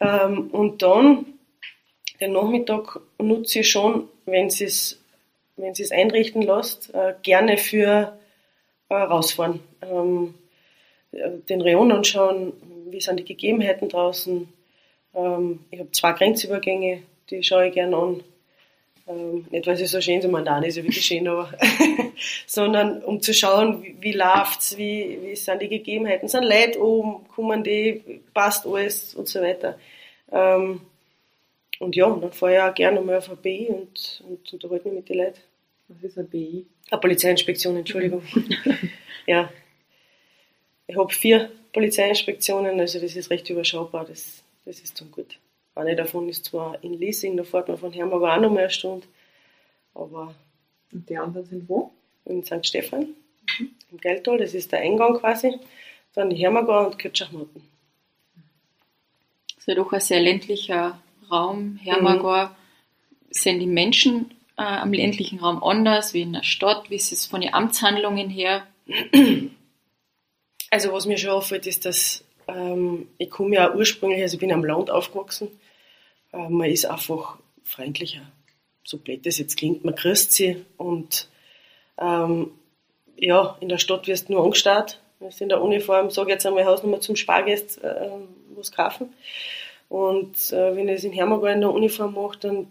Ähm, 0.00 0.50
und 0.50 0.82
dann, 0.82 1.26
den 2.20 2.32
Nachmittag 2.32 3.00
nutze 3.18 3.60
ich 3.60 3.70
schon, 3.70 4.08
wenn 4.26 4.50
sie 4.50 4.64
es 4.64 5.00
einrichten 5.90 6.42
lässt, 6.42 6.94
äh, 6.94 7.14
gerne 7.22 7.58
für 7.58 8.18
äh, 8.88 8.94
rausfahren. 8.94 9.60
Ähm, 9.82 10.34
äh, 11.12 11.30
den 11.48 11.60
Rayon 11.60 11.92
anschauen, 11.92 12.52
wie 12.90 13.00
sind 13.00 13.20
die 13.20 13.24
Gegebenheiten 13.24 13.88
draußen. 13.88 14.48
Ähm, 15.14 15.60
ich 15.70 15.78
habe 15.78 15.90
zwei 15.92 16.12
Grenzübergänge, 16.12 17.02
die 17.30 17.42
schaue 17.42 17.68
ich 17.68 17.74
gerne 17.74 17.96
an. 17.96 18.24
Ähm, 19.08 19.46
nicht, 19.50 19.66
weil 19.66 19.76
sie 19.76 19.86
so 19.86 20.00
schön 20.00 20.20
sind, 20.20 20.30
man 20.30 20.44
da 20.44 20.58
ist 20.58 20.76
ja 20.76 20.82
wirklich 20.82 21.06
schön, 21.06 21.26
aber 21.26 21.50
sondern 22.46 23.02
um 23.02 23.22
zu 23.22 23.32
schauen, 23.32 23.82
wie, 23.82 23.96
wie 24.00 24.12
läuft's, 24.12 24.76
wie, 24.76 25.18
wie 25.22 25.34
sind 25.34 25.62
die 25.62 25.68
Gegebenheiten, 25.68 26.28
sind 26.28 26.44
Leute 26.44 26.82
oben, 26.82 27.26
kommen 27.28 27.64
die, 27.64 28.20
passt 28.34 28.66
alles 28.66 29.14
und 29.14 29.26
so 29.28 29.40
weiter. 29.40 29.78
Ähm, 30.30 30.82
und 31.78 31.96
ja, 31.96 32.10
dann 32.10 32.32
fahre 32.32 32.54
ich 32.54 32.60
auch 32.60 32.74
gerne 32.74 33.00
mal 33.00 33.16
auf 33.16 33.30
ein 33.30 33.36
BI 33.38 33.68
und, 33.68 34.22
und 34.28 34.52
unterhalte 34.52 34.88
mich 34.88 34.96
mit 34.96 35.08
den 35.08 35.18
Leuten. 35.18 35.40
Was 35.88 36.02
ist 36.02 36.18
ein 36.18 36.28
BI? 36.28 36.66
Eine 36.90 37.00
Polizeiinspektion, 37.00 37.76
Entschuldigung. 37.76 38.22
ja. 39.26 39.50
Ich 40.86 40.96
habe 40.96 41.12
vier 41.12 41.50
Polizeiinspektionen, 41.72 42.78
also 42.80 42.98
das 42.98 43.16
ist 43.16 43.30
recht 43.30 43.48
überschaubar, 43.48 44.04
das, 44.04 44.42
das 44.64 44.80
ist 44.80 44.96
zum 44.96 45.10
gut. 45.10 45.38
Eine 45.78 45.94
davon 45.94 46.28
ist 46.28 46.44
zwar 46.44 46.82
in 46.82 46.94
Leasing, 46.94 47.36
da 47.36 47.44
fährt 47.44 47.68
man 47.68 47.78
von 47.78 47.92
Hermagor 47.92 48.34
auch 48.34 48.40
noch 48.40 48.50
mehr 48.50 48.64
eine 48.64 48.70
Stunde, 48.70 49.06
aber... 49.94 50.34
Und 50.92 51.08
die 51.08 51.16
anderen 51.16 51.46
sind 51.46 51.68
wo? 51.68 51.92
In 52.24 52.42
St. 52.42 52.66
Stephan, 52.66 53.14
mhm. 53.58 53.70
im 53.92 53.98
Geldtal, 53.98 54.38
das 54.38 54.54
ist 54.54 54.72
der 54.72 54.80
Eingang 54.80 55.18
quasi. 55.18 55.54
Dann 56.14 56.30
die 56.30 56.36
Hermagor 56.36 56.86
und 56.86 56.98
Kirchachmatten. 56.98 57.62
Das 59.50 59.58
ist 59.58 59.68
ja 59.68 59.74
doch 59.74 59.92
ein 59.92 60.00
sehr 60.00 60.20
ländlicher 60.20 60.98
Raum, 61.30 61.78
Hermagor. 61.82 62.46
Mhm. 62.46 62.54
Sind 63.30 63.60
die 63.60 63.66
Menschen 63.66 64.30
äh, 64.56 64.62
am 64.62 64.92
ländlichen 64.92 65.38
Raum 65.38 65.62
anders 65.62 66.12
wie 66.12 66.22
in 66.22 66.32
der 66.32 66.42
Stadt? 66.42 66.90
Wie 66.90 66.96
ist 66.96 67.12
es 67.12 67.26
von 67.26 67.40
den 67.40 67.54
Amtshandlungen 67.54 68.30
her? 68.30 68.66
Also 70.70 70.92
was 70.92 71.06
mir 71.06 71.18
schon 71.18 71.30
auffällt, 71.30 71.66
ist, 71.66 71.84
dass 71.84 72.24
ähm, 72.48 73.08
ich 73.18 73.30
komme 73.30 73.54
ja 73.54 73.74
ursprünglich, 73.74 74.22
also 74.22 74.34
ich 74.34 74.40
bin 74.40 74.52
am 74.52 74.64
Land 74.64 74.90
aufgewachsen, 74.90 75.48
man 76.32 76.70
ist 76.70 76.86
einfach 76.86 77.38
freundlicher. 77.62 78.22
So 78.84 78.98
blöd 78.98 79.26
das 79.26 79.38
jetzt 79.38 79.56
klingt, 79.56 79.84
man 79.84 79.94
grüßt 79.94 80.32
sie 80.32 80.64
und 80.76 81.28
ähm, 81.98 82.52
ja, 83.16 83.56
in 83.60 83.68
der 83.68 83.78
Stadt 83.78 84.06
wirst 84.06 84.28
du 84.28 84.34
nur 84.34 84.44
angestarrt, 84.44 85.00
du 85.20 85.28
in 85.40 85.48
der 85.48 85.60
Uniform, 85.60 86.10
sage 86.10 86.30
jetzt 86.30 86.46
einmal 86.46 86.64
Hausnummer 86.64 87.00
zum 87.00 87.16
Spargäst, 87.16 87.82
äh, 87.82 88.10
was 88.54 88.72
kaufen. 88.72 89.12
Und 89.88 90.52
äh, 90.52 90.76
wenn 90.76 90.88
ich 90.88 90.96
es 90.96 91.04
in 91.04 91.12
Hermagor 91.12 91.50
in 91.50 91.60
der 91.60 91.72
Uniform 91.72 92.14
mache, 92.14 92.38
dann 92.38 92.68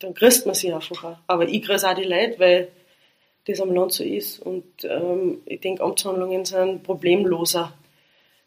dann 0.00 0.14
grüßt 0.14 0.46
man 0.46 0.54
sich 0.54 0.74
einfach 0.74 1.04
auch. 1.04 1.16
Aber 1.26 1.48
ich 1.48 1.62
grüße 1.62 1.88
auch 1.88 1.94
die 1.94 2.04
Leute, 2.04 2.38
weil 2.38 2.68
das 3.46 3.60
am 3.60 3.72
Land 3.72 3.92
so 3.92 4.02
ist. 4.02 4.40
Und 4.40 4.64
ähm, 4.82 5.42
ich 5.46 5.60
denke, 5.60 5.82
Amtshandlungen 5.82 6.44
sind 6.44 6.82
problemloser, 6.82 7.72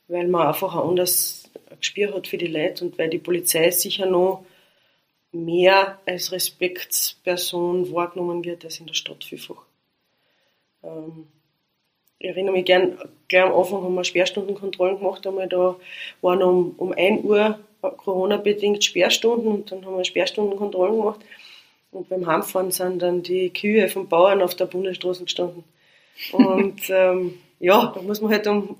weil 0.07 0.27
man 0.27 0.47
einfach 0.47 0.75
auch 0.75 0.89
anders 0.89 1.42
Gespür 1.79 2.13
hat 2.13 2.27
für 2.27 2.37
die 2.37 2.47
Leute 2.47 2.85
und 2.85 2.97
weil 2.97 3.09
die 3.09 3.19
Polizei 3.19 3.69
sicher 3.71 4.05
noch 4.05 4.45
mehr 5.31 5.99
als 6.05 6.31
Respektsperson 6.31 7.91
wahrgenommen 7.91 8.43
wird 8.43 8.63
als 8.63 8.79
in 8.79 8.87
der 8.87 8.93
Stadt 8.93 9.23
vielfach. 9.23 9.65
Ähm, 10.83 11.27
ich 12.19 12.29
erinnere 12.29 12.53
mich 12.53 12.65
gern, 12.65 12.97
gleich 13.27 13.43
am 13.43 13.53
Anfang 13.53 13.83
haben 13.83 13.95
wir 13.95 14.03
Sperrstundenkontrollen 14.03 14.99
gemacht, 14.99 15.27
einmal 15.27 15.49
da 15.49 15.75
waren 16.21 16.41
um, 16.41 16.75
um 16.77 16.93
1 16.93 17.23
Uhr 17.25 17.59
Corona-bedingt 17.81 18.83
Sperrstunden 18.83 19.51
und 19.51 19.71
dann 19.71 19.85
haben 19.85 19.97
wir 19.97 20.05
Sperrstundenkontrollen 20.05 20.97
gemacht. 20.97 21.19
Und 21.91 22.09
beim 22.09 22.25
Heimfahren 22.25 22.71
sind 22.71 23.01
dann 23.01 23.23
die 23.23 23.51
Kühe 23.51 23.87
vom 23.87 24.07
Bauern 24.07 24.41
auf 24.41 24.55
der 24.55 24.65
Bundesstraße 24.65 25.25
gestanden. 25.25 25.63
Und 26.31 26.81
ähm, 26.89 27.39
ja, 27.59 27.91
da 27.93 28.01
muss 28.01 28.21
man 28.21 28.31
halt 28.31 28.47
um 28.47 28.77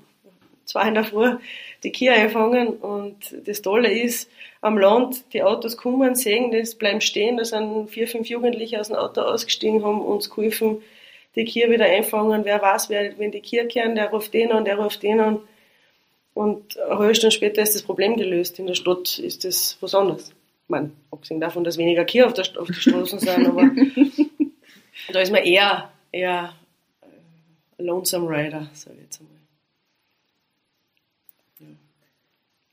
zwei 0.66 0.88
in 0.88 0.94
der 0.94 1.04
Früh 1.04 1.38
die 1.84 1.92
Kühe 1.92 2.12
einfangen. 2.12 2.70
Und 2.70 3.36
das 3.46 3.62
Tolle 3.62 3.92
ist, 3.92 4.30
am 4.62 4.78
Land, 4.78 5.26
die 5.34 5.44
Autos 5.44 5.78
kommen, 5.78 6.16
sehen 6.16 6.52
das, 6.52 6.76
bleiben 6.76 7.02
stehen. 7.02 7.38
Da 7.38 7.46
sind 7.46 7.90
vier, 7.90 8.08
fünf 8.08 8.28
Jugendliche 8.28 8.80
aus 8.80 8.88
dem 8.88 8.96
Auto 8.96 9.22
ausgestiegen, 9.22 9.84
haben 9.84 10.02
uns 10.02 10.30
geholfen, 10.30 10.82
die 11.36 11.46
Kühe 11.46 11.70
wieder 11.70 11.86
einfangen. 11.86 12.46
Wer 12.46 12.62
weiß, 12.62 12.90
wer, 12.90 13.18
wenn 13.18 13.32
die 13.32 13.42
Kühe 13.42 13.68
kehren, 13.68 13.96
der 13.96 14.10
ruft 14.10 14.34
den 14.34 14.52
an, 14.52 14.66
der 14.66 14.78
ruft 14.78 15.04
den 15.04 15.20
an. 15.20 15.40
Und 16.34 16.80
eine 16.80 16.98
halbe 16.98 17.16
Stunde 17.16 17.36
später 17.36 17.62
ist 17.62 17.76
das 17.76 17.84
Problem 17.84 18.16
gelöst. 18.16 18.58
In 18.58 18.68
der 18.68 18.74
Stadt 18.74 19.20
ist 19.20 19.46
das 19.46 19.78
was 19.82 19.94
anderes. 19.94 20.30
Ich 20.30 20.70
meine, 20.70 20.92
abgesehen 21.12 21.42
davon, 21.42 21.64
dass 21.64 21.78
weniger 21.78 22.06
Kühe 22.06 22.26
auf 22.26 22.34
der, 22.34 22.46
auf 22.60 22.68
der 22.68 22.74
Straße 22.74 23.20
sind, 23.20 23.48
aber 23.48 23.70
da 25.12 25.20
ist 25.20 25.32
man 25.32 25.44
eher, 25.44 25.92
eher 26.12 26.54
äh, 27.02 27.84
Lonesome 27.84 28.30
Rider, 28.30 28.70
sage 28.74 28.96
ich 28.98 29.04
jetzt 29.04 29.20
einmal. 29.20 29.33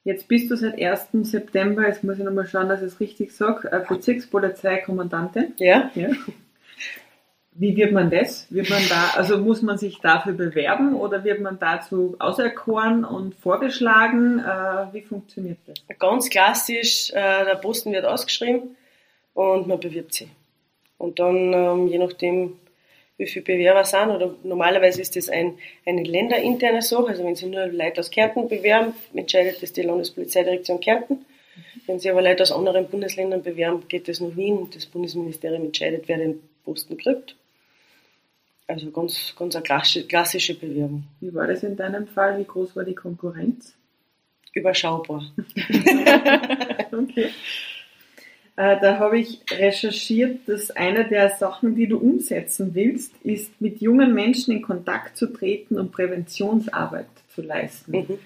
Jetzt 0.02 0.28
bist 0.28 0.50
du 0.50 0.56
seit 0.56 0.80
1. 0.80 1.08
September, 1.30 1.86
jetzt 1.86 2.02
muss 2.02 2.18
ich 2.18 2.24
nochmal 2.24 2.46
schauen, 2.46 2.68
dass 2.68 2.80
ich 2.80 2.88
es 2.88 3.00
richtig 3.00 3.32
sage, 3.32 3.84
Bezirkspolizeikommandantin. 3.86 5.52
Ja. 5.58 5.90
ja. 5.94 6.08
Wie 7.52 7.76
wird 7.76 7.92
man 7.92 8.08
das? 8.10 8.46
Wird 8.50 8.70
man 8.70 8.80
da, 8.88 9.10
also 9.16 9.36
muss 9.36 9.60
man 9.60 9.76
sich 9.76 9.98
dafür 9.98 10.32
bewerben 10.32 10.94
oder 10.94 11.24
wird 11.24 11.40
man 11.40 11.58
dazu 11.58 12.16
auserkoren 12.18 13.04
und 13.04 13.34
vorgeschlagen? 13.34 14.38
Äh, 14.38 14.94
wie 14.94 15.02
funktioniert 15.02 15.58
das? 15.66 15.98
Ganz 15.98 16.30
klassisch, 16.30 17.10
äh, 17.10 17.44
der 17.44 17.56
Posten 17.56 17.92
wird 17.92 18.06
ausgeschrieben 18.06 18.76
und 19.34 19.66
man 19.66 19.78
bewirbt 19.80 20.14
sich. 20.14 20.28
Und 20.96 21.18
dann, 21.18 21.52
ähm, 21.52 21.88
je 21.88 21.98
nachdem, 21.98 22.56
wie 23.20 23.26
viele 23.26 23.44
Bewerber 23.44 23.84
sind, 23.84 24.10
oder 24.10 24.34
normalerweise 24.42 25.02
ist 25.02 25.14
das 25.14 25.28
ein, 25.28 25.58
eine 25.84 26.02
länderinterne 26.02 26.80
Sache, 26.80 27.08
also 27.08 27.22
wenn 27.22 27.36
sich 27.36 27.46
nur 27.46 27.66
Leute 27.66 28.00
aus 28.00 28.10
Kärnten 28.10 28.48
bewerben, 28.48 28.94
entscheidet 29.12 29.62
das 29.62 29.74
die 29.74 29.82
Landespolizeidirektion 29.82 30.80
Kärnten. 30.80 31.26
Wenn 31.86 31.98
sich 31.98 32.10
aber 32.10 32.22
Leute 32.22 32.42
aus 32.42 32.52
anderen 32.52 32.88
Bundesländern 32.88 33.42
bewerben, 33.42 33.86
geht 33.88 34.08
das 34.08 34.20
nach 34.20 34.34
Wien 34.36 34.56
und 34.56 34.74
das 34.74 34.86
Bundesministerium 34.86 35.66
entscheidet, 35.66 36.04
wer 36.06 36.16
den 36.16 36.40
Posten 36.64 36.96
kriegt. 36.96 37.36
Also 38.66 38.90
ganz, 38.90 39.34
ganz 39.36 39.54
eine 39.54 39.64
klassische 39.64 40.54
Bewerbung. 40.58 41.04
Wie 41.20 41.34
war 41.34 41.46
das 41.46 41.62
in 41.62 41.76
deinem 41.76 42.06
Fall? 42.06 42.38
Wie 42.38 42.44
groß 42.44 42.74
war 42.74 42.84
die 42.84 42.94
Konkurrenz? 42.94 43.74
Überschaubar. 44.54 45.30
okay. 46.92 47.30
Äh, 48.60 48.78
da 48.78 48.98
habe 48.98 49.18
ich 49.18 49.40
recherchiert, 49.50 50.40
dass 50.46 50.70
eine 50.70 51.08
der 51.08 51.30
Sachen, 51.30 51.76
die 51.76 51.86
du 51.86 51.96
umsetzen 51.96 52.74
willst, 52.74 53.14
ist, 53.24 53.58
mit 53.58 53.80
jungen 53.80 54.12
Menschen 54.12 54.52
in 54.52 54.60
Kontakt 54.60 55.16
zu 55.16 55.28
treten 55.28 55.78
und 55.78 55.92
Präventionsarbeit 55.92 57.06
zu 57.34 57.40
leisten. 57.40 57.92
Mhm. 57.92 58.18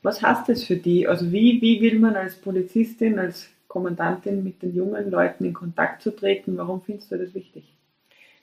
Was 0.00 0.22
heißt 0.22 0.48
das 0.48 0.64
für 0.64 0.76
die? 0.76 1.06
Also 1.06 1.30
wie, 1.30 1.60
wie 1.60 1.82
will 1.82 1.98
man 1.98 2.16
als 2.16 2.36
Polizistin, 2.36 3.18
als 3.18 3.50
Kommandantin 3.68 4.42
mit 4.42 4.62
den 4.62 4.74
jungen 4.74 5.10
Leuten 5.10 5.44
in 5.44 5.52
Kontakt 5.52 6.00
zu 6.00 6.10
treten? 6.10 6.56
Warum 6.56 6.80
findest 6.80 7.12
du 7.12 7.18
das 7.18 7.34
wichtig? 7.34 7.64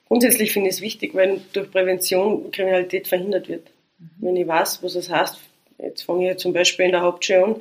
Grundsätzlich 0.06 0.52
finde 0.52 0.68
ich 0.68 0.76
es 0.76 0.82
wichtig, 0.82 1.16
wenn 1.16 1.40
durch 1.52 1.68
Prävention 1.68 2.52
Kriminalität 2.52 3.08
verhindert 3.08 3.48
wird. 3.48 3.72
Mhm. 3.98 4.08
Wenn 4.20 4.36
ich 4.36 4.46
weiß, 4.46 4.84
was 4.84 4.94
es 4.94 5.10
heißt, 5.10 5.40
jetzt 5.78 6.02
fange 6.02 6.30
ich 6.30 6.38
zum 6.38 6.52
Beispiel 6.52 6.86
in 6.86 6.92
der 6.92 7.02
Hauptschule 7.02 7.44
an, 7.44 7.56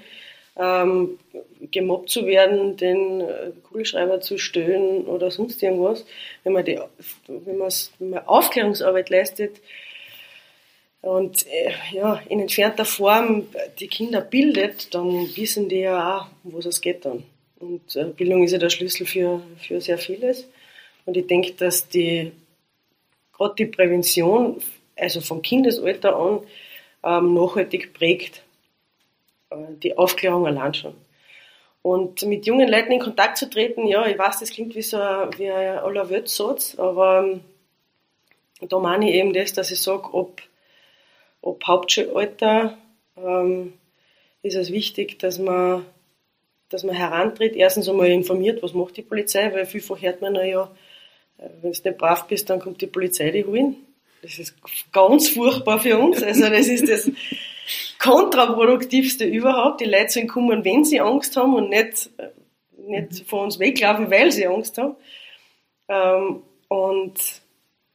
ähm, 0.59 1.17
gemobbt 1.71 2.09
zu 2.09 2.25
werden, 2.25 2.75
den 2.77 3.21
äh, 3.21 3.51
Kugelschreiber 3.63 4.19
zu 4.19 4.37
stöhnen 4.37 5.05
oder 5.05 5.31
sonst 5.31 5.63
irgendwas, 5.63 6.05
wenn 6.43 6.53
man, 6.53 6.65
die, 6.65 6.79
wenn 7.27 7.59
wenn 7.59 8.09
man 8.09 8.27
Aufklärungsarbeit 8.27 9.09
leistet 9.09 9.61
und 11.01 11.47
äh, 11.47 11.71
ja, 11.93 12.21
in 12.27 12.41
entfernter 12.41 12.85
Form 12.85 13.47
die 13.79 13.87
Kinder 13.87 14.21
bildet, 14.21 14.93
dann 14.93 15.29
wissen 15.35 15.69
die 15.69 15.79
ja 15.79 16.17
auch, 16.17 16.27
wo 16.43 16.59
es 16.59 16.81
geht 16.81 17.05
dann. 17.05 17.23
Und 17.59 17.95
äh, 17.95 18.05
Bildung 18.05 18.43
ist 18.43 18.51
ja 18.51 18.57
der 18.57 18.69
Schlüssel 18.69 19.05
für, 19.05 19.41
für 19.59 19.79
sehr 19.79 19.97
vieles. 19.97 20.47
Und 21.05 21.15
ich 21.15 21.27
denke, 21.27 21.53
dass 21.53 21.87
die, 21.87 22.31
gerade 23.33 23.55
die 23.57 23.65
Prävention, 23.65 24.61
also 24.97 25.21
vom 25.21 25.41
Kindesalter 25.41 26.15
an, 26.15 26.41
ähm, 27.03 27.33
nachhaltig 27.33 27.93
prägt. 27.93 28.43
Äh, 29.49 29.55
die 29.83 29.97
Aufklärung 29.97 30.45
allein 30.45 30.73
schon. 30.73 30.93
Und 31.81 32.23
mit 32.23 32.45
jungen 32.45 32.69
Leuten 32.69 32.91
in 32.91 32.99
Kontakt 32.99 33.37
zu 33.37 33.49
treten, 33.49 33.87
ja, 33.87 34.05
ich 34.05 34.17
weiß, 34.17 34.39
das 34.39 34.51
klingt 34.51 34.75
wie 34.75 34.81
so 34.81 34.97
ein, 34.97 35.29
wie 35.37 35.49
ein 35.49 35.77
aller 35.77 36.09
aber 36.77 37.39
da 38.61 38.79
meine 38.79 39.09
ich 39.09 39.15
eben 39.15 39.33
das, 39.33 39.53
dass 39.53 39.71
ich 39.71 39.81
sage, 39.81 40.13
ob, 40.13 40.41
ob 41.41 41.65
Hauptschulalter 41.65 42.77
ähm, 43.15 43.73
ist 44.41 44.55
es 44.55 44.71
wichtig, 44.71 45.19
dass 45.19 45.39
man, 45.39 45.85
dass 46.67 46.83
man 46.83 46.95
herantritt, 46.95 47.55
erstens 47.55 47.87
einmal 47.87 48.09
informiert, 48.09 48.61
was 48.61 48.73
macht 48.73 48.97
die 48.97 49.01
Polizei, 49.01 49.53
weil 49.53 49.65
vielfach 49.65 50.01
hört 50.01 50.21
man 50.21 50.35
ja, 50.35 50.69
äh, 51.37 51.49
wenn 51.61 51.71
du 51.71 51.79
nicht 51.81 51.97
brav 51.97 52.27
bist, 52.27 52.49
dann 52.49 52.59
kommt 52.59 52.81
die 52.81 52.87
Polizei 52.87 53.31
dich 53.31 53.45
holen. 53.45 53.77
Das 54.21 54.37
ist 54.37 54.53
ganz 54.91 55.29
furchtbar 55.29 55.79
für 55.79 55.97
uns. 55.97 56.21
Also 56.21 56.49
das 56.49 56.67
ist 56.67 56.89
das 56.89 57.09
kontraproduktivste 57.99 59.25
überhaupt. 59.25 59.81
Die 59.81 59.85
Leute 59.85 60.09
sollen 60.09 60.27
kommen, 60.27 60.65
wenn 60.65 60.85
sie 60.85 60.99
Angst 60.99 61.35
haben 61.35 61.55
und 61.55 61.69
nicht, 61.69 62.09
nicht 62.77 63.27
von 63.27 63.45
uns 63.45 63.59
weglaufen, 63.59 64.09
weil 64.11 64.31
sie 64.31 64.47
Angst 64.47 64.77
haben. 64.77 64.95
Ähm, 65.87 66.43
und 66.67 67.13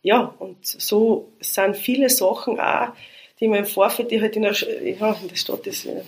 ja, 0.03 0.35
und 0.39 0.67
so 0.67 1.33
sind 1.41 1.77
viele 1.77 2.11
Sachen 2.11 2.61
auch, 2.61 2.89
die 3.41 3.49
man 3.49 3.61
im 3.61 3.67
Vorfeld, 3.67 4.11
die 4.11 4.21
halt 4.21 4.37
in 4.37 4.43
der, 4.43 4.53
ja, 4.53 5.13
in 5.21 5.29
der 5.29 5.37
Stadt 5.37 5.67
ist, 5.67 5.87
ist 5.87 6.05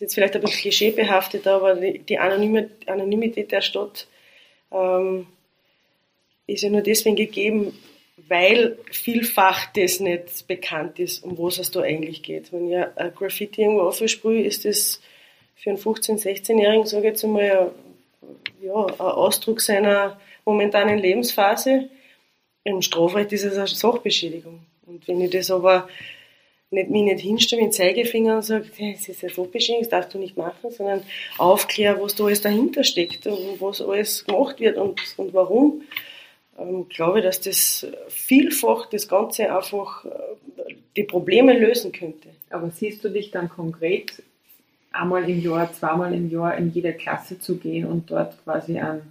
jetzt 0.00 0.14
vielleicht 0.14 0.34
ein 0.34 0.40
bisschen 0.40 0.60
klischeebehaftet, 0.60 1.46
aber 1.46 1.74
die, 1.74 1.98
die 2.00 2.18
Anonymität 2.18 3.52
der 3.52 3.60
Stadt 3.60 4.06
ähm, 4.72 5.26
ist 6.46 6.62
ja 6.62 6.70
nur 6.70 6.82
deswegen 6.82 7.16
gegeben, 7.16 7.78
weil 8.16 8.78
vielfach 8.90 9.72
das 9.72 10.00
nicht 10.00 10.46
bekannt 10.46 10.98
ist, 10.98 11.24
um 11.24 11.36
was 11.38 11.58
es 11.58 11.70
da 11.70 11.80
eigentlich 11.80 12.22
geht. 12.22 12.52
Wenn 12.52 12.70
ich 12.70 12.76
ein 12.76 13.14
Graffiti 13.14 13.62
irgendwo 13.62 13.82
aufsprühe, 13.82 14.44
ist 14.44 14.64
das 14.64 15.00
für 15.56 15.70
einen 15.70 15.78
15-, 15.78 16.22
16-Jährigen, 16.22 16.86
sage 16.86 17.06
ich 17.06 17.10
jetzt 17.10 17.24
einmal, 17.24 17.72
ja, 18.62 18.86
ein 18.86 19.00
Ausdruck 19.00 19.60
seiner 19.60 20.20
momentanen 20.44 20.98
Lebensphase. 20.98 21.88
Im 22.64 22.82
Strafrecht 22.82 23.32
ist 23.32 23.44
es 23.44 23.56
eine 23.56 23.66
Sachbeschädigung. 23.66 24.60
Und 24.86 25.06
wenn 25.08 25.20
ich 25.20 25.30
das 25.30 25.50
aber 25.50 25.88
nicht, 26.70 26.90
mich 26.90 27.02
nicht 27.02 27.20
hinstelle 27.20 27.62
mit 27.62 27.74
Zeigefinger 27.74 28.36
und 28.36 28.42
sage, 28.42 28.66
das 28.78 29.08
ist 29.08 29.22
eine 29.22 29.32
Sachbeschädigung, 29.32 29.82
das 29.82 29.90
darfst 29.90 30.14
du 30.14 30.18
nicht 30.18 30.36
machen, 30.36 30.70
sondern 30.70 31.02
aufkläre, 31.38 32.00
was 32.00 32.14
da 32.14 32.24
alles 32.24 32.40
dahinter 32.40 32.84
steckt 32.84 33.26
und 33.26 33.60
was 33.60 33.80
alles 33.80 34.24
gemacht 34.24 34.60
wird 34.60 34.76
und, 34.76 35.00
und 35.16 35.34
warum, 35.34 35.82
ähm, 36.58 36.88
glaube 36.88 37.18
ich, 37.18 37.24
dass 37.24 37.40
das 37.40 37.86
vielfach 38.08 38.88
das 38.88 39.08
Ganze 39.08 39.54
einfach 39.54 40.04
äh, 40.04 40.74
die 40.96 41.04
Probleme 41.04 41.58
lösen 41.58 41.92
könnte. 41.92 42.28
Aber 42.50 42.70
siehst 42.70 43.04
du 43.04 43.08
dich 43.08 43.30
dann 43.30 43.48
konkret 43.48 44.22
einmal 44.92 45.28
im 45.28 45.40
Jahr, 45.40 45.72
zweimal 45.72 46.14
im 46.14 46.30
Jahr 46.30 46.56
in 46.56 46.72
jede 46.72 46.92
Klasse 46.92 47.38
zu 47.38 47.56
gehen 47.56 47.86
und 47.86 48.10
dort 48.10 48.42
quasi 48.44 48.78
einen 48.78 49.02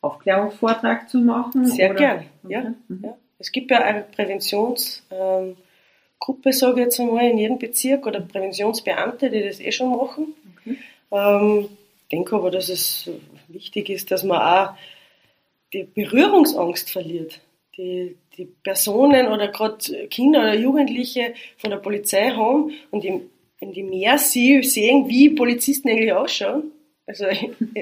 Aufklärungsvortrag 0.00 1.08
zu 1.08 1.18
machen? 1.18 1.66
Sehr 1.66 1.90
oder? 1.90 1.98
gern, 1.98 2.24
ja, 2.48 2.74
mhm. 2.88 3.00
ja. 3.02 3.16
Es 3.40 3.52
gibt 3.52 3.70
ja 3.70 3.80
eine 3.80 4.02
Präventionsgruppe, 4.02 6.52
sage 6.52 6.80
ich 6.80 6.86
jetzt 6.86 7.00
einmal, 7.00 7.30
in 7.30 7.38
jedem 7.38 7.58
Bezirk 7.58 8.06
oder 8.06 8.20
Präventionsbeamte, 8.20 9.30
die 9.30 9.42
das 9.42 9.60
eh 9.60 9.72
schon 9.72 9.90
machen. 9.90 10.34
Okay. 10.56 10.76
Ähm, 11.12 11.68
ich 12.02 12.08
denke 12.10 12.36
aber, 12.36 12.50
dass 12.50 12.68
es 12.68 13.10
wichtig 13.48 13.90
ist, 13.90 14.10
dass 14.10 14.24
man 14.24 14.40
auch 14.40 14.74
die 15.72 15.84
Berührungsangst 15.84 16.90
verliert. 16.90 17.40
Die, 17.76 18.16
die 18.36 18.46
Personen 18.46 19.28
oder 19.28 19.48
gerade 19.48 20.08
Kinder 20.08 20.40
oder 20.40 20.54
Jugendliche 20.54 21.34
von 21.58 21.70
der 21.70 21.76
Polizei 21.76 22.30
haben 22.30 22.72
und 22.90 23.04
die, 23.04 23.20
wenn 23.60 23.72
die 23.72 23.84
mehr 23.84 24.18
sie 24.18 24.62
sehen, 24.62 25.08
wie 25.08 25.30
Polizisten 25.30 25.88
eigentlich 25.88 26.12
ausschauen, 26.12 26.72
also, 27.08 27.24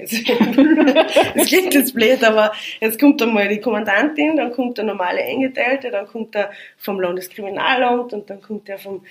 das 1.34 1.46
klingt 1.48 1.74
jetzt 1.74 1.94
blöd, 1.94 2.22
aber 2.22 2.52
jetzt 2.80 3.00
kommt 3.00 3.20
einmal 3.20 3.48
die 3.48 3.60
Kommandantin, 3.60 4.36
dann 4.36 4.52
kommt 4.52 4.78
der 4.78 4.84
normale 4.84 5.20
Eingeteilte, 5.20 5.90
dann 5.90 6.06
kommt 6.06 6.36
der 6.36 6.52
vom 6.76 7.00
Landeskriminalamt 7.00 8.12
und 8.12 8.30
dann 8.30 8.40
kommt 8.40 8.68
der 8.68 8.78
vom, 8.78 9.04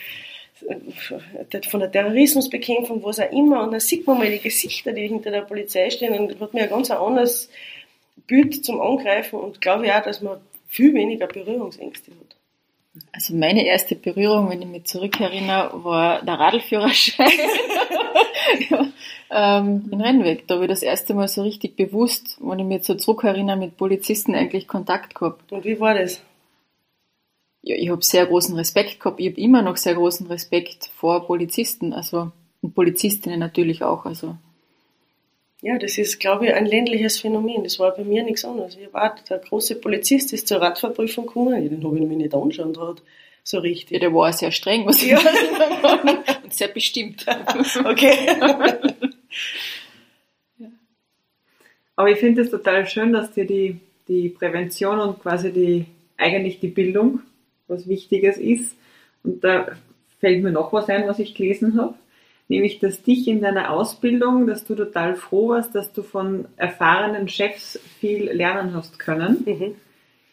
von 1.70 1.80
der 1.82 1.92
Terrorismusbekämpfung, 1.92 3.04
was 3.04 3.20
auch 3.20 3.30
immer, 3.30 3.64
und 3.64 3.72
dann 3.72 3.82
sieht 3.82 4.08
man 4.08 4.18
mal 4.18 4.32
die 4.32 4.40
Gesichter, 4.40 4.94
die 4.94 5.06
hinter 5.06 5.32
der 5.32 5.42
Polizei 5.42 5.90
stehen, 5.90 6.18
und 6.18 6.40
hat 6.40 6.54
mir 6.54 6.64
ein 6.64 6.70
ganz 6.70 6.90
anderes 6.92 7.50
Bild 8.28 8.66
zum 8.66 8.82
Angreifen 8.82 9.40
und 9.40 9.62
glaube 9.62 9.94
auch, 9.96 10.04
dass 10.04 10.22
man 10.22 10.40
viel 10.68 10.94
weniger 10.94 11.28
Berührungsängste 11.28 12.12
hat. 12.12 12.36
Also 13.12 13.36
meine 13.36 13.66
erste 13.66 13.96
Berührung, 13.96 14.50
wenn 14.50 14.62
ich 14.62 14.68
mich 14.68 14.86
zurückerinnere, 14.86 15.84
war 15.84 16.22
der 16.22 16.36
Radlführerschein 16.36 17.30
ja, 18.70 18.88
ähm, 19.60 19.90
in 19.92 20.02
Rennweg. 20.02 20.48
Da 20.48 20.56
habe 20.56 20.66
ich 20.66 20.70
das 20.70 20.82
erste 20.82 21.14
Mal 21.14 21.28
so 21.28 21.42
richtig 21.42 21.76
bewusst, 21.76 22.38
wenn 22.42 22.60
ich 22.60 22.66
mich 22.66 22.86
so 22.86 22.96
zurückerinnere, 22.96 23.58
mit 23.58 23.76
Polizisten 23.76 24.34
eigentlich 24.34 24.68
Kontakt 24.68 25.14
gehabt. 25.16 25.52
Und 25.52 25.66
wie 25.66 25.80
war 25.80 25.94
das? 25.94 26.22
Ja, 27.62 27.76
ich 27.76 27.90
habe 27.90 28.04
sehr 28.04 28.26
großen 28.28 28.56
Respekt 28.56 29.00
gehabt. 29.00 29.20
Ich 29.20 29.30
habe 29.30 29.42
immer 29.42 29.62
noch 29.62 29.76
sehr 29.76 29.96
großen 29.96 30.28
Respekt 30.28 30.90
vor 30.96 31.28
Polizisten, 31.28 31.94
also 31.94 32.32
und 32.62 32.74
Polizistinnen 32.76 33.40
natürlich 33.40 33.84
auch. 33.84 34.06
Also 34.06 34.36
ja, 35.66 35.80
das 35.80 35.98
ist, 35.98 36.20
glaube 36.20 36.46
ich, 36.46 36.54
ein 36.54 36.68
ländliches 36.68 37.20
Phänomen. 37.20 37.64
Das 37.64 37.80
war 37.80 37.96
bei 37.96 38.04
mir 38.04 38.22
nichts 38.22 38.46
anderes. 38.46 38.78
Ich 38.78 38.94
war, 38.94 39.16
der 39.28 39.40
große 39.40 39.78
Polizist 39.78 40.32
ist 40.32 40.48
zur 40.48 40.62
Radfahrprüfung 40.62 41.26
gekommen, 41.26 41.68
den 41.68 41.84
habe 41.84 41.98
ich 41.98 42.06
mir 42.06 42.16
nicht 42.16 42.36
anschauen 42.36 42.78
so 43.44 43.58
richtig. 43.58 43.92
Ja, 43.92 44.00
der 44.00 44.14
war 44.14 44.32
sehr 44.32 44.52
streng, 44.52 44.86
was 44.86 45.02
ich 45.02 45.10
ja. 45.10 45.20
und 46.44 46.54
sehr 46.54 46.68
bestimmt. 46.68 47.26
okay. 47.84 48.28
ja. 50.60 50.68
Aber 51.96 52.10
ich 52.12 52.20
finde 52.20 52.44
es 52.44 52.52
total 52.52 52.86
schön, 52.86 53.12
dass 53.12 53.32
dir 53.32 53.48
die, 53.48 53.80
die 54.08 54.30
Prävention 54.30 55.00
und 55.00 55.20
quasi 55.20 55.52
die, 55.52 55.86
eigentlich 56.16 56.60
die 56.60 56.68
Bildung 56.68 57.22
was 57.68 57.88
Wichtiges 57.88 58.38
ist. 58.38 58.76
Und 59.24 59.44
da 59.44 59.76
fällt 60.20 60.44
mir 60.44 60.52
noch 60.52 60.72
was 60.74 60.90
ein, 60.90 61.08
was 61.08 61.18
ich 61.18 61.34
gelesen 61.34 61.80
habe 61.82 61.96
nämlich 62.48 62.80
dass 62.80 63.02
dich 63.04 63.28
in 63.28 63.42
deiner 63.42 63.72
Ausbildung, 63.72 64.48
dass 64.48 64.66
du 64.66 64.76
total 64.76 65.16
froh 65.16 65.50
warst, 65.50 65.76
dass 65.76 65.92
du 65.94 66.04
von 66.04 66.46
erfahrenen 66.58 67.28
Chefs 67.28 67.80
viel 68.00 68.30
lernen 68.32 68.74
hast 68.74 69.00
können. 69.00 69.44
Mhm. 69.46 69.76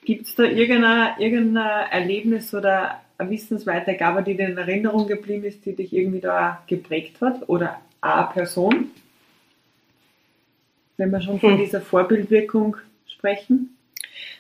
Gibt 0.05 0.27
es 0.27 0.35
da 0.35 0.45
irgendein, 0.45 1.19
irgendein 1.21 1.89
Erlebnis 1.91 2.53
oder 2.55 3.01
eine 3.19 3.31
Wissensweitergabe, 3.31 4.23
die 4.23 4.37
dir 4.37 4.49
in 4.49 4.59
Erinnerung 4.59 5.07
geblieben 5.07 5.45
ist, 5.45 5.65
die 5.65 5.75
dich 5.75 5.93
irgendwie 5.93 6.21
da 6.21 6.63
geprägt 6.67 7.21
hat? 7.21 7.49
Oder 7.49 7.81
eine 8.01 8.29
Person? 8.33 8.91
Wenn 10.97 11.11
wir 11.11 11.21
schon 11.21 11.39
von 11.39 11.53
hm. 11.53 11.59
dieser 11.59 11.81
Vorbildwirkung 11.81 12.77
sprechen. 13.07 13.77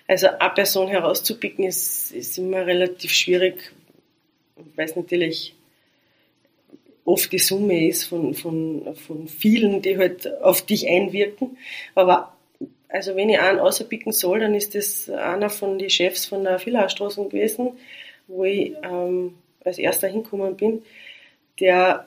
Also 0.08 0.26
eine 0.26 0.50
Person 0.50 0.88
herauszupicken 0.88 1.64
ist, 1.64 2.10
ist 2.10 2.36
immer 2.38 2.66
relativ 2.66 3.12
schwierig, 3.12 3.72
weil 4.74 4.86
es 4.86 4.96
natürlich 4.96 5.54
oft 7.04 7.32
die 7.32 7.38
Summe 7.38 7.88
ist 7.88 8.04
von, 8.04 8.34
von, 8.34 8.94
von 8.94 9.28
vielen, 9.28 9.82
die 9.82 9.98
halt 9.98 10.40
auf 10.42 10.62
dich 10.62 10.88
einwirken. 10.88 11.58
Aber 11.94 12.36
also 12.88 13.16
wenn 13.16 13.28
ich 13.28 13.40
einen 13.40 13.58
außerpicken 13.58 14.12
soll, 14.12 14.40
dann 14.40 14.54
ist 14.54 14.74
das 14.74 15.08
einer 15.08 15.50
von 15.50 15.78
den 15.78 15.90
Chefs 15.90 16.26
von 16.26 16.44
der 16.44 16.58
Villhaarstraße 16.58 17.24
gewesen, 17.24 17.72
wo 18.28 18.44
ich 18.44 18.74
ähm, 18.82 19.34
als 19.64 19.78
erster 19.78 20.08
hingekommen 20.08 20.56
bin, 20.56 20.82
der 21.58 22.06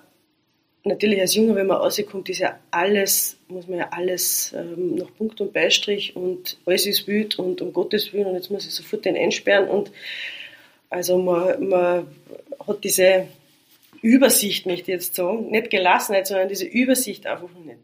natürlich 0.84 1.20
als 1.20 1.36
Junge, 1.36 1.56
wenn 1.56 1.68
man 1.68 1.78
rauskommt, 1.78 2.30
ist 2.30 2.40
ja 2.40 2.60
alles, 2.72 3.38
muss 3.48 3.68
man 3.68 3.80
ja 3.80 3.90
alles 3.92 4.54
ähm, 4.56 4.96
nach 4.96 5.14
Punkt 5.18 5.42
und 5.42 5.52
Beistrich 5.52 6.16
und 6.16 6.58
alles 6.66 6.86
ist 6.86 7.08
wild 7.08 7.40
und 7.40 7.62
um 7.62 7.74
Gottes 7.74 8.14
Willen 8.14 8.28
und 8.28 8.36
jetzt 8.36 8.52
muss 8.52 8.68
ich 8.68 8.74
sofort 8.74 9.06
den 9.06 9.18
einsperren 9.18 9.68
und 9.68 9.92
also 10.90 11.18
man, 11.18 11.68
man 11.68 12.08
hat 12.68 12.84
diese 12.84 13.28
Übersicht, 14.06 14.68
möchte 14.68 14.92
ich 14.92 15.00
jetzt 15.00 15.16
sagen. 15.16 15.50
Nicht 15.50 15.72
Gelassenheit, 15.72 16.28
sondern 16.28 16.48
diese 16.48 16.66
Übersicht 16.66 17.26
einfach 17.26 17.50
nicht. 17.66 17.80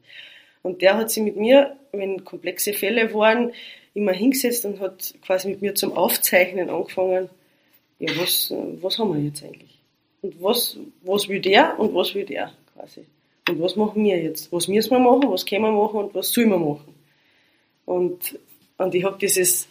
Und 0.62 0.84
der 0.84 0.96
hat 0.98 1.10
sich 1.10 1.24
mit 1.24 1.36
mir, 1.36 1.76
wenn 1.92 2.24
komplexe 2.24 2.74
Fälle 2.74 3.12
waren, 3.14 3.52
immer 3.96 4.12
hingesetzt 4.14 4.64
und 4.66 4.80
hat 4.80 5.16
quasi 5.26 5.50
mit 5.50 5.62
mir 5.62 5.74
zum 5.74 5.94
Aufzeichnen 5.94 6.70
angefangen. 6.70 7.30
Ja, 8.00 8.10
was, 8.18 8.54
was 8.82 9.00
haben 9.00 9.14
wir 9.14 9.22
jetzt 9.22 9.44
eigentlich? 9.44 9.80
Und 10.22 10.42
was, 10.42 10.78
was 11.02 11.28
will 11.28 11.42
der 11.42 11.80
und 11.80 11.94
was 11.96 12.14
will 12.14 12.26
der 12.26 12.52
quasi? 12.74 13.06
Und 13.50 13.60
was 13.60 13.76
machen 13.76 14.04
wir 14.04 14.22
jetzt? 14.22 14.54
Was 14.54 14.68
müssen 14.68 14.92
wir 14.92 15.00
machen? 15.00 15.30
Was 15.32 15.46
können 15.46 15.64
wir 15.64 15.72
machen? 15.72 15.98
Und 15.98 16.16
was 16.16 16.32
sollen 16.32 16.50
wir 16.50 16.60
machen? 16.60 16.94
Und, 17.86 18.40
und 18.78 18.96
ich 18.96 19.04
habe 19.04 19.18
dieses, 19.20 19.68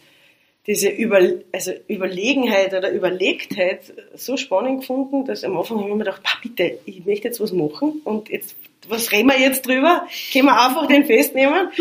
diese 0.67 0.89
Über, 0.89 1.19
also 1.51 1.71
Überlegenheit 1.89 2.73
oder 2.73 2.93
Überlegtheit 2.93 3.93
so 4.13 4.37
spannend 4.37 4.81
gefunden, 4.81 5.25
dass 5.25 5.43
am 5.43 5.57
Anfang 5.57 5.79
habe 5.79 5.89
ich 5.89 5.95
mir 5.95 6.03
gedacht, 6.03 6.21
bitte, 6.43 6.79
ich 6.85 7.05
möchte 7.05 7.27
jetzt 7.27 7.39
was 7.39 7.51
machen 7.51 8.01
und 8.03 8.29
jetzt, 8.29 8.55
was 8.87 9.11
reden 9.11 9.29
wir 9.29 9.39
jetzt 9.39 9.65
drüber? 9.65 10.07
Können 10.31 10.45
wir 10.45 10.59
einfach 10.59 10.87
den 10.87 11.05
festnehmen? 11.05 11.69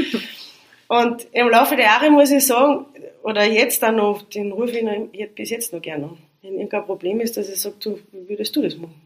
Und 0.89 1.29
im 1.31 1.49
Laufe 1.49 1.77
der 1.77 1.85
Jahre 1.85 2.11
muss 2.11 2.33
ich 2.33 2.45
sagen, 2.45 2.85
oder 3.23 3.45
jetzt 3.45 3.81
dann 3.81 3.95
noch, 3.95 4.23
den 4.23 4.51
rufe 4.51 4.77
ich 4.77 4.83
noch, 4.83 4.97
bis 5.37 5.51
jetzt 5.51 5.73
noch 5.73 5.81
gerne 5.81 6.07
an. 6.07 6.19
Wenn 6.43 6.55
irgendein 6.55 6.85
Problem 6.85 7.21
ist, 7.21 7.37
dass 7.37 7.49
ich 7.49 7.61
sage, 7.61 7.77
du, 7.79 8.01
wie 8.11 8.29
würdest 8.29 8.57
du 8.57 8.63
das 8.63 8.77
machen? 8.77 9.01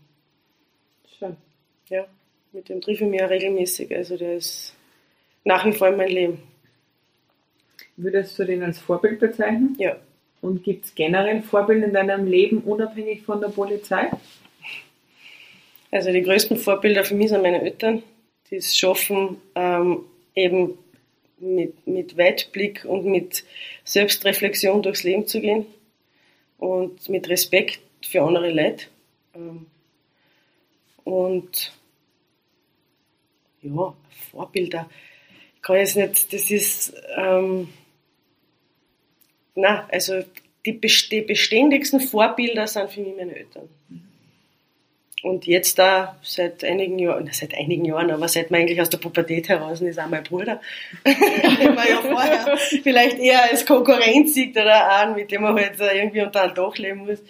Schön. 1.18 1.36
Ja, 1.90 2.06
mit 2.52 2.70
dem 2.70 2.80
treffe 2.80 3.04
ich 3.04 3.10
mich 3.10 3.20
ja 3.20 3.26
regelmäßig. 3.26 3.94
Also 3.94 4.16
der 4.16 4.36
ist 4.36 4.74
nach 5.44 5.66
wie 5.66 5.72
vor 5.72 5.88
in 5.88 5.96
meinem 5.98 6.08
Leben. 6.08 6.42
Würdest 7.96 8.38
du 8.38 8.44
den 8.44 8.62
als 8.62 8.78
Vorbild 8.78 9.20
bezeichnen? 9.20 9.76
Ja. 9.78 9.96
Und 10.40 10.62
gibt 10.62 10.84
es 10.84 10.94
generell 10.94 11.42
Vorbilder 11.42 11.86
in 11.86 11.94
deinem 11.94 12.26
Leben 12.26 12.58
unabhängig 12.58 13.22
von 13.22 13.40
der 13.40 13.48
Polizei? 13.48 14.10
Also 15.90 16.12
die 16.12 16.22
größten 16.22 16.56
Vorbilder 16.56 17.04
für 17.04 17.14
mich 17.14 17.28
sind 17.28 17.42
meine 17.42 17.62
Eltern, 17.62 18.02
die 18.50 18.56
es 18.56 18.76
schaffen, 18.76 19.40
ähm, 19.54 20.00
eben 20.34 20.76
mit, 21.38 21.86
mit 21.86 22.18
Weitblick 22.18 22.84
und 22.84 23.06
mit 23.06 23.44
Selbstreflexion 23.84 24.82
durchs 24.82 25.04
Leben 25.04 25.26
zu 25.26 25.40
gehen 25.40 25.66
und 26.58 27.08
mit 27.08 27.28
Respekt 27.28 27.80
für 28.04 28.22
andere 28.22 28.50
Leute. 28.50 28.86
Ähm, 29.34 29.66
und 31.04 31.72
ja, 33.62 33.94
Vorbilder. 34.30 34.90
Ich 35.56 35.62
kann 35.62 35.76
jetzt 35.76 35.96
nicht, 35.96 36.32
das 36.32 36.50
ist, 36.50 36.94
ähm, 37.16 37.68
na, 39.54 39.88
also 39.90 40.22
die, 40.66 40.72
beständigsten 40.72 42.00
Vorbilder 42.00 42.66
sind 42.66 42.90
für 42.90 43.00
mich 43.00 43.16
meine 43.16 43.36
Eltern. 43.36 43.68
Und 45.22 45.46
jetzt 45.46 45.78
da 45.78 46.18
seit 46.22 46.62
einigen 46.64 46.98
Jahren, 46.98 47.30
seit 47.32 47.54
einigen 47.54 47.86
Jahren, 47.86 48.10
aber 48.10 48.28
seit 48.28 48.50
man 48.50 48.60
eigentlich 48.60 48.80
aus 48.80 48.90
der 48.90 48.98
Pubertät 48.98 49.48
heraus 49.48 49.80
ist, 49.80 49.98
auch 49.98 50.08
mein 50.08 50.22
Bruder. 50.22 50.60
den 51.06 51.74
man 51.74 51.88
ja 51.88 52.02
vorher 52.02 52.56
vielleicht 52.82 53.18
eher 53.18 53.50
als 53.50 53.64
Konkurrenz 53.64 54.34
sieht 54.34 54.54
oder 54.54 55.00
einen, 55.00 55.14
mit 55.14 55.30
dem 55.30 55.42
man 55.42 55.54
halt 55.54 55.80
irgendwie 55.80 56.20
unter 56.20 56.42
einem 56.42 56.54
Dach 56.54 56.76
leben 56.76 57.06
muss, 57.06 57.22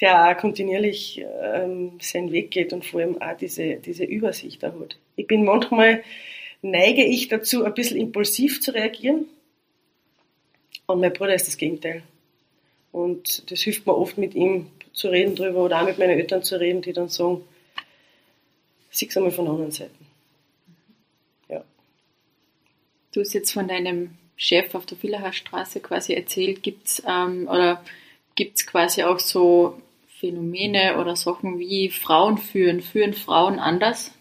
der 0.00 0.30
auch 0.30 0.36
kontinuierlich 0.36 1.24
ähm, 1.54 1.92
seinen 2.00 2.32
Weg 2.32 2.50
geht 2.50 2.72
und 2.72 2.84
vor 2.84 3.00
allem 3.00 3.22
auch 3.22 3.36
diese, 3.36 3.76
diese 3.76 4.04
Übersicht 4.04 4.60
da 4.64 4.72
hat. 4.72 4.96
Ich 5.14 5.28
bin 5.28 5.44
manchmal, 5.44 6.02
neige 6.60 7.04
ich 7.04 7.28
dazu, 7.28 7.64
ein 7.64 7.74
bisschen 7.74 7.98
impulsiv 7.98 8.60
zu 8.60 8.74
reagieren. 8.74 9.26
Und 10.92 11.00
mein 11.00 11.12
Bruder 11.12 11.34
ist 11.34 11.46
das 11.46 11.56
Gegenteil. 11.56 12.02
Und 12.92 13.50
das 13.50 13.60
hilft 13.60 13.86
mir 13.86 13.96
oft 13.96 14.18
mit 14.18 14.34
ihm 14.34 14.66
zu 14.92 15.08
reden 15.08 15.36
drüber 15.36 15.64
oder 15.64 15.80
auch 15.80 15.86
mit 15.86 15.98
meinen 15.98 16.18
Eltern 16.18 16.42
zu 16.42 16.58
reden, 16.58 16.82
die 16.82 16.92
dann 16.92 17.08
sagen, 17.08 17.44
sieh's 18.90 19.16
einmal 19.16 19.32
von 19.32 19.44
der 19.44 19.52
anderen 19.52 19.70
Seite. 19.70 19.94
Ja. 21.48 21.64
Du 23.12 23.20
hast 23.20 23.32
jetzt 23.32 23.52
von 23.52 23.68
deinem 23.68 24.16
Chef 24.36 24.74
auf 24.74 24.86
der 24.86 24.98
Villacher 24.98 25.32
Straße 25.32 25.80
quasi 25.80 26.14
erzählt, 26.14 26.62
gibt's 26.62 27.02
ähm, 27.06 27.46
oder 27.48 27.84
gibt's 28.34 28.66
quasi 28.66 29.04
auch 29.04 29.18
so 29.18 29.80
Phänomene 30.18 30.98
oder 30.98 31.14
Sachen 31.14 31.58
wie 31.58 31.90
Frauen 31.90 32.38
führen? 32.38 32.80
Führen 32.80 33.14
Frauen 33.14 33.58
anders? 33.58 34.12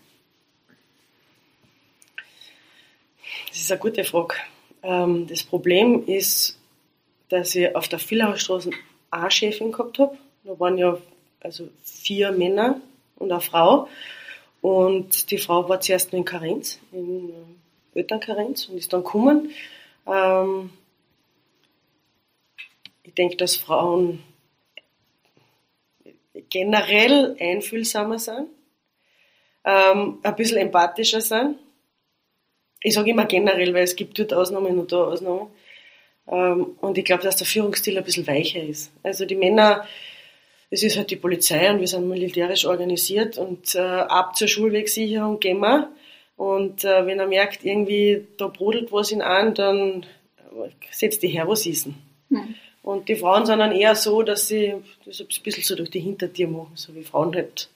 Das 3.47 3.57
ist 3.57 3.71
eine 3.71 3.79
gute 3.79 4.03
Frage. 4.03 4.35
Ähm, 4.83 5.27
das 5.27 5.43
Problem 5.43 6.05
ist, 6.05 6.58
dass 7.29 7.55
ich 7.55 7.75
auf 7.75 7.87
der 7.87 7.99
Villacher 7.99 8.37
Straße 8.37 8.71
eine 9.11 9.31
Chefin 9.31 9.71
gehabt 9.71 9.99
habe 9.99 10.17
da 10.43 10.59
waren 10.59 10.77
ja 10.77 10.97
also 11.41 11.69
vier 11.83 12.31
Männer 12.31 12.81
und 13.17 13.31
eine 13.31 13.41
Frau. 13.41 13.87
Und 14.61 15.31
die 15.31 15.37
Frau 15.37 15.69
war 15.69 15.79
zuerst 15.79 16.13
in 16.13 16.25
Karenz, 16.25 16.79
in 16.91 17.29
äh, 17.29 17.99
Elternkarenz 17.99 18.65
und 18.65 18.77
ist 18.77 18.91
dann 18.91 19.03
gekommen. 19.03 19.51
Ähm, 20.05 20.71
ich 23.03 23.13
denke, 23.13 23.37
dass 23.37 23.55
Frauen 23.55 24.23
generell 26.49 27.37
einfühlsamer 27.39 28.19
sind, 28.19 28.47
ähm, 29.63 30.19
ein 30.23 30.35
bisschen 30.35 30.57
empathischer 30.57 31.21
sind. 31.21 31.57
Ich 32.81 32.93
sage 32.93 33.11
immer 33.11 33.25
generell, 33.25 33.73
weil 33.73 33.83
es 33.83 33.95
gibt 33.95 34.17
dort 34.19 34.33
Ausnahmen 34.33 34.79
und 34.79 34.91
da 34.91 35.05
Ausnahmen. 35.05 35.47
Ähm, 36.31 36.77
und 36.81 36.97
ich 36.97 37.05
glaube, 37.05 37.23
dass 37.23 37.35
der 37.35 37.47
Führungsstil 37.47 37.97
ein 37.97 38.03
bisschen 38.03 38.27
weicher 38.27 38.61
ist. 38.61 38.91
Also 39.03 39.25
die 39.25 39.35
Männer 39.35 39.85
es 40.71 40.83
ist 40.83 40.97
halt 40.97 41.09
die 41.09 41.15
Polizei 41.15 41.69
und 41.71 41.79
wir 41.79 41.87
sind 41.87 42.07
militärisch 42.07 42.65
organisiert 42.65 43.37
und 43.37 43.73
äh, 43.75 43.79
ab 43.79 44.35
zur 44.35 44.47
Schulwegsicherung 44.47 45.39
gehen 45.39 45.59
wir. 45.59 45.89
Und 46.37 46.83
äh, 46.85 47.05
wenn 47.05 47.19
er 47.19 47.27
merkt, 47.27 47.65
irgendwie 47.65 48.27
da 48.37 48.47
brodelt 48.47 48.91
was 48.91 49.11
in 49.11 49.21
an, 49.21 49.53
dann 49.55 50.05
setzt 50.91 51.23
die 51.23 51.27
her, 51.27 51.47
was 51.47 51.65
ist 51.65 51.85
denn? 51.85 51.95
Mhm. 52.29 52.55
Und 52.81 53.09
die 53.09 53.15
Frauen 53.15 53.45
sind 53.45 53.59
dann 53.59 53.73
eher 53.73 53.95
so, 53.95 54.21
dass 54.21 54.47
sie 54.47 54.75
das 55.05 55.19
ein 55.19 55.27
bisschen 55.43 55.63
so 55.63 55.75
durch 55.75 55.89
die 55.89 55.99
Hintertür 55.99 56.47
machen, 56.47 56.71
so 56.75 56.95
wie 56.95 57.03
Frauen 57.03 57.35
halt 57.35 57.69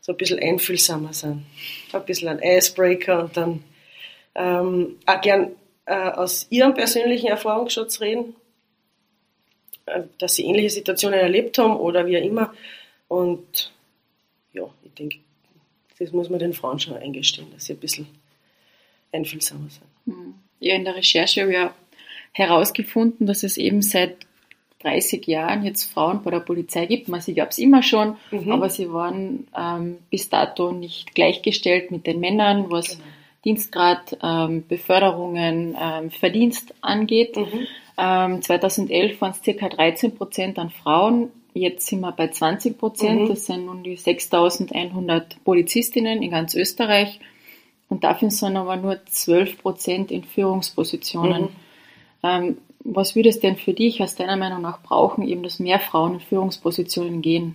so 0.00 0.12
ein 0.12 0.18
bisschen 0.18 0.38
einfühlsamer 0.38 1.12
sind. 1.12 1.44
Ein 1.92 2.04
bisschen 2.04 2.28
ein 2.28 2.40
Icebreaker 2.42 3.24
und 3.24 3.36
dann 3.36 3.64
ähm, 4.34 4.96
auch 5.04 5.20
gern 5.20 5.50
äh, 5.86 6.10
aus 6.10 6.46
ihrem 6.50 6.74
persönlichen 6.74 7.28
Erfahrungsschatz 7.28 8.00
reden 8.00 8.34
äh, 9.86 10.02
dass 10.18 10.34
sie 10.34 10.44
ähnliche 10.44 10.70
Situationen 10.70 11.18
erlebt 11.18 11.58
haben 11.58 11.76
oder 11.76 12.06
wie 12.06 12.18
auch 12.18 12.24
immer. 12.24 12.52
Und 13.08 13.72
ja, 14.52 14.64
ich 14.84 14.92
denke, 14.94 15.18
das 15.98 16.12
muss 16.12 16.28
man 16.28 16.40
den 16.40 16.52
Frauen 16.52 16.80
schon 16.80 16.96
eingestehen, 16.96 17.46
dass 17.52 17.66
sie 17.66 17.74
ein 17.74 17.78
bisschen 17.78 18.06
einfühlsamer 19.12 19.68
sind. 19.70 20.14
Hm. 20.14 20.34
Ja, 20.58 20.74
in 20.74 20.84
der 20.84 20.96
Recherche 20.96 21.42
habe 21.42 21.52
ich 21.52 21.56
ja 21.56 21.74
herausgefunden, 22.32 23.26
dass 23.26 23.44
es 23.44 23.56
eben 23.56 23.80
seit 23.80 24.16
30 24.80 25.26
Jahren 25.26 25.64
jetzt 25.64 25.84
Frauen 25.84 26.22
bei 26.22 26.32
der 26.32 26.40
Polizei 26.40 26.86
gibt. 26.86 27.08
Man, 27.08 27.20
sie 27.20 27.34
gab 27.34 27.50
es 27.50 27.58
immer 27.58 27.82
schon, 27.82 28.16
mhm. 28.30 28.50
aber 28.50 28.68
sie 28.68 28.92
waren 28.92 29.46
ähm, 29.56 29.98
bis 30.10 30.28
dato 30.28 30.72
nicht 30.72 31.14
gleichgestellt 31.14 31.90
mit 31.90 32.06
den 32.06 32.20
Männern, 32.20 32.70
was 32.70 32.90
genau. 32.90 33.04
Dienstgrad, 33.46 34.18
ähm, 34.22 34.64
Beförderungen, 34.66 35.76
ähm, 35.80 36.10
Verdienst 36.10 36.74
angeht. 36.80 37.36
Mhm. 37.36 37.66
Ähm, 37.96 38.42
2011 38.42 39.20
waren 39.20 39.30
es 39.30 39.40
ca. 39.40 39.68
13 39.68 40.16
Prozent 40.16 40.58
an 40.58 40.70
Frauen. 40.70 41.30
Jetzt 41.54 41.86
sind 41.86 42.00
wir 42.00 42.10
bei 42.10 42.28
20 42.28 42.76
Prozent. 42.76 43.22
Mhm. 43.22 43.28
Das 43.28 43.46
sind 43.46 43.66
nun 43.66 43.84
die 43.84 43.96
6100 43.96 45.42
Polizistinnen 45.44 46.22
in 46.22 46.30
ganz 46.32 46.54
Österreich. 46.56 47.20
Und 47.88 48.02
dafür 48.02 48.32
sind 48.32 48.56
aber 48.56 48.76
nur 48.76 48.98
12 49.06 49.62
Prozent 49.62 50.10
in 50.10 50.24
Führungspositionen. 50.24 51.42
Mhm. 51.42 51.48
Ähm, 52.24 52.58
was 52.80 53.14
würde 53.14 53.28
es 53.28 53.38
denn 53.38 53.56
für 53.56 53.74
dich 53.74 54.02
aus 54.02 54.16
deiner 54.16 54.36
Meinung 54.36 54.60
nach 54.60 54.82
brauchen, 54.82 55.26
eben 55.26 55.44
dass 55.44 55.60
mehr 55.60 55.78
Frauen 55.78 56.14
in 56.14 56.20
Führungspositionen 56.20 57.22
gehen? 57.22 57.54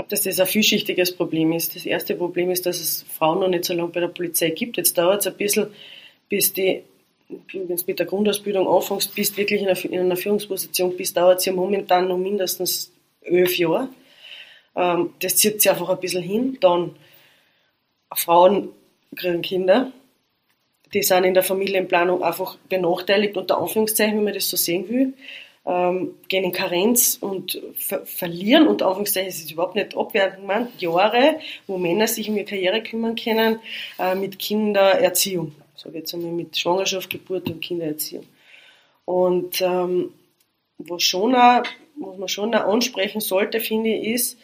Glaube, 0.00 0.08
dass 0.08 0.22
das 0.22 0.40
ein 0.40 0.46
vielschichtiges 0.46 1.14
Problem 1.14 1.52
ist. 1.52 1.76
Das 1.76 1.84
erste 1.84 2.14
Problem 2.14 2.50
ist, 2.50 2.64
dass 2.64 2.80
es 2.80 3.04
Frauen 3.18 3.40
noch 3.40 3.48
nicht 3.48 3.66
so 3.66 3.74
lange 3.74 3.90
bei 3.90 4.00
der 4.00 4.08
Polizei 4.08 4.48
gibt. 4.48 4.78
Jetzt 4.78 4.96
dauert 4.96 5.20
es 5.20 5.26
ein 5.26 5.36
bisschen, 5.36 5.66
bis 6.28 6.54
die 6.54 6.84
wenn 7.52 7.68
du 7.68 7.76
mit 7.86 7.98
der 7.98 8.06
Grundausbildung 8.06 8.66
anfängst, 8.66 9.14
bist 9.14 9.36
wirklich 9.36 9.60
in 9.60 9.68
einer, 9.68 9.84
in 9.84 10.00
einer 10.00 10.16
Führungsposition 10.16 10.96
bist, 10.96 11.16
dauert 11.16 11.38
es 11.38 11.44
ja 11.44 11.52
momentan 11.52 12.08
noch 12.08 12.16
mindestens 12.16 12.92
elf 13.20 13.56
Jahre. 13.56 13.88
Ähm, 14.74 15.12
das 15.20 15.36
zieht 15.36 15.60
sich 15.60 15.70
einfach 15.70 15.90
ein 15.90 16.00
bisschen 16.00 16.22
hin. 16.22 16.58
Dann 16.60 16.96
Frauen 18.12 18.70
kriegen 19.14 19.42
Kinder. 19.42 19.92
Die 20.92 21.02
sind 21.02 21.24
in 21.24 21.34
der 21.34 21.44
Familienplanung 21.44 22.24
einfach 22.24 22.56
benachteiligt, 22.68 23.36
unter 23.36 23.58
Anführungszeichen, 23.58 24.16
wenn 24.16 24.24
man 24.24 24.34
das 24.34 24.48
so 24.48 24.56
sehen 24.56 24.88
will. 24.88 25.12
Ähm, 25.70 26.14
gehen 26.28 26.44
in 26.44 26.52
Karenz 26.52 27.18
und 27.20 27.60
ver 27.76 28.04
verlieren, 28.04 28.66
unter 28.66 28.86
Anführungszeichen, 28.86 29.28
ist 29.28 29.44
es 29.44 29.52
überhaupt 29.52 29.76
nicht 29.76 29.96
abwertend 29.96 30.40
gemeint, 30.40 30.80
Jahre, 30.80 31.38
wo 31.66 31.78
Männer 31.78 32.08
sich 32.08 32.28
um 32.28 32.36
ihre 32.36 32.46
Karriere 32.46 32.82
kümmern 32.82 33.14
können, 33.14 33.60
äh, 33.98 34.14
mit 34.14 34.38
Kindererziehung 34.38 35.52
sage 35.80 35.98
jetzt 35.98 36.14
einmal 36.14 36.32
mit 36.32 36.56
Schwangerschaft, 36.56 37.10
Geburt 37.10 37.48
und 37.48 37.60
Kindererziehung. 37.60 38.26
Und 39.04 39.60
ähm, 39.60 40.12
was, 40.78 41.02
schon 41.02 41.34
auch, 41.34 41.62
was 41.96 42.18
man 42.18 42.28
schon 42.28 42.54
auch 42.54 42.72
ansprechen 42.72 43.20
sollte, 43.20 43.60
finde 43.60 43.90
ich, 43.90 44.06
ist, 44.06 44.38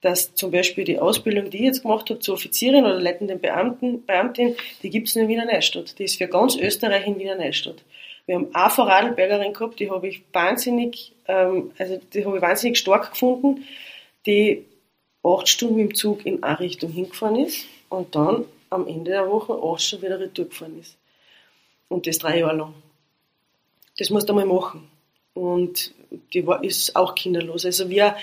dass 0.00 0.34
zum 0.34 0.50
Beispiel 0.50 0.84
die 0.84 0.98
Ausbildung, 0.98 1.50
die 1.50 1.58
ich 1.58 1.64
jetzt 1.64 1.82
gemacht 1.82 2.10
habe 2.10 2.18
zur 2.18 2.34
Offizierin 2.34 2.84
oder 2.84 3.00
leitenden 3.00 3.40
Beamten, 3.40 4.04
Beamtin, 4.04 4.56
die 4.82 4.90
gibt 4.90 5.08
es 5.08 5.14
nur 5.14 5.24
in 5.24 5.30
Wiener 5.30 5.44
Neustadt. 5.44 5.96
Die 5.98 6.04
ist 6.04 6.18
für 6.18 6.26
ganz 6.26 6.56
Österreich 6.56 7.06
in 7.06 7.18
Wiener 7.20 7.36
Neustadt. 7.36 7.84
Wir 8.26 8.36
haben 8.36 8.54
eine 8.54 8.78
Radlbergerin 8.78 9.52
gehabt, 9.52 9.80
die 9.80 9.90
habe 9.90 10.08
ich 10.08 10.22
wahnsinnig, 10.32 11.12
ähm, 11.26 11.72
also 11.78 12.00
die 12.12 12.24
habe 12.24 12.36
ich 12.36 12.42
wahnsinnig 12.42 12.78
stark 12.78 13.10
gefunden, 13.10 13.64
die 14.26 14.64
acht 15.22 15.48
Stunden 15.48 15.78
dem 15.78 15.94
Zug 15.94 16.24
in 16.24 16.42
eine 16.42 16.60
Richtung 16.60 16.90
hingefahren 16.90 17.36
ist 17.36 17.66
und 17.88 18.14
dann 18.14 18.44
am 18.70 18.86
Ende 18.86 19.10
der 19.10 19.28
Woche 19.28 19.52
auch 19.52 19.78
schon 19.78 20.02
wieder 20.02 20.18
retour 20.18 20.46
gefahren 20.46 20.78
ist. 20.80 20.96
Und 21.88 22.06
das 22.06 22.18
drei 22.18 22.38
Jahre 22.38 22.56
lang. 22.56 22.74
Das 23.98 24.10
musst 24.10 24.28
du 24.28 24.34
mal 24.34 24.46
machen. 24.46 24.88
Und 25.34 25.92
die 26.32 26.46
war, 26.46 26.62
ist 26.62 26.96
auch 26.96 27.14
kinderlos. 27.14 27.64
Also 27.64 27.88
wir 27.88 28.16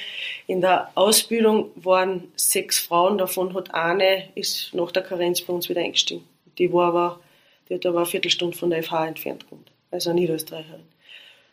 in 0.48 0.62
der 0.62 0.92
Ausbildung 0.96 1.72
waren 1.76 2.32
sechs 2.36 2.80
Frauen, 2.80 3.18
davon 3.18 3.54
hat 3.54 3.74
eine, 3.74 4.30
ist 4.36 4.74
nach 4.74 4.92
der 4.92 5.04
Karenz 5.04 5.42
bei 5.42 5.54
uns 5.54 5.70
wieder 5.70 5.82
eingestiegen. 5.82 6.24
Die 6.58 6.72
war 6.72 6.88
aber, 6.88 7.20
die 7.68 7.76
hat 7.76 7.86
aber 7.86 8.00
eine 8.00 8.06
Viertelstunde 8.06 8.58
von 8.58 8.70
der 8.70 8.84
FH 8.84 9.08
entfernt 9.08 9.46
gewohnt. 9.46 9.69
Also 9.92 10.14
Niederösterreicherin. 10.14 10.86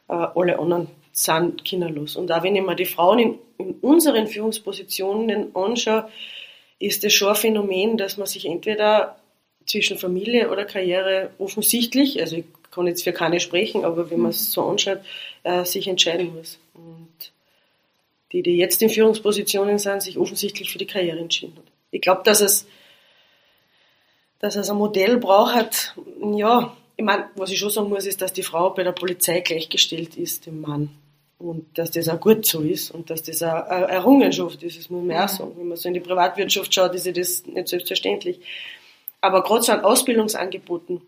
Äh, 0.09 0.13
alle 0.13 0.59
anderen 0.59 0.89
sind 1.13 1.65
kinderlos. 1.65 2.17
Und 2.17 2.31
auch 2.31 2.43
wenn 2.43 2.57
ich 2.57 2.63
mir 2.63 2.77
die 2.77 2.85
Frauen 2.85 3.19
in, 3.19 3.39
in 3.59 3.75
unseren 3.81 4.27
Führungspositionen 4.27 5.55
anschaue, 5.55 6.09
ist 6.79 7.05
es 7.05 7.15
schon 7.15 7.31
ein 7.31 7.37
Phänomen, 7.37 7.97
dass 7.97 8.19
man 8.19 8.27
sich 8.27 8.47
entweder 8.47 9.17
zwischen 9.67 9.99
Familie 9.99 10.51
oder 10.51 10.65
Karriere 10.65 11.31
offensichtlich, 11.39 12.21
also 12.21 12.37
ich 12.37 12.45
kann 12.71 12.87
jetzt 12.87 13.05
für 13.05 13.13
keine 13.13 13.41
sprechen, 13.41 13.85
aber 13.85 14.11
wenn 14.11 14.21
man 14.21 14.31
es 14.31 14.53
so 14.53 14.63
anschaut, 14.65 15.01
äh, 15.43 15.65
sich 15.65 15.89
entscheiden 15.89 16.35
muss. 16.35 16.59
Und 16.75 17.33
die, 18.33 18.43
die 18.43 18.57
jetzt 18.57 18.83
in 18.83 18.91
Führungspositionen 18.91 19.79
sind, 19.79 20.03
sich 20.03 20.19
offensichtlich 20.19 20.71
für 20.71 20.79
die 20.79 20.87
Karriere 20.87 21.19
entschieden 21.19 21.57
hat. 21.57 21.65
Ich 21.91 22.03
glaube, 22.03 22.23
dass 22.25 22.41
es, 22.41 22.67
dass 24.39 24.57
es 24.57 24.69
ein 24.69 24.77
Modell 24.77 25.17
braucht, 25.17 25.95
ja, 26.35 26.77
ich 26.97 27.05
meine, 27.05 27.29
was 27.37 27.51
ich 27.51 27.59
schon 27.59 27.71
sagen 27.71 27.91
muss, 27.91 28.07
ist, 28.07 28.23
dass 28.23 28.33
die 28.33 28.43
Frau 28.43 28.71
bei 28.71 28.83
der 28.83 28.93
Polizei 28.93 29.41
gleichgestellt 29.41 30.17
ist 30.17 30.47
dem 30.47 30.61
Mann. 30.63 30.91
Und 31.39 31.77
dass 31.77 31.91
das 31.91 32.09
auch 32.09 32.19
gut 32.19 32.47
so 32.47 32.63
ist 32.63 32.91
und 32.91 33.11
dass 33.11 33.23
das 33.23 33.43
auch 33.43 33.67
eine 33.67 33.89
Errungenschaft 33.89 34.63
ist, 34.63 34.79
das 34.79 34.89
muss 34.89 35.05
man 35.05 35.17
auch 35.19 35.29
sagen. 35.29 35.53
Wenn 35.57 35.69
man 35.69 35.77
so 35.77 35.89
in 35.89 35.95
die 35.95 36.01
Privatwirtschaft 36.01 36.73
schaut, 36.73 36.95
ist 36.95 37.05
ja 37.05 37.13
das 37.13 37.45
nicht 37.45 37.69
selbstverständlich. 37.69 38.41
Aber 39.21 39.43
gerade 39.43 39.63
so 39.63 39.73
an 39.73 39.85
Ausbildungsangeboten, 39.85 41.03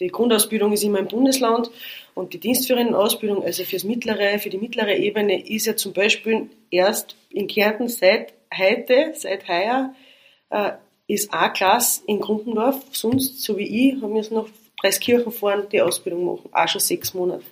die 0.00 0.08
Grundausbildung 0.08 0.72
ist 0.72 0.82
immer 0.82 0.98
im 0.98 1.06
Bundesland 1.06 1.70
und 2.14 2.32
die 2.32 2.40
Dienstführerin-Ausbildung, 2.40 3.44
also 3.44 3.62
fürs 3.64 3.84
mittlere, 3.84 4.40
für 4.40 4.50
die 4.50 4.58
mittlere 4.58 4.96
Ebene, 4.96 5.46
ist 5.46 5.66
ja 5.66 5.76
zum 5.76 5.92
Beispiel 5.92 6.50
erst 6.70 7.14
in 7.28 7.46
Kärnten 7.46 7.86
seit 7.88 8.32
heute, 8.56 9.12
seit 9.14 9.46
heuer, 9.46 9.94
äh, 10.48 10.72
ist 11.06 11.32
A-Klasse 11.32 12.02
in 12.06 12.20
Grundendorf. 12.20 12.82
Sonst, 12.92 13.42
so 13.42 13.56
wie 13.56 13.90
ich, 13.90 14.02
haben 14.02 14.14
wir 14.14 14.20
es 14.20 14.30
noch 14.30 14.48
Preiskirchen 14.80 15.32
fahren, 15.32 15.66
die 15.70 15.82
Ausbildung 15.82 16.24
machen. 16.24 16.48
Auch 16.52 16.68
schon 16.68 16.80
sechs 16.80 17.12
Monate. 17.14 17.44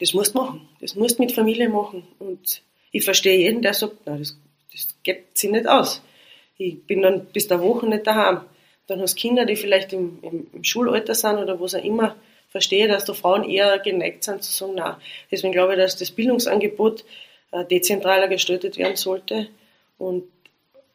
Das 0.00 0.12
musst 0.12 0.34
du 0.34 0.38
machen. 0.38 0.68
Das 0.80 0.94
musst 0.94 1.18
du 1.18 1.22
mit 1.22 1.32
Familie 1.32 1.68
machen. 1.68 2.06
Und 2.18 2.62
ich 2.90 3.04
verstehe 3.04 3.38
jeden, 3.38 3.62
der 3.62 3.74
sagt, 3.74 4.06
nein, 4.06 4.18
das, 4.18 4.36
das 4.72 4.94
geht 5.02 5.36
sich 5.36 5.50
nicht 5.50 5.68
aus. 5.68 6.02
Ich 6.56 6.82
bin 6.84 7.02
dann 7.02 7.26
bis 7.26 7.46
der 7.46 7.60
Woche 7.60 7.86
nicht 7.86 8.06
daheim. 8.06 8.40
Dann 8.88 9.00
hast 9.00 9.14
du 9.16 9.20
Kinder, 9.20 9.44
die 9.44 9.56
vielleicht 9.56 9.92
im, 9.92 10.18
im, 10.22 10.46
im 10.52 10.64
Schulalter 10.64 11.14
sind 11.14 11.38
oder 11.38 11.60
was 11.60 11.74
auch 11.74 11.84
immer. 11.84 12.16
Verstehe, 12.48 12.88
dass 12.88 13.04
da 13.04 13.12
Frauen 13.12 13.44
eher 13.44 13.78
geneigt 13.78 14.24
sind 14.24 14.42
zu 14.42 14.50
sagen, 14.50 14.74
nein. 14.76 14.96
Deswegen 15.30 15.52
glaube 15.52 15.74
ich, 15.74 15.78
dass 15.78 15.96
das 15.96 16.10
Bildungsangebot 16.10 17.04
äh, 17.52 17.64
dezentraler 17.64 18.28
gestaltet 18.28 18.78
werden 18.78 18.96
sollte 18.96 19.48
und 19.98 20.24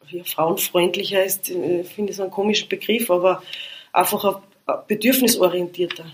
ja, 0.09 0.23
frauenfreundlicher 0.23 1.23
ist, 1.23 1.49
äh, 1.49 1.84
finde 1.84 2.11
ich 2.11 2.17
so 2.17 2.23
einen 2.23 2.31
komischen 2.31 2.69
Begriff, 2.69 3.11
aber 3.11 3.43
einfach 3.91 4.41
bedürfnisorientierter. 4.88 6.05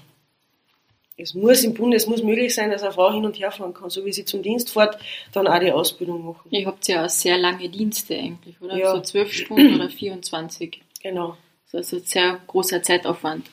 Es 1.21 1.33
muss 1.33 1.63
im 1.63 1.73
Bund, 1.73 1.93
es 1.93 2.07
muss 2.07 2.23
möglich 2.23 2.55
sein, 2.55 2.71
dass 2.71 2.81
eine 2.81 2.93
Frau 2.93 3.11
hin 3.11 3.25
und 3.25 3.37
her 3.37 3.51
fahren 3.51 3.73
kann, 3.73 3.89
so 3.89 4.05
wie 4.05 4.13
sie 4.13 4.23
zum 4.23 4.41
Dienst 4.41 4.71
fährt, 4.71 4.97
dann 5.33 5.47
auch 5.47 5.59
die 5.59 5.71
Ausbildung 5.71 6.25
machen. 6.25 6.47
Ihr 6.49 6.65
habt 6.65 6.87
ja 6.87 7.05
auch 7.05 7.09
sehr 7.09 7.37
lange 7.37 7.67
Dienste 7.67 8.15
eigentlich, 8.17 8.59
oder? 8.61 8.77
Ja. 8.77 8.95
So 8.95 9.01
zwölf 9.01 9.33
Stunden 9.33 9.75
oder 9.75 9.89
24. 9.89 10.81
Genau. 11.01 11.35
Das 11.71 11.91
ist 11.91 11.93
ein 11.93 12.05
sehr 12.05 12.39
großer 12.47 12.81
Zeitaufwand. 12.81 13.47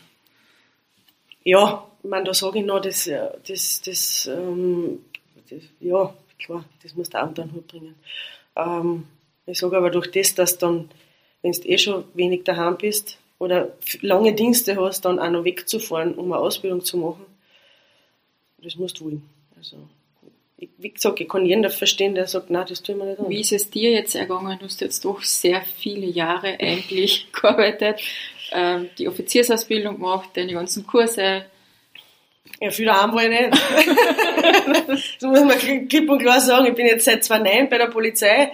Ja, 1.43 1.87
ich 2.03 2.09
meine, 2.09 2.25
da 2.25 2.35
sage 2.35 2.61
ich 2.61 2.65
noch, 2.65 2.81
das, 2.81 3.11
das, 3.47 3.81
das, 3.85 4.31
ähm, 4.33 5.05
das 5.51 5.63
ja, 5.81 6.15
klar, 6.39 6.65
das 6.83 6.95
muss 6.95 7.11
der 7.11 7.23
Amt 7.23 7.39
dann 7.39 7.53
Hut 7.53 7.67
bringen. 7.67 7.97
Ähm, 8.55 9.09
ich 9.45 9.59
sage 9.59 9.77
aber 9.77 9.91
durch 9.91 10.11
das, 10.13 10.35
dass 10.37 10.57
dann, 10.57 10.89
wenn 11.43 11.53
du 11.53 11.69
eh 11.69 11.79
schon 11.79 12.05
wenig 12.15 12.45
daheim 12.45 12.77
bist 12.77 13.19
oder 13.39 13.72
lange 14.01 14.34
Dienste 14.34 14.76
hast, 14.80 15.05
dann 15.05 15.18
auch 15.18 15.30
noch 15.30 15.45
wegzufahren, 15.45 16.14
um 16.14 16.32
eine 16.32 16.41
Ausbildung 16.41 16.82
zu 16.82 16.97
machen, 16.99 17.26
das 18.59 18.76
musst 18.76 19.01
du 19.01 19.07
wollen. 19.07 19.28
Also, 19.57 19.76
ich, 20.59 20.70
wie 20.78 20.91
gesagt, 20.91 21.20
ich 21.20 21.28
kann 21.28 21.45
jeden 21.45 21.68
verstehen, 21.70 22.14
der 22.14 22.26
sagt, 22.26 22.51
nein, 22.51 22.66
das 22.68 22.82
tun 22.82 22.99
wir 22.99 23.05
nicht 23.05 23.20
an. 23.20 23.28
Wie 23.28 23.41
ist 23.41 23.53
es 23.53 23.70
dir 23.70 23.91
jetzt 23.91 24.14
ergangen? 24.14 24.59
Du 24.59 24.64
hast 24.64 24.80
jetzt 24.80 25.05
doch 25.05 25.22
sehr 25.22 25.62
viele 25.62 26.07
Jahre 26.07 26.59
eigentlich 26.59 27.30
gearbeitet, 27.32 28.01
ähm, 28.53 28.89
die 28.99 29.09
Offiziersausbildung 29.09 29.97
gemacht, 29.97 30.30
deine 30.34 30.53
ganzen 30.53 30.87
Kurse. 30.87 31.45
Ja, 32.61 32.70
viel 32.70 32.87
war 32.87 33.22
ich 33.22 33.28
nicht. 33.28 35.20
so 35.20 35.28
muss 35.28 35.41
man 35.41 35.89
klipp 35.89 36.09
und 36.09 36.20
klar 36.20 36.41
sagen, 36.41 36.66
ich 36.66 36.74
bin 36.74 36.87
jetzt 36.87 37.05
seit 37.05 37.22
2009 37.22 37.68
bei 37.68 37.76
der 37.76 37.89
Polizei 37.89 38.53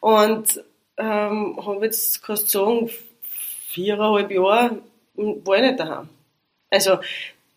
und 0.00 0.62
ähm, 0.98 1.58
habe 1.64 1.84
jetzt, 1.84 2.22
kannst 2.22 2.54
du 2.54 2.58
sagen, 2.58 2.90
viereinhalb 3.78 4.30
Jahre 4.30 4.82
war 5.16 5.56
ich 5.56 5.62
nicht 5.62 5.78
daheim. 5.78 6.08
Also 6.70 6.98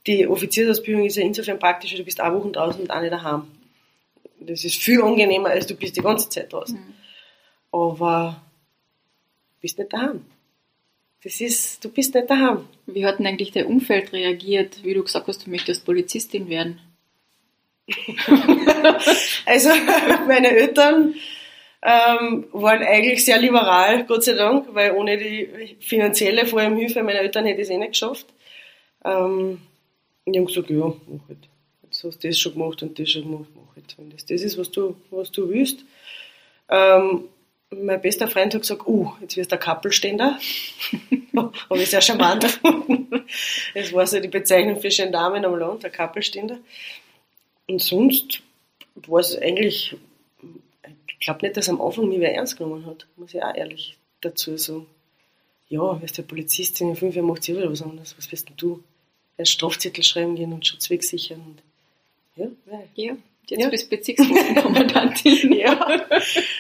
die 0.06 0.28
Offiziersausbildung 0.28 1.06
ist 1.06 1.18
ja 1.18 1.24
insofern 1.24 1.60
praktisch, 1.60 1.96
du 1.96 2.04
bist 2.04 2.20
eine 2.20 2.36
Woche 2.36 2.52
draußen 2.52 2.82
und 2.82 2.92
eine 2.92 3.10
daheim. 3.10 3.48
Das 4.40 4.64
ist 4.64 4.82
viel 4.82 5.02
angenehmer, 5.02 5.50
als 5.50 5.68
du 5.68 5.76
bist 5.76 5.96
die 5.98 6.02
ganze 6.02 6.30
Zeit 6.30 6.52
draußen. 6.54 6.78
Mhm. 6.78 6.94
Aber 7.72 8.42
du 9.54 9.62
bist 9.62 9.78
nicht 9.78 9.94
daheim. 9.94 10.26
Das 11.24 11.40
ist, 11.40 11.84
du 11.84 11.90
bist 11.90 12.16
nicht 12.16 12.30
daheim. 12.30 12.68
Wie 12.88 13.06
hat 13.06 13.20
denn 13.20 13.28
eigentlich 13.28 13.52
dein 13.52 13.66
Umfeld 13.66 14.14
reagiert, 14.14 14.84
wie 14.84 14.94
du 14.94 15.04
gesagt 15.04 15.28
hast, 15.28 15.46
du 15.46 15.52
möchtest 15.52 15.86
Polizistin 15.86 16.50
werden? 16.50 16.80
also 19.46 19.70
meine 20.28 20.50
Eltern 20.50 21.16
ähm, 21.84 22.46
waren 22.52 22.84
eigentlich 22.84 23.26
sehr 23.26 23.40
liberal, 23.40 24.06
Gott 24.06 24.24
sei 24.24 24.34
Dank, 24.34 24.68
weil 24.74 24.92
ohne 24.92 25.18
die 25.18 25.78
finanzielle 25.80 26.46
vor 26.46 26.60
allem 26.60 26.78
Hilfe 26.78 27.04
meiner 27.04 27.20
Eltern 27.20 27.46
hätte 27.46 27.62
ich 27.62 27.68
es 27.68 27.72
eh 27.72 27.78
nicht 27.78 27.94
geschafft. 27.94 28.28
Ähm, 29.04 29.62
und 30.26 30.34
die 30.34 30.40
haben 30.40 30.46
gesagt, 30.46 30.70
ja, 30.70 30.86
mach 30.86 31.28
halt. 31.28 31.50
Jetzt 31.84 32.04
hast 32.04 32.24
du 32.24 32.28
das 32.28 32.40
schon 32.40 32.54
gemacht 32.54 32.84
und 32.84 32.98
das 32.98 33.10
schon 33.10 33.24
gemacht, 33.24 33.50
mach 33.56 33.76
halt. 33.76 33.96
Wenn 33.98 34.12
das 34.12 34.26
das 34.26 34.42
ist, 34.42 34.58
was 34.58 34.70
du, 34.72 34.96
was 35.10 35.32
du 35.32 35.50
willst. 35.50 35.84
Ähm, 36.70 37.26
mein 37.72 38.02
bester 38.02 38.28
Freund 38.28 38.54
hat 38.54 38.62
gesagt, 38.62 38.86
uh, 38.86 39.14
jetzt 39.22 39.38
wirst 39.38 39.52
du 39.52 39.56
ein 39.56 39.62
Kappelständer. 39.62 40.38
Habe 41.36 41.82
ich 41.82 41.90
sehr 41.90 42.02
charmant 42.02 42.44
gefunden. 42.44 43.26
Das 43.74 43.94
war 43.94 44.06
so 44.06 44.20
die 44.20 44.28
Bezeichnung 44.28 44.80
für 44.80 44.90
Gendarmen 44.90 45.46
am 45.46 45.56
Land, 45.58 45.84
der 45.84 45.90
Kappelständer. 45.90 46.60
Und 47.68 47.82
sonst 47.82 48.42
war 48.96 49.22
es 49.22 49.38
eigentlich, 49.38 49.96
ich 51.22 51.26
glaube 51.26 51.46
nicht, 51.46 51.56
dass 51.56 51.70
am 51.70 51.80
Anfang 51.80 52.10
mich 52.10 52.20
wer 52.20 52.34
ernst 52.34 52.58
genommen 52.58 52.88
hat, 52.88 53.06
muss 53.16 53.36
ich 53.36 53.44
auch 53.44 53.54
ehrlich 53.54 53.96
dazu 54.22 54.58
sagen. 54.58 54.88
Ja, 55.70 56.02
wirst 56.02 56.18
du 56.18 56.24
Polizistin, 56.24 56.90
in 56.90 56.96
fünf 56.96 57.16
Jahren 57.16 57.28
macht 57.28 57.44
sie 57.44 57.56
wieder 57.56 57.72
was 57.72 57.84
anderes. 57.84 58.16
Was 58.18 58.32
wirst 58.32 58.50
denn 58.50 58.58
du? 58.58 58.84
Strafzettel 59.44 60.04
schreiben 60.04 60.36
gehen 60.36 60.52
und 60.52 60.66
Schutzweg 60.66 61.04
sichern. 61.04 61.42
Und, 61.46 62.52
ja, 62.66 62.80
ja, 62.96 63.18
jetzt 63.48 63.62
ja. 63.64 63.70
bist 63.70 63.90
Bezirkskommandantin. 63.92 65.54
ja. 65.60 66.02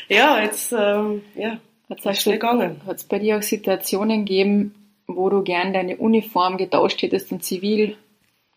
ja, 0.08 0.44
jetzt 0.44 0.72
ähm, 0.74 1.24
ja, 1.36 1.60
hat 1.90 2.06
es 2.06 2.24
gegangen. 2.24 2.82
Hat 2.86 2.98
es 2.98 3.04
bei 3.04 3.18
dir 3.18 3.38
auch 3.38 3.42
Situationen 3.42 4.26
gegeben, 4.26 4.76
wo 5.08 5.30
du 5.30 5.42
gern 5.42 5.74
deine 5.74 5.98
Uniform 5.98 6.58
getauscht 6.58 7.02
hättest 7.02 7.32
und 7.32 7.44
zivil 7.44 7.98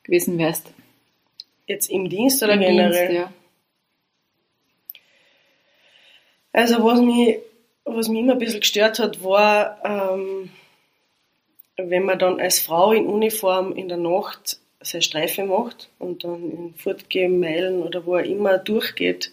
gewesen 0.03 0.37
wärst? 0.37 0.71
Jetzt 1.67 1.91
im 1.91 2.11
Dienst 2.11 2.43
oder 2.43 2.55
Im 2.55 2.61
generell? 2.61 3.09
Dienst, 3.09 3.15
ja. 3.15 3.33
Also 6.55 6.85
was 6.85 7.01
mich, 7.01 7.41
was 7.85 8.09
mich 8.09 8.21
immer 8.21 8.35
ein 8.35 8.39
bisschen 8.39 8.61
gestört 8.61 9.01
hat, 9.01 9.25
war, 9.25 9.79
ähm, 9.85 10.51
wenn 11.77 12.05
man 12.05 12.19
dann 12.19 12.41
als 12.41 12.61
Frau 12.61 12.93
in 12.93 13.07
Uniform 13.07 13.73
in 13.73 13.89
der 13.89 13.97
Nacht 13.99 14.59
seine 14.81 15.03
Streife 15.03 15.45
macht 15.45 15.91
und 15.99 16.23
dann 16.23 16.51
in 16.51 16.75
Fortgehen, 16.75 17.41
Meilen 17.41 17.83
oder 17.83 18.07
wo 18.07 18.15
er 18.15 18.25
immer 18.25 18.57
durchgeht, 18.59 19.33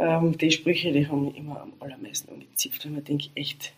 ähm, 0.00 0.36
die 0.36 0.50
Sprüche, 0.50 0.90
die 0.90 1.06
haben 1.06 1.26
mich 1.26 1.36
immer 1.36 1.60
am 1.60 1.74
allermeisten 1.78 2.32
angezipft, 2.32 2.84
weil 2.84 2.92
man 2.92 3.04
denkt, 3.04 3.30
echt, 3.36 3.72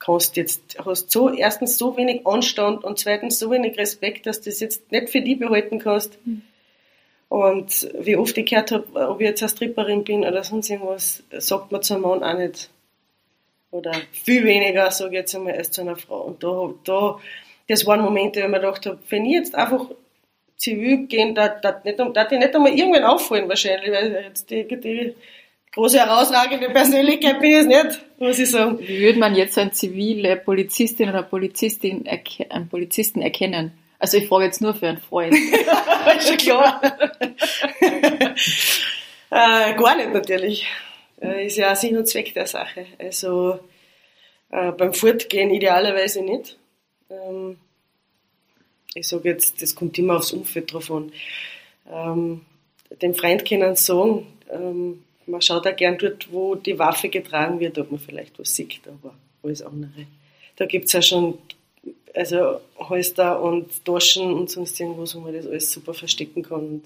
kannst 0.00 0.36
jetzt, 0.36 0.78
hast 0.84 1.12
so, 1.12 1.32
erstens 1.32 1.78
so 1.78 1.96
wenig 1.96 2.26
Anstand 2.26 2.82
und 2.82 2.98
zweitens 2.98 3.38
so 3.38 3.52
wenig 3.52 3.78
Respekt, 3.78 4.26
dass 4.26 4.40
du 4.40 4.50
das 4.50 4.58
jetzt 4.58 4.90
nicht 4.90 5.10
für 5.10 5.20
die 5.20 5.36
behalten 5.36 5.78
kannst. 5.78 6.18
Mhm. 6.26 6.42
Und 7.32 7.88
wie 7.98 8.16
oft 8.16 8.36
ich 8.36 8.44
gehört 8.44 8.72
habe, 8.72 9.08
ob 9.08 9.18
ich 9.22 9.26
jetzt 9.26 9.42
eine 9.42 9.48
Stripperin 9.48 10.04
bin 10.04 10.22
oder 10.22 10.44
sonst 10.44 10.68
irgendwas, 10.68 11.22
sagt 11.30 11.72
man 11.72 11.80
zum 11.80 12.02
Mann 12.02 12.22
auch 12.22 12.36
nicht. 12.36 12.68
Oder 13.70 13.92
viel 14.12 14.44
weniger, 14.44 14.90
sage 14.90 15.12
ich 15.12 15.20
jetzt 15.20 15.34
einmal, 15.34 15.54
als 15.54 15.70
zu 15.70 15.80
einer 15.80 15.96
Frau. 15.96 16.24
Und 16.24 16.44
da, 16.44 16.74
da, 16.84 17.18
das 17.68 17.86
waren 17.86 18.02
Momente, 18.02 18.40
wo 18.40 18.44
ich 18.44 18.50
mir 18.50 18.60
gedacht 18.60 18.84
habe, 18.84 18.98
wenn 19.08 19.24
ich 19.24 19.32
jetzt 19.32 19.54
einfach 19.54 19.86
zivil 20.58 21.06
gehen, 21.06 21.34
da, 21.34 21.48
da, 21.48 21.80
nicht, 21.82 21.98
da 21.98 22.28
ich 22.30 22.38
nicht 22.38 22.54
einmal 22.54 22.78
irgendwann 22.78 23.04
auffallen 23.04 23.48
wahrscheinlich, 23.48 23.90
weil 23.90 24.24
jetzt 24.28 24.50
die, 24.50 24.68
die 24.68 25.14
große 25.74 26.00
herausragende 26.00 26.68
Persönlichkeit 26.68 27.40
bin 27.40 27.60
ich 27.60 27.66
nicht, 27.66 28.02
muss 28.18 28.38
ich 28.40 28.50
sagen. 28.50 28.78
Wie 28.78 29.00
würde 29.00 29.18
man 29.18 29.34
jetzt 29.34 29.56
eine 29.56 29.72
zivile 29.72 30.36
Polizistin 30.36 31.08
oder 31.08 31.22
Polizistin 31.22 32.06
einen 32.50 32.68
Polizisten 32.68 33.22
erkennen? 33.22 33.72
Also 34.02 34.16
ich 34.16 34.26
frage 34.26 34.46
jetzt 34.46 34.60
nur 34.60 34.74
für 34.74 34.88
einen 34.88 34.98
Freund. 34.98 35.32
schon 36.26 36.36
klar. 36.36 36.82
äh, 39.30 39.74
gar 39.74 39.96
nicht 39.96 40.12
natürlich. 40.12 40.66
Äh, 41.20 41.46
ist 41.46 41.56
ja 41.56 41.76
Sinn 41.76 41.96
und 41.96 42.08
Zweck 42.08 42.34
der 42.34 42.48
Sache. 42.48 42.86
Also 42.98 43.60
äh, 44.50 44.72
beim 44.72 44.92
Fortgehen 44.92 45.52
idealerweise 45.52 46.20
nicht. 46.22 46.58
Ähm, 47.10 47.58
ich 48.92 49.06
sage 49.06 49.28
jetzt, 49.28 49.62
das 49.62 49.76
kommt 49.76 49.96
immer 50.00 50.16
aufs 50.16 50.32
Umfeld 50.32 50.72
drauf 50.72 50.90
an. 50.90 51.12
Ähm, 51.88 52.40
dem 53.00 53.14
Freund 53.14 53.48
können 53.48 53.76
sagen, 53.76 54.26
ähm, 54.50 55.04
man 55.26 55.42
schaut 55.42 55.64
auch 55.64 55.76
gern 55.76 55.96
dort, 55.96 56.32
wo 56.32 56.56
die 56.56 56.76
Waffe 56.76 57.08
getragen 57.08 57.60
wird, 57.60 57.78
ob 57.78 57.92
man 57.92 58.00
vielleicht 58.00 58.36
was 58.40 58.52
sieht, 58.56 58.80
aber 58.88 59.14
alles 59.44 59.62
andere. 59.62 60.06
Da 60.56 60.66
gibt 60.66 60.86
es 60.86 60.92
ja 60.92 61.02
schon 61.02 61.38
also 62.14 62.60
Holster 62.78 63.40
und 63.40 63.84
Taschen 63.84 64.32
und 64.32 64.50
sonst 64.50 64.78
irgendwas, 64.78 65.14
wo 65.14 65.20
man 65.20 65.34
das 65.34 65.46
alles 65.46 65.72
super 65.72 65.94
verstecken 65.94 66.42
kann. 66.42 66.60
Und 66.60 66.84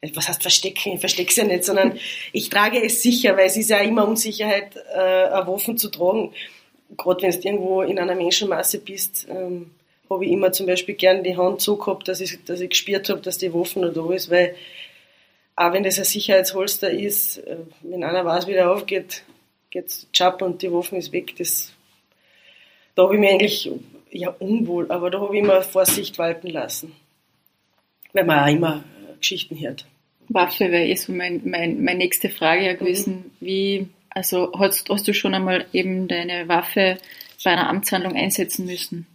äh, 0.00 0.10
was 0.14 0.28
heißt 0.28 0.42
verstecken? 0.42 0.94
Ich 0.94 1.00
verstecke 1.00 1.30
es 1.30 1.36
ja 1.36 1.44
nicht, 1.44 1.64
sondern 1.64 1.98
ich 2.32 2.50
trage 2.50 2.82
es 2.82 3.02
sicher, 3.02 3.36
weil 3.36 3.46
es 3.46 3.56
ist 3.56 3.70
ja 3.70 3.78
immer 3.78 4.06
Unsicherheit, 4.06 4.76
äh, 4.76 5.30
Waffe 5.46 5.74
zu 5.74 5.90
tragen. 5.90 6.32
Gerade 6.96 7.22
wenn 7.22 7.30
du 7.30 7.48
irgendwo 7.48 7.82
in 7.82 7.98
einer 7.98 8.14
Menschenmasse 8.14 8.80
bist, 8.80 9.26
ähm, 9.28 9.70
habe 10.08 10.24
ich 10.24 10.32
immer 10.32 10.50
zum 10.52 10.66
Beispiel 10.66 10.96
gern 10.96 11.22
die 11.22 11.36
Hand 11.36 11.60
so 11.60 11.76
gehabt, 11.76 12.08
dass 12.08 12.20
ich, 12.20 12.42
dass 12.44 12.60
ich 12.60 12.70
gespürt 12.70 13.08
habe, 13.08 13.20
dass 13.20 13.38
die 13.38 13.54
Waffe 13.54 13.78
noch 13.80 13.92
da 13.92 14.12
ist, 14.12 14.30
weil 14.30 14.56
auch 15.54 15.72
wenn 15.72 15.84
das 15.84 15.98
ein 15.98 16.04
Sicherheitsholster 16.04 16.90
ist, 16.90 17.38
äh, 17.38 17.58
wenn 17.82 18.02
einer 18.02 18.24
weiß, 18.24 18.46
wie 18.46 18.54
der 18.54 18.70
aufgeht, 18.70 19.22
geht's 19.70 20.08
Chap 20.12 20.42
und 20.42 20.62
die 20.62 20.72
Waffe 20.72 20.96
ist 20.96 21.12
weg. 21.12 21.36
Das, 21.36 21.72
da 22.94 23.04
habe 23.04 23.14
ich 23.14 23.20
mich 23.20 23.30
eigentlich, 23.30 23.70
ja, 24.10 24.30
unwohl, 24.38 24.90
aber 24.90 25.10
da 25.10 25.20
habe 25.20 25.36
ich 25.36 25.42
immer 25.42 25.62
Vorsicht 25.62 26.18
walten 26.18 26.48
lassen. 26.48 26.92
Weil 28.12 28.24
man 28.24 28.44
auch 28.44 28.52
immer 28.52 28.84
Geschichten 29.18 29.58
hört. 29.60 29.86
Waffe 30.28 30.70
wäre 30.70 30.86
eh 30.86 30.94
so 30.94 31.12
mein, 31.12 31.42
mein, 31.44 31.82
meine 31.82 31.98
nächste 31.98 32.28
Frage 32.28 32.64
ja 32.64 32.74
gewesen. 32.74 33.14
Mhm. 33.14 33.30
Wie, 33.40 33.88
also 34.10 34.52
hast, 34.58 34.88
hast 34.88 35.08
du 35.08 35.14
schon 35.14 35.34
einmal 35.34 35.66
eben 35.72 36.08
deine 36.08 36.48
Waffe 36.48 36.98
bei 37.44 37.50
einer 37.50 37.68
Amtshandlung 37.68 38.14
einsetzen 38.14 38.66
müssen? 38.66 39.06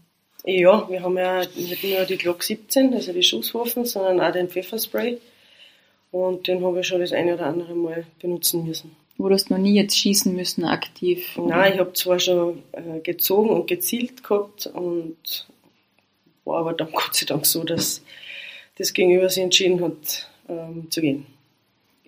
Ja, 0.43 0.87
wir 0.89 1.01
haben 1.01 1.17
ja 1.17 1.41
nicht 1.55 1.83
nur 1.83 2.05
die 2.05 2.17
Glock 2.17 2.43
17, 2.43 2.93
also 2.93 3.13
die 3.13 3.23
Schusswaffen, 3.23 3.85
sondern 3.85 4.21
auch 4.21 4.31
den 4.31 4.49
Pfefferspray. 4.49 5.17
Und 6.11 6.47
den 6.47 6.63
habe 6.63 6.81
ich 6.81 6.87
schon 6.87 7.01
das 7.01 7.11
eine 7.11 7.33
oder 7.33 7.47
andere 7.47 7.73
Mal 7.73 8.05
benutzen 8.21 8.65
müssen. 8.65 8.95
Wo 9.17 9.29
du 9.29 9.35
noch 9.49 9.57
nie 9.57 9.75
jetzt 9.75 9.97
schießen 9.97 10.35
müssen, 10.35 10.65
aktiv? 10.65 11.37
Nein, 11.37 11.73
ich 11.73 11.79
habe 11.79 11.93
zwar 11.93 12.19
schon 12.19 12.63
äh, 12.73 12.99
gezogen 12.99 13.49
und 13.49 13.67
gezielt 13.67 14.23
gehabt 14.23 14.67
und 14.67 15.47
war 16.43 16.59
aber 16.59 16.73
dann 16.73 16.91
Gott 16.93 17.15
sei 17.15 17.25
Dank 17.25 17.45
so, 17.45 17.63
dass 17.63 18.01
das 18.77 18.93
Gegenüber 18.93 19.29
sich 19.29 19.43
entschieden 19.43 19.81
hat, 19.81 20.29
ähm, 20.49 20.91
zu 20.91 21.01
gehen. 21.01 21.25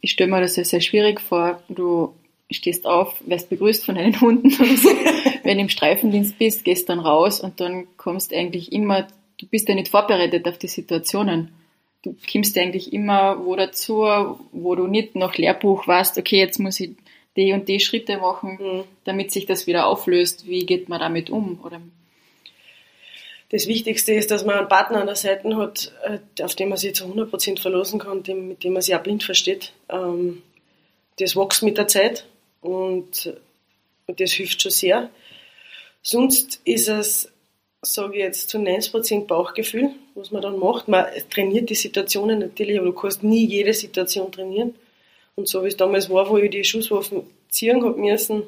Ich 0.01 0.11
stelle 0.11 0.29
mir 0.29 0.41
das 0.41 0.55
sehr, 0.55 0.65
sehr 0.65 0.81
schwierig 0.81 1.21
vor. 1.21 1.61
Du 1.69 2.13
stehst 2.51 2.85
auf, 2.85 3.15
wirst 3.25 3.49
begrüßt 3.49 3.85
von 3.85 3.95
deinen 3.95 4.19
Hunden 4.19 4.53
oder 4.53 4.77
so. 4.77 4.89
Wenn 5.43 5.57
du 5.57 5.63
im 5.63 5.69
Streifendienst 5.69 6.37
bist, 6.37 6.65
gehst 6.65 6.89
dann 6.89 6.99
raus 6.99 7.39
und 7.39 7.59
dann 7.59 7.87
kommst 7.97 8.33
eigentlich 8.33 8.71
immer, 8.71 9.07
du 9.37 9.45
bist 9.47 9.69
ja 9.69 9.75
nicht 9.75 9.89
vorbereitet 9.89 10.47
auf 10.47 10.57
die 10.57 10.67
Situationen. 10.67 11.51
Du 12.07 12.31
kommst 12.31 12.57
eigentlich 12.57 12.93
immer 12.93 13.45
wo 13.45 13.55
dazu, 13.55 14.05
wo 14.51 14.75
du 14.75 14.87
nicht 14.87 15.15
nach 15.15 15.35
Lehrbuch 15.35 15.87
weißt, 15.87 16.17
okay, 16.17 16.37
jetzt 16.39 16.59
muss 16.59 16.79
ich 16.79 16.91
die 17.35 17.53
und 17.53 17.67
die 17.67 17.79
Schritte 17.79 18.17
machen, 18.17 18.57
mhm. 18.59 18.83
damit 19.03 19.31
sich 19.31 19.45
das 19.45 19.67
wieder 19.67 19.87
auflöst. 19.87 20.47
Wie 20.47 20.65
geht 20.65 20.89
man 20.89 20.99
damit 20.99 21.29
um? 21.29 21.59
Oder 21.63 21.81
das 23.49 23.67
Wichtigste 23.67 24.13
ist, 24.13 24.31
dass 24.31 24.43
man 24.43 24.57
einen 24.57 24.67
Partner 24.67 24.99
an 24.99 25.07
der 25.07 25.15
Seite 25.15 25.55
hat, 25.55 25.91
äh, 26.03 26.43
auf 26.43 26.55
den 26.55 26.69
man 26.69 26.77
sich 26.77 26.95
zu 26.95 27.05
100% 27.05 27.61
verlassen 27.61 27.99
kann, 27.99 28.23
mit 28.47 28.63
dem 28.63 28.73
man 28.73 28.81
sich 28.81 28.95
auch 28.95 29.03
blind 29.03 29.23
versteht. 29.23 29.73
Ähm, 29.89 30.41
das 31.19 31.35
wächst 31.35 31.63
mit 31.63 31.77
der 31.77 31.87
Zeit 31.87 32.25
und 32.61 33.33
das 34.07 34.31
hilft 34.31 34.61
schon 34.61 34.71
sehr. 34.71 35.09
Sonst 36.01 36.61
ist 36.63 36.89
es, 36.89 37.31
sage 37.93 38.13
ich 38.13 38.19
jetzt, 38.19 38.49
zu 38.49 38.57
90% 38.57 39.27
Bauchgefühl, 39.27 39.91
was 40.15 40.31
man 40.31 40.41
dann 40.41 40.59
macht. 40.59 40.87
Man 40.87 41.05
trainiert 41.29 41.69
die 41.69 41.75
Situationen 41.75 42.39
natürlich, 42.39 42.77
aber 42.77 42.87
du 42.87 42.93
kannst 42.93 43.23
nie 43.23 43.45
jede 43.45 43.73
Situation 43.73 44.31
trainieren. 44.31 44.75
Und 45.35 45.47
so 45.47 45.63
wie 45.63 45.67
es 45.67 45.77
damals 45.77 46.09
war, 46.09 46.29
wo 46.29 46.37
ich 46.37 46.49
die 46.49 46.63
Schusswaffen 46.63 47.23
ziehen 47.49 47.83
habe 47.83 47.99
müssen, 47.99 48.43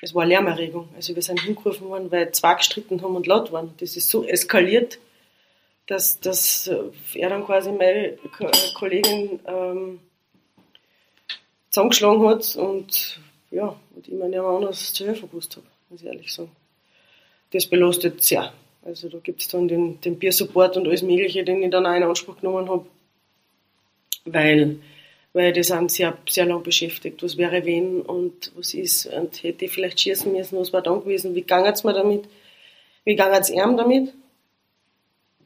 es 0.00 0.14
war 0.14 0.26
Lärmerregung. 0.26 0.88
Also 0.94 1.14
wir 1.14 1.22
sind 1.22 1.40
hingerufen 1.40 1.88
worden, 1.88 2.10
weil 2.10 2.30
zwei 2.32 2.54
gestritten 2.54 3.02
haben 3.02 3.16
und 3.16 3.26
laut 3.26 3.50
waren. 3.52 3.74
Das 3.78 3.96
ist 3.96 4.08
so 4.08 4.24
eskaliert, 4.24 4.98
dass, 5.86 6.20
dass 6.20 6.70
er 7.14 7.28
dann 7.30 7.44
quasi 7.44 7.72
meine 7.72 8.16
Kollegin 8.74 9.40
ähm, 9.46 10.00
zusammengeschlagen 11.70 12.28
hat 12.28 12.56
und 12.56 13.20
ja, 13.50 13.74
und 13.94 14.06
ich 14.06 14.14
mir 14.14 14.28
nicht 14.28 14.38
mehr 14.38 14.44
anders 14.44 14.92
zu 14.92 15.06
helfen 15.06 15.28
gewusst 15.30 15.56
habe, 15.56 15.66
muss 15.88 16.02
ich 16.02 16.06
ehrlich 16.06 16.32
sagen. 16.32 16.50
Das 17.50 17.66
belastet 17.66 18.22
sehr. 18.22 18.52
Also 18.84 19.08
da 19.08 19.18
gibt 19.18 19.42
es 19.42 19.48
dann 19.48 19.68
den, 19.68 20.00
den 20.00 20.18
Peer-Support 20.18 20.76
und 20.76 20.86
alles 20.86 21.02
Mögliche, 21.02 21.44
den 21.44 21.62
ich 21.62 21.70
dann 21.70 21.86
auch 21.86 21.94
in 21.94 22.02
Anspruch 22.02 22.40
genommen 22.40 22.68
habe, 22.68 22.86
weil, 24.24 24.78
weil 25.32 25.52
das 25.52 25.70
einen 25.70 25.88
sehr, 25.88 26.16
sehr 26.28 26.46
lang 26.46 26.62
beschäftigt. 26.62 27.22
Was 27.22 27.36
wäre 27.36 27.64
wenn 27.64 28.02
und 28.02 28.52
was 28.56 28.74
ist 28.74 29.06
und 29.06 29.42
hätte 29.42 29.66
ich 29.66 29.72
vielleicht 29.72 30.00
schießen 30.00 30.32
müssen, 30.32 30.58
was 30.58 30.72
war 30.72 30.82
dann 30.82 31.00
gewesen, 31.00 31.34
wie 31.34 31.42
ging 31.42 31.66
es 31.66 31.84
mir 31.84 31.92
damit, 31.92 32.24
wie 33.04 33.16
ging 33.16 33.32
es 33.32 33.50
ihm 33.50 33.76
damit, 33.76 34.12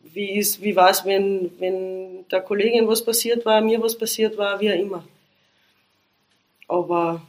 wie, 0.03 0.47
wie 0.61 0.77
war 0.77 0.91
es, 0.91 1.05
wenn, 1.05 1.51
wenn 1.59 2.25
der 2.31 2.43
Kollegin 2.43 2.87
was 2.87 3.05
passiert 3.05 3.45
war, 3.45 3.61
mir 3.61 3.81
was 3.81 3.97
passiert 3.97 4.37
war, 4.37 4.61
wie 4.61 4.71
auch 4.71 4.79
immer. 4.79 5.05
Aber 6.69 7.23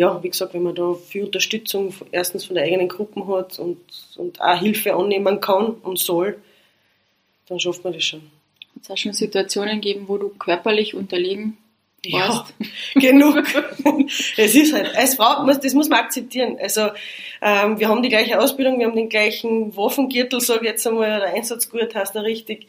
ja, 0.00 0.22
wie 0.22 0.30
gesagt, 0.30 0.54
wenn 0.54 0.62
man 0.62 0.74
da 0.74 0.94
viel 0.94 1.24
Unterstützung 1.24 1.92
erstens 2.10 2.46
von 2.46 2.54
der 2.54 2.64
eigenen 2.64 2.88
Gruppe 2.88 3.26
hat 3.28 3.58
und, 3.58 3.76
und 4.16 4.40
auch 4.40 4.58
Hilfe 4.58 4.94
annehmen 4.94 5.42
kann 5.42 5.74
und 5.82 5.98
soll, 5.98 6.38
dann 7.48 7.60
schafft 7.60 7.84
man 7.84 7.92
das 7.92 8.04
schon. 8.04 8.22
Hat 8.74 8.82
es 8.82 8.90
auch 8.90 8.96
schon 8.96 9.12
Situationen 9.12 9.82
gegeben, 9.82 10.08
wo 10.08 10.16
du 10.16 10.30
körperlich 10.30 10.94
unterlegen 10.94 11.58
warst? 12.12 12.54
Ja, 12.58 12.66
genug. 13.10 13.44
es 14.38 14.54
ist 14.54 14.72
halt, 14.72 14.96
als 14.96 15.16
Frau, 15.16 15.44
das 15.44 15.74
muss 15.74 15.90
man 15.90 15.98
akzeptieren. 15.98 16.56
Also, 16.58 16.88
ähm, 17.42 17.78
wir 17.78 17.90
haben 17.90 18.02
die 18.02 18.08
gleiche 18.08 18.40
Ausbildung, 18.40 18.78
wir 18.78 18.86
haben 18.86 18.96
den 18.96 19.10
gleichen 19.10 19.76
Waffengürtel, 19.76 20.40
sage 20.40 20.60
ich 20.62 20.70
jetzt 20.70 20.86
einmal, 20.86 21.20
der 21.20 21.34
Einsatzgurt 21.34 21.94
heißt 21.94 22.16
da 22.16 22.22
richtig. 22.22 22.68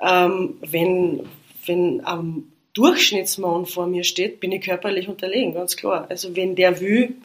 Ähm, 0.00 0.58
wenn, 0.60 1.24
wenn 1.66 2.04
am 2.04 2.50
Durchschnittsmann 2.78 3.66
vor 3.66 3.88
mir 3.88 4.04
steht, 4.04 4.38
bin 4.38 4.52
ich 4.52 4.62
körperlich 4.62 5.08
unterlegen, 5.08 5.52
ganz 5.52 5.76
klar. 5.76 6.06
Also 6.08 6.36
wenn 6.36 6.54
der 6.54 6.80
will, 6.80 7.16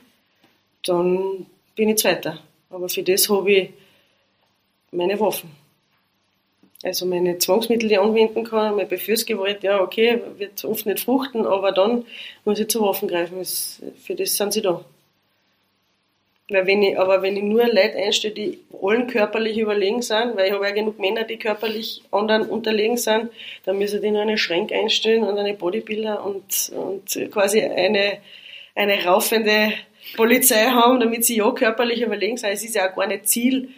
dann 0.84 1.45
bin 1.76 1.89
ich 1.89 1.97
Zweiter. 1.97 2.39
Aber 2.72 2.89
für 2.89 3.04
das 3.04 3.30
habe 3.30 3.51
ich 3.51 3.70
meine 4.91 5.20
Waffen. 5.20 5.51
Also 6.84 7.06
meine 7.06 7.38
Zwangsmittel, 7.38 7.88
die 7.88 7.95
ich 7.95 8.01
anwenden 8.01 8.43
kann, 8.43 8.76
meine 8.76 8.89
Befehlsgewalt, 8.89 9.62
ja 9.62 9.80
okay, 9.80 10.20
wird 10.38 10.66
oft 10.66 10.88
nicht 10.88 11.01
fruchten, 11.01 11.45
aber 11.45 11.72
dann 11.72 12.06
muss 12.45 12.60
ich 12.60 12.68
zu 12.68 12.82
Waffen 12.82 13.08
greifen. 13.08 13.45
Für 13.45 14.16
das 14.16 14.36
sind 14.36 14.54
sie 14.54 14.62
da. 14.64 14.84
Weil 16.50 16.68
wenn 16.68 16.84
ich, 16.84 17.00
aber 17.00 17.22
wenn 17.22 17.38
ich 17.38 17.44
nur 17.44 17.66
Leute 17.66 17.96
einstelle, 17.96 18.34
die 18.34 18.60
allen 18.82 19.08
körperlich 19.08 19.58
überlegen 19.58 20.02
sind, 20.02 20.36
weil 20.36 20.48
ich 20.48 20.54
habe 20.54 20.66
ja 20.66 20.72
genug 20.72 21.00
Männer, 21.00 21.24
die 21.24 21.38
körperlich 21.38 22.02
anderen 22.12 22.50
unterlegen 22.50 22.98
sind, 22.98 23.32
dann 23.64 23.78
müssen 23.78 24.02
die 24.02 24.12
nur 24.12 24.22
eine 24.22 24.38
Schränk 24.38 24.72
einstellen 24.74 25.24
und 25.24 25.38
eine 25.38 25.54
Bodybuilder 25.54 26.24
und, 26.26 26.72
und 26.76 27.32
quasi 27.32 27.62
eine, 27.62 28.18
eine 28.76 29.06
raufende 29.06 29.74
Polizei 30.18 30.66
haben, 30.66 31.00
damit 31.00 31.24
sie 31.24 31.38
ja 31.38 31.50
körperlich 31.52 32.02
überlegen 32.02 32.36
sind. 32.36 32.50
Es 32.50 32.64
ist 32.64 32.76
ja 32.76 32.89
auch 32.89 32.96
gar 32.96 33.08
nicht 33.08 33.28
Ziel, 33.28 33.70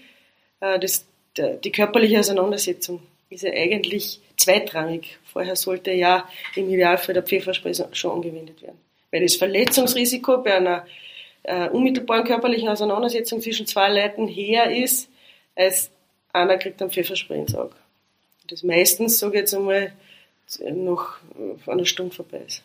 äh, 0.59 0.80
das, 0.80 1.05
die 1.38 1.72
körperliche 1.72 2.20
Auseinandersetzung 2.20 3.01
ist 3.30 3.43
ja 3.43 3.51
eigentlich 3.51 4.20
zweitrangig. 4.38 5.18
Vorher 5.24 5.55
sollte 5.55 5.91
ja 5.91 6.28
im 6.55 6.70
Idealfall 6.70 7.13
der 7.13 7.24
Pfefferspray 7.24 7.74
schon 7.91 8.11
angewendet 8.11 8.61
werden. 8.61 8.80
Weil 9.11 9.22
das 9.22 9.36
Verletzungsrisiko 9.36 10.39
bei 10.39 10.55
einer 10.55 10.86
äh, 11.45 11.69
unmittelbaren 11.69 12.25
körperlichen 12.25 12.69
Auseinandersetzung 12.69 13.41
zwischen 13.41 13.67
zwei 13.67 13.89
Leuten 13.89 14.27
her 14.27 14.75
ist, 14.75 15.09
als 15.55 15.91
einer 16.33 16.57
kriegt 16.57 16.81
einen 16.81 16.91
Auge. 17.55 17.75
Das 18.47 18.63
meistens, 18.63 19.19
sage 19.19 19.35
ich 19.35 19.39
jetzt 19.41 19.53
einmal, 19.53 19.93
noch 20.71 21.17
einer 21.67 21.85
Stunde 21.85 22.13
vorbei 22.13 22.41
ist. 22.45 22.63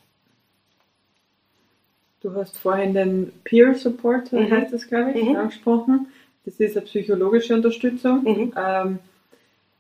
Du 2.21 2.35
hast 2.35 2.59
vorhin 2.59 2.93
den 2.93 3.33
Peer 3.45 3.75
Support, 3.75 4.33
mhm. 4.33 4.51
heißt 4.51 4.73
das, 4.73 4.87
glaube 4.87 5.13
ich, 5.13 5.25
mhm. 5.25 5.37
angesprochen. 5.37 6.09
Das 6.45 6.57
ist 6.57 6.77
eine 6.77 6.85
psychologische 6.85 7.55
Unterstützung. 7.55 8.23
Mhm. 8.23 8.55
Ähm, 8.57 8.99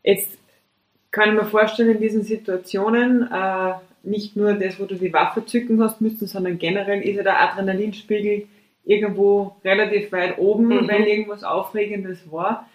jetzt 0.03 0.39
kann 1.11 1.31
ich 1.31 1.35
mir 1.35 1.47
vorstellen, 1.47 1.91
in 1.91 2.01
diesen 2.01 2.23
Situationen, 2.23 3.29
äh, 3.31 3.75
nicht 4.03 4.37
nur 4.37 4.55
das, 4.55 4.81
wo 4.81 4.87
du 4.87 4.95
die 4.95 5.13
Waffe 5.13 5.45
zücken 5.45 5.83
hast 5.83 6.01
müssen, 6.01 6.27
sondern 6.27 6.59
generell 6.59 7.03
ist 7.03 7.17
ja 7.17 7.23
der 7.23 7.41
Adrenalinspiegel 7.41 8.47
irgendwo 8.91 9.57
relativ 9.65 10.11
weit 10.11 10.39
oben, 10.39 10.67
mhm. 10.67 10.89
wenn 10.89 11.05
irgendwas 11.05 11.45
Aufregendes 11.45 12.19
war. 12.31 12.69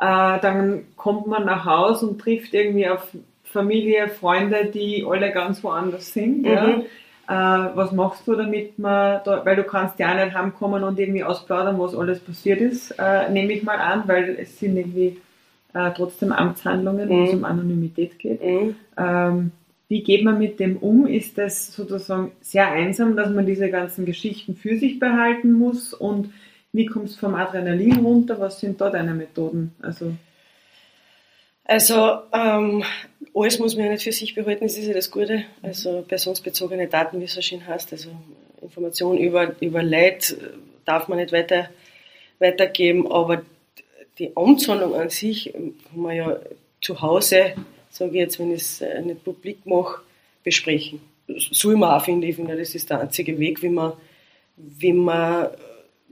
Äh, 0.00 0.40
dann 0.40 0.86
kommt 0.96 1.26
man 1.26 1.44
nach 1.44 1.66
Hause 1.66 2.06
und 2.06 2.20
trifft 2.20 2.54
irgendwie 2.54 2.88
auf 2.88 3.06
Familie, 3.44 4.08
Freunde, 4.08 4.70
die 4.72 5.04
alle 5.06 5.30
ganz 5.30 5.62
woanders 5.62 6.12
sind. 6.12 6.42
Mhm. 6.42 6.46
Ja. 6.46 6.78
Äh, 7.28 7.76
was 7.76 7.92
machst 7.92 8.26
du, 8.26 8.34
damit 8.34 8.78
man, 8.78 9.20
da, 9.24 9.44
weil 9.44 9.56
du 9.56 9.64
kannst 9.64 9.98
ja 9.98 10.14
nicht 10.14 10.34
heimkommen 10.34 10.82
und 10.82 10.98
irgendwie 10.98 11.24
ausplaudern, 11.24 11.78
was 11.78 11.94
alles 11.94 12.20
passiert 12.20 12.60
ist, 12.62 12.92
äh, 12.92 13.28
nehme 13.28 13.52
ich 13.52 13.62
mal 13.62 13.78
an, 13.78 14.04
weil 14.06 14.38
es 14.40 14.58
sind 14.58 14.76
irgendwie 14.78 15.18
äh, 15.74 15.90
trotzdem 15.94 16.32
Amtshandlungen, 16.32 17.10
wo 17.10 17.24
es 17.24 17.32
mhm. 17.32 17.38
um 17.38 17.44
Anonymität 17.44 18.18
geht. 18.18 18.42
Mhm. 18.42 18.76
Ähm, 18.96 19.52
wie 19.88 20.02
geht 20.02 20.22
man 20.22 20.38
mit 20.38 20.60
dem 20.60 20.76
um? 20.76 21.06
Ist 21.06 21.38
das 21.38 21.72
sozusagen 21.74 22.32
sehr 22.40 22.70
einsam, 22.70 23.16
dass 23.16 23.30
man 23.30 23.46
diese 23.46 23.70
ganzen 23.70 24.04
Geschichten 24.04 24.54
für 24.54 24.78
sich 24.78 24.98
behalten 24.98 25.52
muss? 25.52 25.94
Und 25.94 26.30
Wie 26.72 26.84
kommst 26.84 27.16
du 27.16 27.20
vom 27.20 27.34
Adrenalin 27.34 28.00
runter? 28.04 28.38
Was 28.38 28.60
sind 28.60 28.80
da 28.80 28.90
deine 28.90 29.14
Methoden? 29.14 29.74
Also, 29.80 30.12
also 31.64 32.18
ähm, 32.32 32.84
alles 33.34 33.58
muss 33.58 33.74
man 33.74 33.86
ja 33.86 33.92
nicht 33.92 34.04
für 34.04 34.12
sich 34.12 34.34
behalten, 34.34 34.64
das 34.64 34.76
ist 34.76 34.86
ja 34.86 34.92
das 34.92 35.10
Gute. 35.10 35.44
Also 35.62 36.04
personsbezogene 36.06 36.86
Daten, 36.86 37.20
wie 37.20 37.24
es 37.24 37.34
so 37.34 37.40
schön 37.40 37.66
heißt, 37.66 37.92
also 37.92 38.10
Informationen 38.60 39.18
über, 39.18 39.54
über 39.60 39.82
Leid 39.82 40.36
darf 40.84 41.08
man 41.08 41.18
nicht 41.18 41.32
weiter, 41.32 41.70
weitergeben, 42.38 43.10
aber 43.10 43.42
die 44.18 44.36
Amtshandlung 44.36 44.94
an 44.94 45.10
sich 45.10 45.52
kann 45.52 45.74
man 45.94 46.16
ja 46.16 46.38
zu 46.80 47.00
Hause, 47.00 47.54
sage 47.90 48.10
ich 48.12 48.16
jetzt, 48.16 48.38
wenn 48.38 48.52
ich 48.52 48.62
es 48.62 48.80
äh, 48.80 49.00
nicht 49.02 49.24
publik 49.24 49.64
mache, 49.66 50.02
besprechen. 50.44 51.00
Soll 51.26 51.76
man 51.76 51.92
auch, 51.92 52.04
finde 52.04 52.26
ich. 52.26 52.36
finde, 52.36 52.56
das 52.56 52.74
ist 52.74 52.88
der 52.90 53.00
einzige 53.00 53.38
Weg, 53.38 53.62
wie 53.62 53.68
man, 53.68 53.92
wie 54.56 54.92
man 54.92 55.48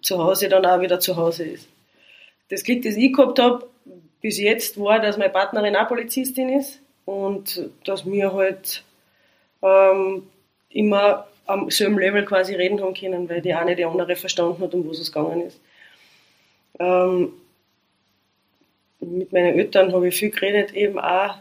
zu 0.03 0.18
Hause 0.18 0.49
dann 0.49 0.66
auch 0.66 0.81
wieder 0.81 1.01
zu 1.01 1.16
Hause 1.16 1.45
ist. 1.45 1.68
Das 2.49 2.62
Glück, 2.62 2.83
das 2.83 2.97
ich 2.97 3.12
gehabt 3.12 3.39
habe, 3.39 3.66
bis 4.20 4.39
jetzt 4.39 4.79
war, 4.79 5.01
dass 5.01 5.16
meine 5.16 5.33
Partnerin 5.33 5.77
auch 5.77 5.89
Polizistin 5.89 6.49
ist 6.49 6.81
und 7.05 7.70
dass 7.85 8.07
wir 8.07 8.33
halt 8.33 8.85
ähm, 9.62 10.24
immer 10.70 11.27
am 11.47 11.70
selben 11.70 11.99
Level 11.99 12.24
quasi 12.24 12.55
reden 12.55 12.81
haben 12.81 12.95
können, 12.95 13.29
weil 13.29 13.41
die 13.41 13.55
eine 13.55 13.77
die 13.77 13.85
andere 13.85 14.16
verstanden 14.16 14.62
hat, 14.62 14.74
um 14.74 14.89
was 14.89 14.99
es 14.99 15.12
gegangen 15.12 15.43
ist. 15.43 15.61
Ähm, 16.79 17.33
mit 19.01 19.33
meinen 19.33 19.59
Eltern 19.59 19.93
habe 19.93 20.09
ich 20.09 20.16
viel 20.16 20.31
geredet, 20.31 20.74
eben 20.74 20.99
auch. 20.99 21.37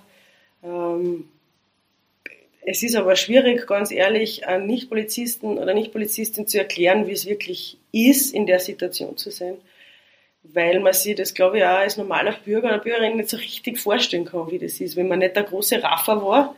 Ähm, 0.65 1.29
es 2.61 2.81
ist 2.81 2.95
aber 2.95 3.15
schwierig, 3.15 3.67
ganz 3.67 3.91
ehrlich, 3.91 4.47
an 4.47 4.65
Nicht-Polizisten 4.65 5.59
oder 5.59 5.73
Nicht-Polizistin 5.73 6.47
zu 6.47 6.57
erklären, 6.57 7.05
wie 7.07 7.11
es 7.11 7.27
wirklich 7.27 7.77
ist, 7.91 8.33
in 8.33 8.47
der 8.47 8.59
Situation 8.59 9.17
zu 9.17 9.29
sein. 9.29 9.57
Weil 10.41 10.79
man 10.79 10.93
sich 10.93 11.15
das, 11.15 11.33
glaube 11.33 11.59
ich, 11.59 11.63
auch 11.63 11.77
als 11.77 11.97
normaler 11.97 12.35
Bürger 12.43 12.69
oder 12.69 12.79
Bürgerin 12.79 13.17
nicht 13.17 13.29
so 13.29 13.37
richtig 13.37 13.79
vorstellen 13.79 14.25
kann, 14.25 14.49
wie 14.49 14.59
das 14.59 14.81
ist. 14.81 14.95
Wenn 14.95 15.07
man 15.07 15.19
nicht 15.19 15.35
der 15.35 15.43
große 15.43 15.81
Raffer 15.81 16.23
war, 16.23 16.55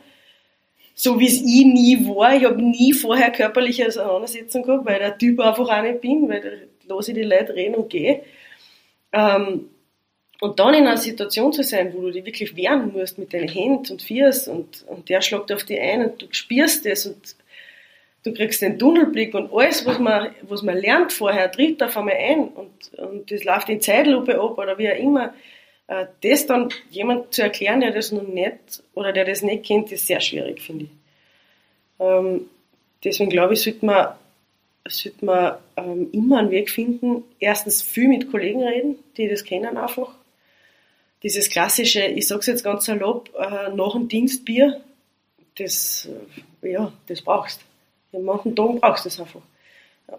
so 0.94 1.20
wie 1.20 1.26
es 1.26 1.40
ich 1.40 1.64
nie 1.64 2.06
war. 2.06 2.34
Ich 2.34 2.44
habe 2.44 2.60
nie 2.60 2.92
vorher 2.92 3.30
körperliche 3.30 3.86
Auseinandersetzung 3.86 4.62
gehabt, 4.62 4.86
weil 4.86 4.98
der 4.98 5.16
Typ 5.16 5.38
einfach 5.40 5.68
auch 5.68 5.82
nicht 5.82 6.00
bin, 6.00 6.28
weil 6.28 6.68
da 6.86 6.94
lasse 6.94 7.12
ich 7.12 7.18
die 7.18 7.22
Leute 7.22 7.54
reden 7.54 7.76
und 7.76 7.90
gehe. 7.90 8.22
Ähm, 9.12 9.68
und 10.40 10.60
dann 10.60 10.74
in 10.74 10.86
einer 10.86 10.96
Situation 10.96 11.52
zu 11.52 11.62
sein, 11.62 11.92
wo 11.94 12.02
du 12.02 12.12
dich 12.12 12.24
wirklich 12.24 12.56
wehren 12.56 12.92
musst 12.92 13.18
mit 13.18 13.32
deinen 13.32 13.48
Händen 13.48 13.92
und 13.92 14.02
Füßen 14.02 14.52
und, 14.52 14.84
und 14.86 15.08
der 15.08 15.20
schlägt 15.20 15.52
auf 15.52 15.64
dich 15.64 15.80
ein 15.80 16.04
und 16.04 16.22
du 16.22 16.26
spürst 16.30 16.86
es 16.86 17.06
und 17.06 17.36
du 18.24 18.32
kriegst 18.32 18.62
den 18.62 18.78
Tunnelblick 18.78 19.34
und 19.34 19.52
alles, 19.52 19.84
was 19.84 19.98
man, 19.98 20.34
was 20.42 20.62
man 20.62 20.78
lernt 20.78 21.12
vorher, 21.12 21.50
tritt 21.50 21.82
auf 21.82 21.96
einmal 21.96 22.14
ein 22.14 22.48
und, 22.48 22.98
und 22.98 23.30
das 23.30 23.44
läuft 23.44 23.68
in 23.68 23.80
Zeitlupe 23.80 24.40
ab 24.40 24.58
oder 24.58 24.78
wie 24.78 24.90
auch 24.90 24.96
immer. 24.96 25.34
Äh, 25.88 26.06
das 26.22 26.46
dann 26.46 26.68
jemand 26.90 27.34
zu 27.34 27.42
erklären, 27.42 27.80
der 27.80 27.90
das 27.90 28.12
noch 28.12 28.22
nicht 28.22 28.82
oder 28.94 29.12
der 29.12 29.24
das 29.24 29.42
nicht 29.42 29.64
kennt, 29.64 29.90
ist 29.90 30.06
sehr 30.06 30.20
schwierig, 30.20 30.60
finde 30.60 30.84
ich. 30.84 30.90
Ähm, 31.98 32.48
deswegen 33.02 33.30
glaube 33.30 33.54
ich, 33.54 33.62
sollte 33.62 33.84
man, 33.84 34.08
sollte 34.86 35.24
man 35.24 35.56
ähm, 35.76 36.10
immer 36.12 36.38
einen 36.38 36.52
Weg 36.52 36.70
finden, 36.70 37.24
erstens 37.40 37.82
viel 37.82 38.06
mit 38.06 38.30
Kollegen 38.30 38.62
reden, 38.62 38.98
die 39.16 39.28
das 39.28 39.42
kennen 39.42 39.76
einfach 39.76 40.17
dieses 41.22 41.50
klassische, 41.50 42.04
ich 42.04 42.26
sage 42.28 42.40
es 42.40 42.46
jetzt 42.46 42.64
ganz 42.64 42.84
salopp, 42.84 43.30
äh, 43.38 43.74
nach 43.74 43.92
dem 43.92 44.08
Dienstbier, 44.08 44.80
das, 45.56 46.08
äh, 46.62 46.72
ja, 46.72 46.92
das 47.06 47.22
brauchst. 47.22 47.60
In 48.12 48.24
manchen 48.24 48.54
Tagen 48.54 48.80
brauchst 48.80 49.04
du 49.04 49.08
es 49.08 49.20
einfach. 49.20 49.42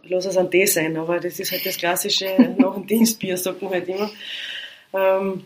Lass 0.04 0.26
es 0.26 0.38
an 0.38 0.52
Tee 0.52 0.66
sein, 0.66 0.98
aber 0.98 1.20
das 1.20 1.40
ist 1.40 1.52
halt 1.52 1.66
das 1.66 1.78
klassische 1.78 2.56
nach 2.58 2.76
dem 2.76 2.86
Dienstbier, 2.86 3.38
sagt 3.38 3.62
man 3.62 3.72
halt 3.72 3.88
immer. 3.88 4.12
Ähm, 4.94 5.46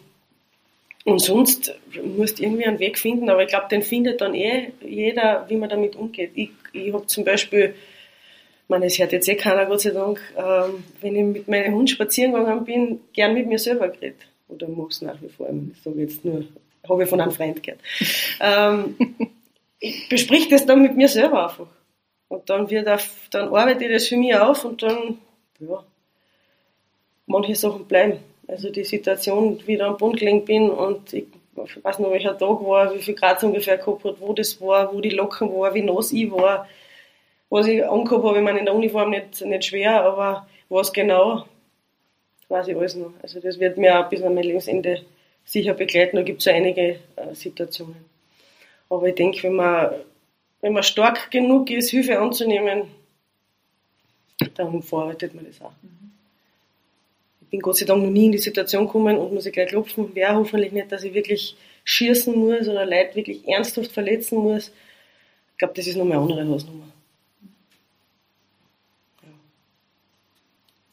und 1.05 1.19
sonst 1.19 1.73
musst 2.01 2.39
du 2.39 2.43
irgendwie 2.43 2.65
einen 2.65 2.79
Weg 2.79 2.97
finden, 2.97 3.29
aber 3.29 3.43
ich 3.43 3.49
glaube, 3.49 3.67
den 3.69 3.83
findet 3.83 4.21
dann 4.21 4.33
eh 4.33 4.71
jeder, 4.81 5.45
wie 5.49 5.57
man 5.57 5.69
damit 5.69 5.95
umgeht. 5.95 6.31
Ich, 6.33 6.51
ich 6.71 6.93
habe 6.93 7.05
zum 7.07 7.25
Beispiel, 7.25 7.75
ich 8.63 8.69
meine, 8.69 8.85
es 8.85 8.97
hört 8.97 9.11
jetzt 9.11 9.27
eh 9.27 9.35
keiner, 9.35 9.65
Gott 9.65 9.81
sei 9.81 9.91
Dank, 9.91 10.19
ähm, 10.37 10.83
wenn 11.01 11.15
ich 11.15 11.23
mit 11.23 11.47
meinem 11.47 11.75
Hund 11.75 11.89
spazieren 11.89 12.33
gegangen 12.33 12.65
bin, 12.65 13.01
gern 13.13 13.33
mit 13.33 13.47
mir 13.47 13.59
selber 13.59 13.89
geredet 13.89 14.27
oder 14.53 14.67
mache 14.67 14.89
es 14.89 15.01
nach 15.01 15.21
wie 15.21 15.29
vor. 15.29 15.49
Ich 15.49 15.81
sage 15.81 16.01
jetzt 16.01 16.23
nur, 16.23 16.43
habe 16.87 17.03
ich 17.03 17.09
von 17.09 17.21
einem 17.21 17.31
Freund 17.31 17.61
gehört. 17.63 17.81
ähm, 18.39 18.95
ich 19.79 20.09
besprich 20.09 20.47
das 20.49 20.65
dann 20.65 20.81
mit 20.81 20.95
mir 20.95 21.07
selber 21.07 21.49
einfach. 21.49 21.67
Und 22.27 22.49
dann 22.49 22.69
wird 22.69 22.87
auf, 22.87 23.09
dann 23.31 23.49
arbeite 23.49 23.85
ich 23.85 23.91
das 23.91 24.07
für 24.07 24.17
mich 24.17 24.35
auf 24.35 24.65
und 24.65 24.81
dann, 24.81 25.19
ja, 25.59 25.83
manche 27.27 27.55
Sachen 27.55 27.85
bleiben. 27.85 28.19
Also 28.47 28.69
die 28.69 28.83
Situation, 28.83 29.61
wie 29.65 29.73
ich 29.73 29.79
da 29.79 29.87
am 29.87 29.97
Boden 29.97 30.17
gelegen 30.17 30.45
bin 30.45 30.69
und 30.69 31.13
ich, 31.13 31.25
ich 31.55 31.83
weiß 31.83 31.99
noch, 31.99 32.11
welcher 32.11 32.37
Tag 32.37 32.61
war, 32.61 32.93
wie 32.93 33.01
viel 33.01 33.13
Grad 33.13 33.37
es 33.37 33.43
ungefähr 33.43 33.77
gehabt 33.77 34.03
hat, 34.03 34.19
wo 34.19 34.33
das 34.33 34.59
war, 34.59 34.93
wo 34.93 34.99
die 34.99 35.11
Locken 35.11 35.53
war, 35.53 35.73
wie 35.73 35.81
nass 35.81 36.11
ich 36.11 36.31
war, 36.31 36.67
was 37.49 37.67
ich 37.67 37.85
angehabt 37.85 38.23
habe, 38.23 38.37
ich 38.37 38.43
meine 38.43 38.59
in 38.59 38.65
der 38.65 38.73
Uniform 38.75 39.11
nicht, 39.11 39.41
nicht 39.41 39.65
schwer, 39.65 40.03
aber 40.03 40.47
was 40.69 40.91
genau, 40.91 41.45
ich 42.61 42.75
alles 42.75 42.95
noch. 42.95 43.13
Also 43.21 43.39
das 43.39 43.59
wird 43.59 43.77
mir 43.77 43.99
auch 43.99 44.09
bis 44.09 44.21
an 44.21 44.33
mein 44.33 44.43
Lebensende 44.43 45.01
sicher 45.45 45.73
begleiten. 45.73 46.17
Da 46.17 46.23
gibt 46.23 46.41
es 46.41 46.47
einige 46.47 46.99
äh, 47.15 47.33
Situationen. 47.33 47.95
Aber 48.89 49.07
ich 49.07 49.15
denke, 49.15 49.43
wenn 49.43 49.55
man, 49.55 49.91
wenn 50.61 50.73
man 50.73 50.83
stark 50.83 51.31
genug 51.31 51.69
ist, 51.71 51.89
Hilfe 51.89 52.19
anzunehmen, 52.19 52.83
dann 54.55 54.81
verarbeitet 54.81 55.33
man 55.33 55.45
das 55.45 55.61
auch. 55.61 55.71
Ich 57.41 57.47
bin 57.49 57.59
Gott 57.59 57.77
sei 57.77 57.85
Dank 57.85 58.03
noch 58.03 58.09
nie 58.09 58.25
in 58.25 58.31
die 58.31 58.37
Situation 58.37 58.85
gekommen 58.85 59.17
und 59.17 59.33
muss 59.33 59.45
ich 59.45 59.53
gleich 59.53 59.69
klopfen. 59.69 60.13
Wäre 60.15 60.35
hoffentlich 60.35 60.71
nicht, 60.71 60.91
dass 60.91 61.03
ich 61.03 61.13
wirklich 61.13 61.55
schießen 61.83 62.35
muss 62.35 62.67
oder 62.67 62.85
Leute 62.85 63.15
wirklich 63.15 63.47
ernsthaft 63.47 63.91
verletzen 63.91 64.39
muss. 64.39 64.71
Ich 65.51 65.57
glaube, 65.57 65.73
das 65.75 65.87
ist 65.87 65.97
noch 65.97 66.05
eine 66.05 66.17
andere 66.17 66.47
Hausnummer. 66.47 66.92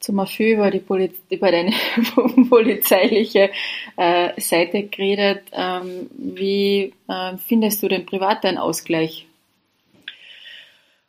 Wir 0.03 0.27
viel 0.27 0.55
über, 0.55 0.71
die 0.71 0.79
Poliz 0.81 1.15
über 1.29 1.51
deine 1.51 1.73
polizeiliche 2.49 3.51
äh, 3.97 4.41
Seite 4.41 4.85
geredet. 4.85 5.43
Ähm, 5.53 6.09
wie 6.17 6.95
äh, 7.09 7.37
findest 7.47 7.83
du 7.83 7.89
denn 7.89 8.07
privat 8.07 8.43
deinen 8.45 8.59
Ausgleich? 8.59 9.27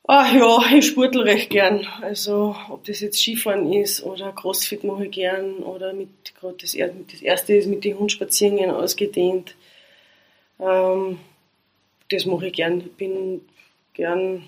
Ach 0.07 0.33
ja, 0.33 0.77
ich 0.77 0.87
sportel 0.87 1.21
recht 1.21 1.49
gern. 1.49 1.87
Also 2.01 2.53
ob 2.69 2.83
das 2.83 2.99
jetzt 2.99 3.19
Skifahren 3.19 3.71
ist 3.71 4.03
oder 4.03 4.33
Crossfit 4.33 4.83
mache 4.83 5.05
ich 5.05 5.11
gern 5.11 5.57
oder 5.59 5.93
mit 5.93 6.35
gerade 6.35 6.57
das, 6.59 6.75
das 7.11 7.21
erste 7.21 7.53
ist 7.53 7.67
mit 7.67 7.85
den 7.85 7.97
Hundspaziergängen 7.97 8.71
ausgedehnt. 8.71 9.55
Ähm, 10.59 11.17
das 12.09 12.25
mache 12.25 12.47
ich 12.47 12.53
gern. 12.53 12.81
Ich 12.81 12.91
bin 12.91 13.41
gern 13.93 14.43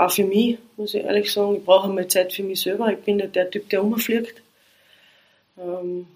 auch 0.00 0.10
für 0.10 0.24
mich, 0.24 0.58
muss 0.76 0.94
ich 0.94 1.04
ehrlich 1.04 1.30
sagen. 1.30 1.56
Ich 1.56 1.64
brauche 1.64 1.88
einmal 1.88 2.08
Zeit 2.08 2.32
für 2.32 2.42
mich 2.42 2.62
selber. 2.62 2.90
Ich 2.90 2.98
bin 2.98 3.18
nicht 3.18 3.36
der 3.36 3.50
Typ, 3.50 3.68
der 3.68 3.80
rumfliegt. 3.80 4.40
Ähm, 5.58 6.06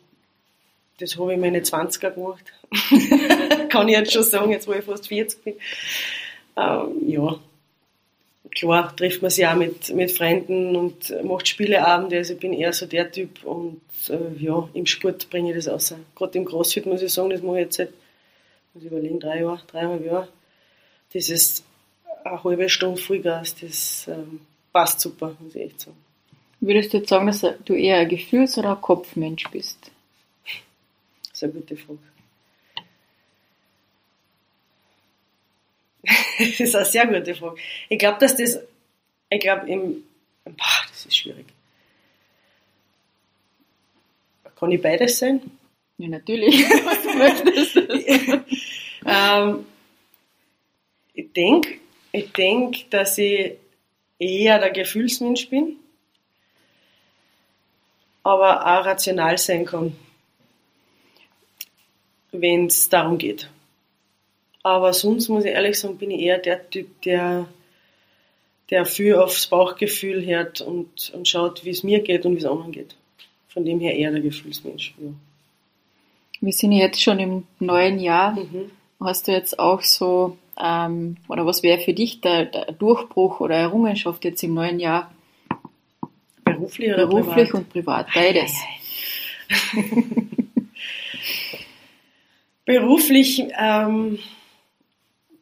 das 0.98 1.18
habe 1.18 1.34
ich 1.34 1.38
meine 1.38 1.60
20er 1.60 2.10
gemacht. 2.10 2.44
Kann 3.68 3.88
ich 3.88 3.96
jetzt 3.96 4.12
schon 4.12 4.22
sagen, 4.22 4.52
jetzt 4.52 4.66
wo 4.66 4.72
ich 4.72 4.84
fast 4.84 5.08
40 5.08 5.44
bin. 5.44 5.54
Ähm, 6.56 7.08
ja, 7.08 7.38
klar 8.56 8.96
trifft 8.96 9.20
man 9.20 9.30
sich 9.30 9.46
auch 9.46 9.54
mit, 9.54 9.92
mit 9.92 10.12
Freunden 10.12 10.76
und 10.76 11.22
macht 11.22 11.46
Spieleabende. 11.46 12.16
Also 12.16 12.34
ich 12.34 12.40
bin 12.40 12.54
eher 12.54 12.72
so 12.72 12.86
der 12.86 13.12
Typ 13.12 13.44
und 13.44 13.82
äh, 14.08 14.42
ja, 14.42 14.66
im 14.72 14.86
Sport 14.86 15.28
bringe 15.28 15.50
ich 15.50 15.56
das 15.56 15.68
aus. 15.68 15.94
Gerade 16.14 16.38
im 16.38 16.46
Crossfit 16.46 16.86
muss 16.86 17.02
ich 17.02 17.12
sagen, 17.12 17.28
das 17.30 17.42
mache 17.42 17.58
ich 17.58 17.64
jetzt 17.64 17.76
seit, 17.76 17.90
muss 18.72 18.82
ich 18.84 18.90
überlegen, 18.90 19.20
drei 19.20 19.40
Jahre, 19.40 19.60
dreieinhalb 19.66 20.06
Jahre. 20.06 20.28
Dieses 21.12 21.64
eine 22.24 22.42
halbe 22.42 22.68
Stunde 22.68 23.00
Vollgas, 23.00 23.54
das 23.56 24.08
ähm, 24.08 24.40
passt 24.72 25.00
super, 25.00 25.36
muss 25.38 25.54
ich 25.54 25.62
echt 25.62 25.80
sagen. 25.80 25.96
Würdest 26.60 26.92
du 26.92 26.98
jetzt 26.98 27.10
sagen, 27.10 27.26
dass 27.26 27.44
du 27.64 27.74
eher 27.74 27.98
ein 27.98 28.08
Gefühls- 28.08 28.56
oder 28.56 28.70
ein 28.70 28.80
Kopfmensch 28.80 29.48
bist? 29.50 29.90
Das 31.28 31.32
ist 31.34 31.44
eine 31.44 31.52
gute 31.52 31.76
Frage. 31.76 31.98
das 36.38 36.60
ist 36.60 36.74
eine 36.74 36.84
sehr 36.84 37.06
gute 37.06 37.34
Frage. 37.34 37.60
Ich 37.88 37.98
glaube, 37.98 38.18
dass 38.18 38.36
das, 38.36 38.60
ich 39.28 39.40
glaube, 39.40 39.68
im, 39.68 40.04
boah, 40.44 40.84
das 40.88 41.06
ist 41.06 41.16
schwierig. 41.16 41.46
Kann 44.56 44.70
ich 44.70 44.80
beides 44.80 45.18
sein? 45.18 45.42
Ja, 45.98 46.08
natürlich. 46.08 46.56
Was 46.84 47.02
du 47.02 47.14
möchtest. 47.18 47.76
ähm, 49.06 49.66
ich 51.12 51.32
denke, 51.32 51.80
ich 52.14 52.30
denke, 52.30 52.84
dass 52.90 53.18
ich 53.18 53.54
eher 54.20 54.60
der 54.60 54.70
Gefühlsmensch 54.70 55.50
bin, 55.50 55.76
aber 58.22 58.60
auch 58.60 58.86
rational 58.86 59.36
sein 59.36 59.64
kann, 59.64 59.96
wenn 62.30 62.66
es 62.66 62.88
darum 62.88 63.18
geht. 63.18 63.50
Aber 64.62 64.92
sonst 64.92 65.28
muss 65.28 65.44
ich 65.44 65.50
ehrlich 65.50 65.78
sagen, 65.78 65.98
bin 65.98 66.12
ich 66.12 66.20
eher 66.20 66.38
der 66.38 66.70
Typ, 66.70 67.02
der, 67.02 67.48
der 68.70 68.86
viel 68.86 69.16
aufs 69.16 69.48
Bauchgefühl 69.48 70.24
hört 70.24 70.60
und, 70.60 71.12
und 71.14 71.26
schaut, 71.26 71.64
wie 71.64 71.70
es 71.70 71.82
mir 71.82 72.00
geht 72.00 72.24
und 72.24 72.34
wie 72.34 72.38
es 72.38 72.46
anderen 72.46 72.70
geht. 72.70 72.94
von 73.48 73.64
dem 73.64 73.80
her 73.80 73.96
eher 73.96 74.12
der 74.12 74.20
Gefühlsmensch. 74.20 74.94
Ja. 74.98 75.10
Wir 76.40 76.52
sind 76.52 76.72
jetzt 76.72 77.02
schon 77.02 77.18
im 77.18 77.46
neuen 77.58 77.98
Jahr. 77.98 78.36
Mhm. 78.36 78.70
Hast 79.00 79.26
du 79.26 79.32
jetzt 79.32 79.58
auch 79.58 79.82
so, 79.82 80.38
ähm, 80.62 81.16
oder 81.28 81.46
was 81.46 81.62
wäre 81.62 81.80
für 81.80 81.94
dich 81.94 82.20
der, 82.20 82.46
der 82.46 82.72
Durchbruch 82.72 83.40
oder 83.40 83.56
Errungenschaft 83.56 84.24
jetzt 84.24 84.42
im 84.42 84.54
neuen 84.54 84.80
Jahr? 84.80 85.12
Beruflich 86.44 86.92
oder 86.92 87.06
Beruflich 87.06 87.50
privat? 87.50 87.54
und 87.54 87.68
privat, 87.70 88.06
beides. 88.14 88.52
Beruflich, 92.64 93.44
ähm, 93.58 94.18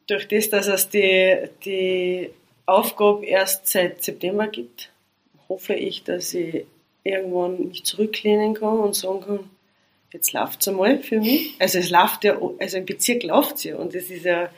durch 0.07 0.27
das, 0.27 0.49
dass 0.49 0.67
es 0.67 0.89
die, 0.89 1.49
die 1.63 2.29
Aufgabe 2.65 3.25
erst 3.25 3.67
seit 3.67 4.03
September 4.03 4.47
gibt, 4.47 4.89
hoffe 5.47 5.73
ich, 5.73 6.03
dass 6.03 6.33
ich 6.33 6.65
irgendwann 7.03 7.67
mich 7.69 7.83
zurücklehnen 7.83 8.53
kann 8.53 8.79
und 8.79 8.95
sagen 8.95 9.21
kann, 9.21 9.49
jetzt 10.11 10.31
läuft 10.33 10.61
es 10.61 10.67
einmal 10.67 10.99
für 10.99 11.19
mich. 11.19 11.55
Also 11.59 11.79
es 11.79 11.89
läuft 11.89 12.23
ja, 12.23 12.37
also 12.59 12.77
im 12.77 12.85
Bezirk 12.85 13.23
läuft 13.23 13.55
es 13.55 13.63
ja 13.65 13.75
und 13.77 13.95
das 13.95 14.03
ist 14.03 14.25
ja 14.25 14.49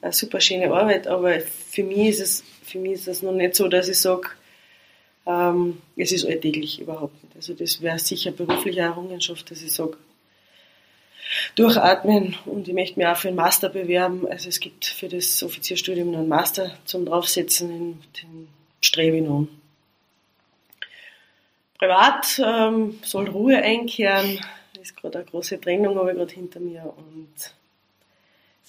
eine 0.00 0.12
super 0.12 0.40
schöne 0.40 0.72
Arbeit, 0.72 1.06
aber 1.06 1.40
für 1.40 1.82
mich 1.82 2.08
ist 2.08 2.20
es, 2.20 2.44
für 2.64 2.78
mich 2.78 2.92
ist 2.92 3.08
es 3.08 3.22
noch 3.22 3.32
nicht 3.32 3.54
so, 3.54 3.68
dass 3.68 3.88
ich 3.88 3.98
sage, 3.98 4.28
ähm, 5.26 5.80
es 5.96 6.12
ist 6.12 6.24
alltäglich 6.26 6.80
überhaupt 6.80 7.22
nicht. 7.22 7.36
Also 7.36 7.54
das 7.54 7.80
wäre 7.80 7.98
sicher 7.98 8.30
berufliche 8.30 8.80
Errungenschaft, 8.80 9.50
dass 9.50 9.62
ich 9.62 9.72
sage, 9.72 9.96
durchatmen 11.56 12.36
und 12.44 12.68
ich 12.68 12.74
möchte 12.74 12.98
mich 12.98 13.06
auch 13.06 13.16
für 13.16 13.28
einen 13.28 13.36
Master 13.36 13.68
bewerben. 13.68 14.26
Also 14.28 14.48
es 14.48 14.60
gibt 14.60 14.84
für 14.84 15.08
das 15.08 15.42
Offizierstudium 15.42 16.10
noch 16.10 16.18
einen 16.18 16.28
Master 16.28 16.76
zum 16.84 17.06
draufsetzen, 17.06 17.68
den, 17.68 18.02
den 18.22 18.48
strebe 18.80 19.16
ich 19.16 19.22
noch. 19.22 19.48
Privat 21.78 22.40
ähm, 22.44 22.98
soll 23.02 23.28
Ruhe 23.28 23.56
einkehren. 23.56 24.40
Ist 24.80 24.96
gerade 24.96 25.18
eine 25.18 25.26
große 25.26 25.60
Trennung, 25.60 25.98
habe 25.98 26.10
ich 26.10 26.16
gerade 26.16 26.34
hinter 26.34 26.60
mir 26.60 26.92
und 26.96 27.54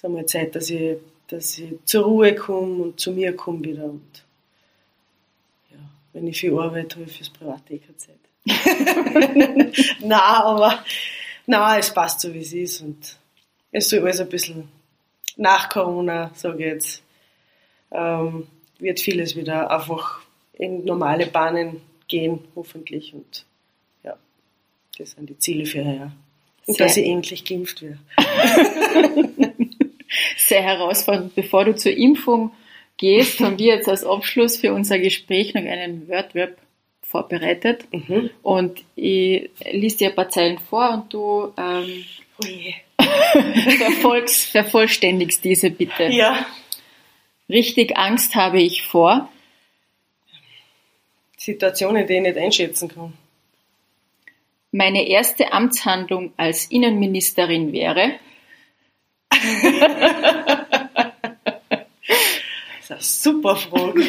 einmal 0.06 0.26
Zeit, 0.26 0.56
dass 0.56 0.70
ich, 0.70 0.98
dass 1.28 1.58
ich 1.58 1.74
zur 1.86 2.06
Ruhe 2.06 2.36
komme 2.36 2.84
und 2.84 3.00
zu 3.00 3.12
mir 3.12 3.36
komme 3.36 3.64
wieder. 3.64 3.86
Und 3.86 4.24
ja, 5.72 5.78
wenn 6.14 6.28
ich 6.28 6.40
viel 6.40 6.58
arbeite, 6.58 6.98
habe 6.98 7.10
ich 7.10 7.18
fürs 7.18 7.30
Private 7.30 7.74
eh 7.74 7.80
keine 7.80 7.98
Zeit. 7.98 8.16
Nein, 10.02 10.12
aber 10.22 10.84
na, 11.48 11.78
es 11.78 11.94
passt 11.94 12.22
so 12.22 12.34
wie 12.34 12.40
es 12.40 12.54
ist 12.54 12.82
und 12.82 13.18
es 13.72 13.90
soll 13.90 14.00
alles 14.00 14.20
ein 14.20 14.30
bisschen 14.30 14.68
nach 15.38 15.70
Corona, 15.70 16.32
sage 16.36 16.64
ich 16.66 16.72
jetzt, 16.72 17.04
ähm, 17.92 18.48
wird 18.80 19.00
vieles 19.00 19.36
wieder 19.36 19.70
einfach 19.72 20.22
in 20.54 20.86
normale 20.86 21.28
Bahnen 21.28 21.82
gehen, 22.08 22.40
hoffentlich. 22.56 23.14
Und 23.14 23.46
ja, 24.04 24.16
das 24.98 25.12
sind 25.12 25.30
die 25.30 25.38
Ziele 25.40 25.66
für 25.66 25.84
heuer. 25.84 26.12
Und 26.68 26.78
Sehr- 26.78 26.86
dass 26.88 26.98
ich 26.98 27.06
endlich 27.08 27.46
geimpft 27.46 27.82
werde. 27.82 28.00
Sehr 30.38 30.62
herausfordernd. 30.62 31.36
Bevor 31.36 31.66
du 31.66 31.76
zur 31.76 31.92
Impfung 31.92 32.52
gehst, 32.98 33.40
haben 33.40 33.60
wir 33.60 33.76
jetzt 33.76 33.90
als 33.90 34.04
Abschluss 34.04 34.58
für 34.58 34.74
unser 34.74 35.00
Gespräch 35.00 35.54
noch 35.54 35.64
einen 35.64 36.08
Wordweb 36.08 36.58
vorbereitet. 37.02 37.86
Mhm. 37.92 38.30
Und 38.42 38.84
ich 38.96 39.50
lese 39.72 39.98
dir 39.98 40.10
ein 40.10 40.16
paar 40.16 40.30
Zeilen 40.30 40.60
vor 40.60 40.94
und 40.94 41.14
du 41.14 41.54
ähm, 41.58 42.06
Ui. 42.44 42.76
verfolgst, 43.78 44.52
vervollständigst 44.52 45.44
diese 45.44 45.70
bitte. 45.70 46.06
Ja, 46.06 46.46
Richtig 47.50 47.96
Angst 47.98 48.36
habe 48.36 48.62
ich 48.62 48.84
vor. 48.84 49.30
Situationen, 51.38 52.08
die 52.08 52.16
ich 52.16 52.22
nicht 52.22 52.38
einschätzen 52.38 52.90
kann. 52.90 53.14
Meine 54.72 55.08
erste 55.08 55.54
Amtshandlung 55.54 56.34
als 56.38 56.66
Innenministerin 56.66 57.72
wäre. 57.72 58.16
Das 62.88 63.00
ist 63.02 63.28
eine 63.28 63.36
super 63.44 63.56
Frage. 63.56 64.02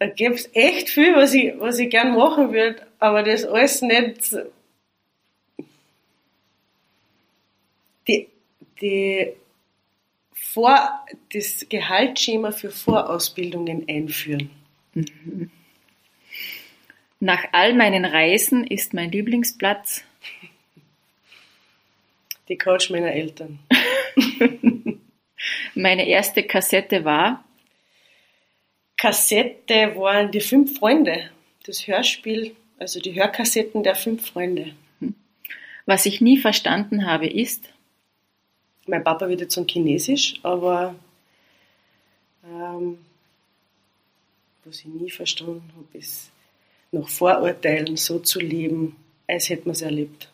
da 0.00 0.06
gibt 0.08 0.36
es 0.36 0.50
echt 0.52 0.88
viel, 0.90 1.14
was 1.14 1.32
ich, 1.32 1.52
was 1.58 1.78
ich 1.78 1.88
gern 1.88 2.16
machen 2.16 2.52
würde, 2.52 2.84
aber 2.98 3.22
das 3.22 3.44
alles 3.44 3.82
nicht. 3.82 4.36
Die, 8.08 8.28
die 8.80 9.32
Vor, 10.32 11.06
das 11.32 11.64
Gehaltsschema 11.68 12.50
für 12.50 12.72
Vorausbildungen 12.72 13.88
einführen. 13.88 14.50
Nach 17.22 17.44
all 17.52 17.72
meinen 17.72 18.04
Reisen 18.04 18.66
ist 18.66 18.94
mein 18.94 19.12
Lieblingsplatz. 19.12 20.02
Die 22.48 22.58
Couch 22.58 22.90
meiner 22.90 23.12
Eltern. 23.12 23.60
Meine 25.76 26.08
erste 26.08 26.42
Kassette 26.42 27.04
war. 27.04 27.44
Kassette 28.96 29.94
waren 29.94 30.32
die 30.32 30.40
fünf 30.40 30.76
Freunde. 30.76 31.30
Das 31.64 31.86
Hörspiel, 31.86 32.56
also 32.80 32.98
die 32.98 33.14
Hörkassetten 33.14 33.84
der 33.84 33.94
fünf 33.94 34.26
Freunde. 34.26 34.74
Was 35.86 36.06
ich 36.06 36.20
nie 36.20 36.38
verstanden 36.38 37.06
habe, 37.06 37.28
ist. 37.28 37.68
Mein 38.86 39.04
Papa 39.04 39.28
wird 39.28 39.42
jetzt 39.42 39.54
zum 39.54 39.68
Chinesisch, 39.68 40.40
aber 40.42 40.96
ähm, 42.44 42.98
was 44.64 44.80
ich 44.80 44.86
nie 44.86 45.10
verstanden 45.10 45.70
habe, 45.76 45.98
ist 45.98 46.31
nach 46.92 47.08
Vorurteilen 47.08 47.96
so 47.96 48.20
zu 48.20 48.38
leben, 48.38 48.96
als 49.26 49.48
hätte 49.48 49.62
man 49.64 49.72
es 49.72 49.82
erlebt. 49.82 50.30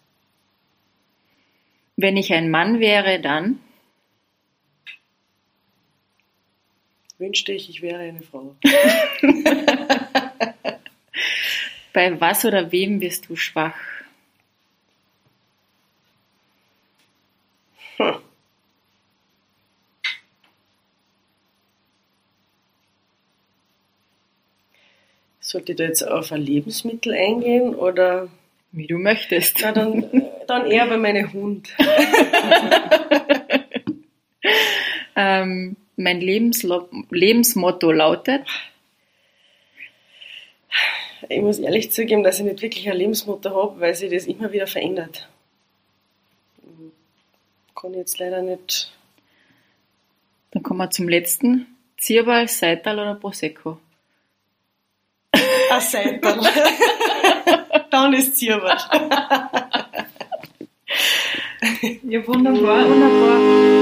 Wenn 1.97 2.17
ich 2.17 2.33
ein 2.33 2.51
Mann 2.51 2.81
wäre, 2.81 3.21
dann. 3.21 3.61
Wünschte 7.19 7.53
ich, 7.53 7.69
ich 7.71 7.83
wäre 7.83 7.99
eine 7.99 8.23
Frau. 8.23 8.55
Bei 11.93 12.21
was 12.21 12.45
oder 12.45 12.71
wem 12.71 13.01
wirst 13.01 13.29
du 13.29 13.35
schwach? 13.35 13.75
Sollte 25.49 25.73
ich 25.73 25.79
da 25.79 25.85
jetzt 25.85 26.03
auf 26.03 26.31
ein 26.31 26.43
Lebensmittel 26.43 27.15
eingehen 27.15 27.75
oder 27.75 28.29
Wie 28.71 28.87
du 28.87 28.99
möchtest. 28.99 29.61
na, 29.63 29.73
dann, 29.73 30.05
dann 30.47 30.71
eher 30.71 30.87
bei 30.87 30.99
meinem 30.99 31.33
Hund? 31.33 31.71
Ähm, 35.21 35.75
mein 35.97 36.21
Lebenslo 36.21 36.89
Lebensmotto 37.11 37.91
lautet. 37.91 38.47
Ich 41.29 41.41
muss 41.41 41.59
ehrlich 41.59 41.91
zugeben, 41.91 42.23
dass 42.23 42.39
ich 42.39 42.45
nicht 42.45 42.63
wirklich 42.63 42.89
ein 42.89 42.97
Lebensmotto 42.97 43.51
habe, 43.51 43.81
weil 43.81 43.97
sich 43.97 44.13
das 44.13 44.27
immer 44.27 44.53
wieder 44.53 44.69
verändert. 44.69 45.29
Kann 47.75 47.95
ich 47.95 47.99
jetzt 47.99 48.21
leider 48.21 48.43
nicht. 48.43 48.97
Dann 50.53 50.63
kommen 50.63 50.79
wir 50.79 50.91
zum 50.91 51.09
letzten. 51.09 51.67
Zierball, 51.97 52.47
Seital 52.47 53.01
oder 53.01 53.17
Prosecco? 53.17 53.79
Ein 55.71 55.81
Seital. 55.81 56.41
Dann 57.91 58.13
ist 58.15 58.37
Zierbart. 58.37 58.89
Ja, 62.03 62.27
wunderbar, 62.27 62.89
wunderbar. 62.89 63.78